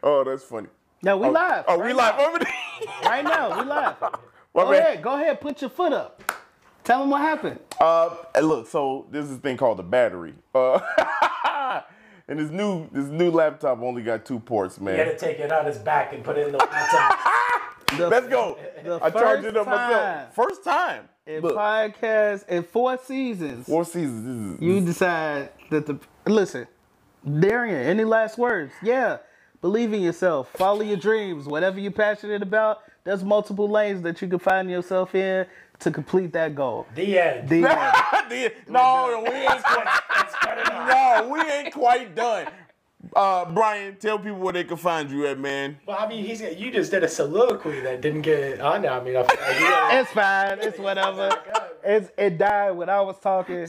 [0.01, 0.67] oh, that's funny.
[1.03, 1.65] No, we oh, live.
[1.67, 2.27] Oh, we right live now.
[2.27, 2.53] over there.
[3.03, 3.95] Right now, we live.
[4.55, 6.23] My Go ahead, go ahead, put your foot up.
[6.85, 7.59] Tell them what happened.
[7.79, 10.35] Uh, and look, so there's this thing called the battery.
[10.53, 10.79] Uh,
[12.27, 14.95] and this new this new laptop only got two ports, man.
[14.95, 17.19] You had to take it on his back and put it in the laptop.
[17.97, 18.57] The, Let's go.
[19.01, 20.35] I charged it up time myself.
[20.35, 21.07] First time.
[21.27, 24.55] In Look, podcast in four seasons, four seasons.
[24.55, 26.67] Is, you decide that the listen,
[27.39, 27.85] Darrian.
[27.85, 28.73] Any last words?
[28.81, 29.19] Yeah,
[29.61, 30.49] believe in yourself.
[30.49, 31.45] Follow your dreams.
[31.45, 35.45] Whatever you're passionate about, there's multiple lanes that you can find yourself in
[35.79, 36.85] to complete that goal.
[36.95, 37.49] The end.
[37.49, 37.95] The end.
[38.29, 40.01] The- no, we ain't quite.
[41.23, 42.47] no, we ain't quite done.
[43.15, 45.77] Uh, Brian, tell people where they can find you at, man.
[45.85, 48.91] Well, I mean, he's you just did a soliloquy that didn't get on there.
[48.91, 49.37] I mean, I feel
[49.69, 50.57] like It's fine.
[50.61, 51.29] It's whatever.
[51.83, 53.67] It's it died when I was talking.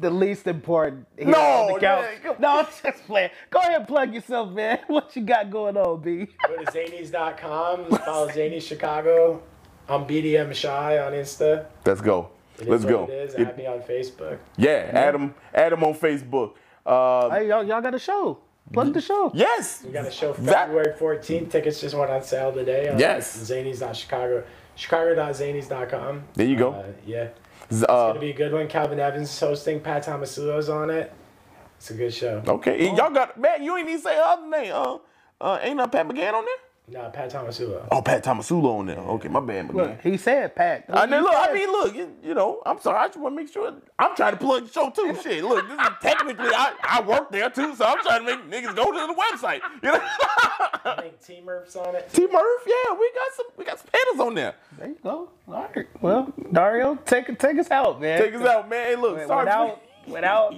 [0.00, 1.06] The least important.
[1.18, 2.06] here No, on the couch.
[2.24, 3.28] man, no, I'm just playing.
[3.50, 4.78] Go ahead and plug yourself, man.
[4.86, 6.26] What you got going on, B?
[6.48, 7.90] Go to Zanies.com.
[7.98, 9.42] Follow Zanies Chicago.
[9.90, 11.66] I'm BDM Chi on Insta.
[11.84, 12.30] Let's go.
[12.58, 13.04] It is Let's what go.
[13.04, 13.34] It is.
[13.34, 14.38] It- Add me on Facebook.
[14.56, 16.52] yeah, Adam, Adam on Facebook.
[16.86, 18.38] Uh, Hey, y'all, y'all got a show.
[18.72, 19.32] Plug the show.
[19.34, 19.82] yes.
[19.84, 21.50] We got a show That- February 14th.
[21.50, 22.88] Tickets just went on sale today.
[22.88, 23.36] On Yes.
[23.50, 24.44] Zanies.chicago.
[24.76, 26.22] Chicago.zanies.com.
[26.34, 26.72] There you go.
[26.72, 27.28] Uh, yeah.
[27.70, 28.68] It's Uh, gonna be a good one.
[28.68, 29.80] Calvin Evans is hosting.
[29.80, 31.12] Pat Tomasulo's on it.
[31.78, 32.42] It's a good show.
[32.46, 33.62] okay, and y'all got man.
[33.62, 34.72] You ain't even say her other name.
[34.72, 34.98] Uh,
[35.40, 36.54] uh, ain't no Pat McGann on there?
[36.90, 37.86] Nah, Pat Tomasulo.
[37.92, 38.98] Oh, Pat Tomasulo on there.
[38.98, 39.74] Okay, my bad, McGann.
[39.74, 40.86] Look, he said Pat.
[40.88, 41.32] I mean, look.
[41.34, 41.94] I mean, look.
[41.94, 42.98] You, you know, I'm sorry.
[42.98, 43.72] I just want to make sure.
[43.98, 45.16] I'm trying to plug the show too.
[45.22, 45.68] Shit, look.
[45.68, 48.90] This is technically I, I work there too, so I'm trying to make niggas go
[48.90, 49.60] to the website.
[49.82, 50.00] You know.
[50.02, 52.10] I think T Murph's on it.
[52.12, 53.46] T Murph, yeah, we got some.
[53.56, 54.54] We got some hitters on there.
[54.76, 55.30] There you go.
[55.46, 55.86] All right.
[56.00, 58.20] Well, Dario, take take us out, man.
[58.20, 58.86] Take us out, man.
[58.86, 59.26] Hey, look.
[59.28, 59.44] Sorry.
[59.44, 60.54] Without without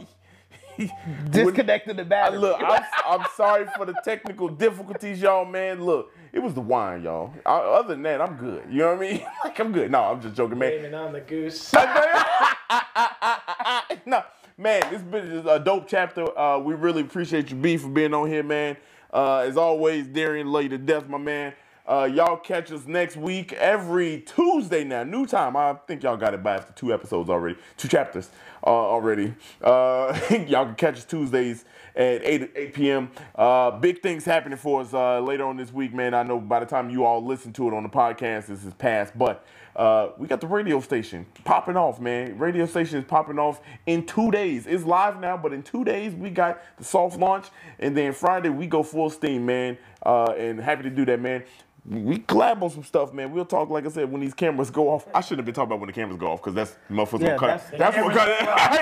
[1.30, 2.38] Disconnected the I, battery.
[2.38, 5.84] look, I'm, I'm sorry for the technical difficulties, y'all, man.
[5.84, 7.32] Look, it was the wine, y'all.
[7.44, 8.64] I, other than that, I'm good.
[8.70, 9.26] You know what I mean?
[9.44, 9.90] Like, I'm good.
[9.90, 10.70] No, I'm just joking, man.
[10.70, 11.72] Blaming on the goose.
[14.06, 14.22] no,
[14.56, 16.38] man, this been a dope chapter.
[16.38, 18.76] Uh, we really appreciate you, B, for being on here, man.
[19.12, 21.52] Uh, as always, Darrian, lay to death, my man.
[21.86, 25.56] Uh, y'all catch us next week every Tuesday now, new time.
[25.56, 28.30] I think y'all got it by after two episodes already, two chapters
[28.64, 29.34] uh, already.
[29.60, 31.64] Uh, y'all can catch us Tuesdays
[31.94, 33.10] at 8, 8 p.m.
[33.34, 36.14] Uh, big things happening for us uh, later on this week, man.
[36.14, 38.74] I know by the time you all listen to it on the podcast, this is
[38.74, 39.44] past, but
[39.74, 42.38] uh, we got the radio station popping off, man.
[42.38, 44.66] Radio station is popping off in two days.
[44.66, 47.46] It's live now, but in two days we got the soft launch,
[47.78, 49.78] and then Friday we go full steam, man.
[50.04, 51.44] Uh, and happy to do that, man.
[51.84, 53.32] We collab on some stuff, man.
[53.32, 55.04] We'll talk, like I said, when these cameras go off.
[55.12, 57.36] I shouldn't have been talking about when the cameras go off, because that's motherfuckers Yeah,
[57.36, 57.78] gonna cut that's- it.
[57.78, 58.28] That's what cut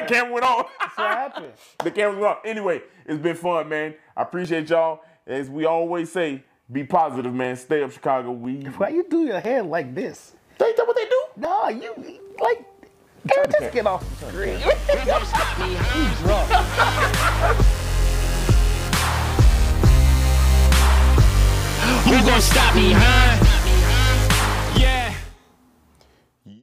[0.03, 0.09] it.
[0.13, 0.71] camera went off.
[0.79, 1.53] That's what happened.
[1.85, 2.39] the cameras went off.
[2.45, 3.95] Anyway, it's been fun, man.
[4.17, 5.01] I appreciate y'all.
[5.27, 7.57] As we always say, be positive, man.
[7.57, 8.33] Stay up, Chicago.
[8.33, 10.33] We Why you do your head like this?
[10.63, 11.23] Ain't that what they do?
[11.39, 12.65] No, you like.
[13.27, 14.59] Girl, just get off the screen.
[22.11, 23.50] Who gon' stop me, huh?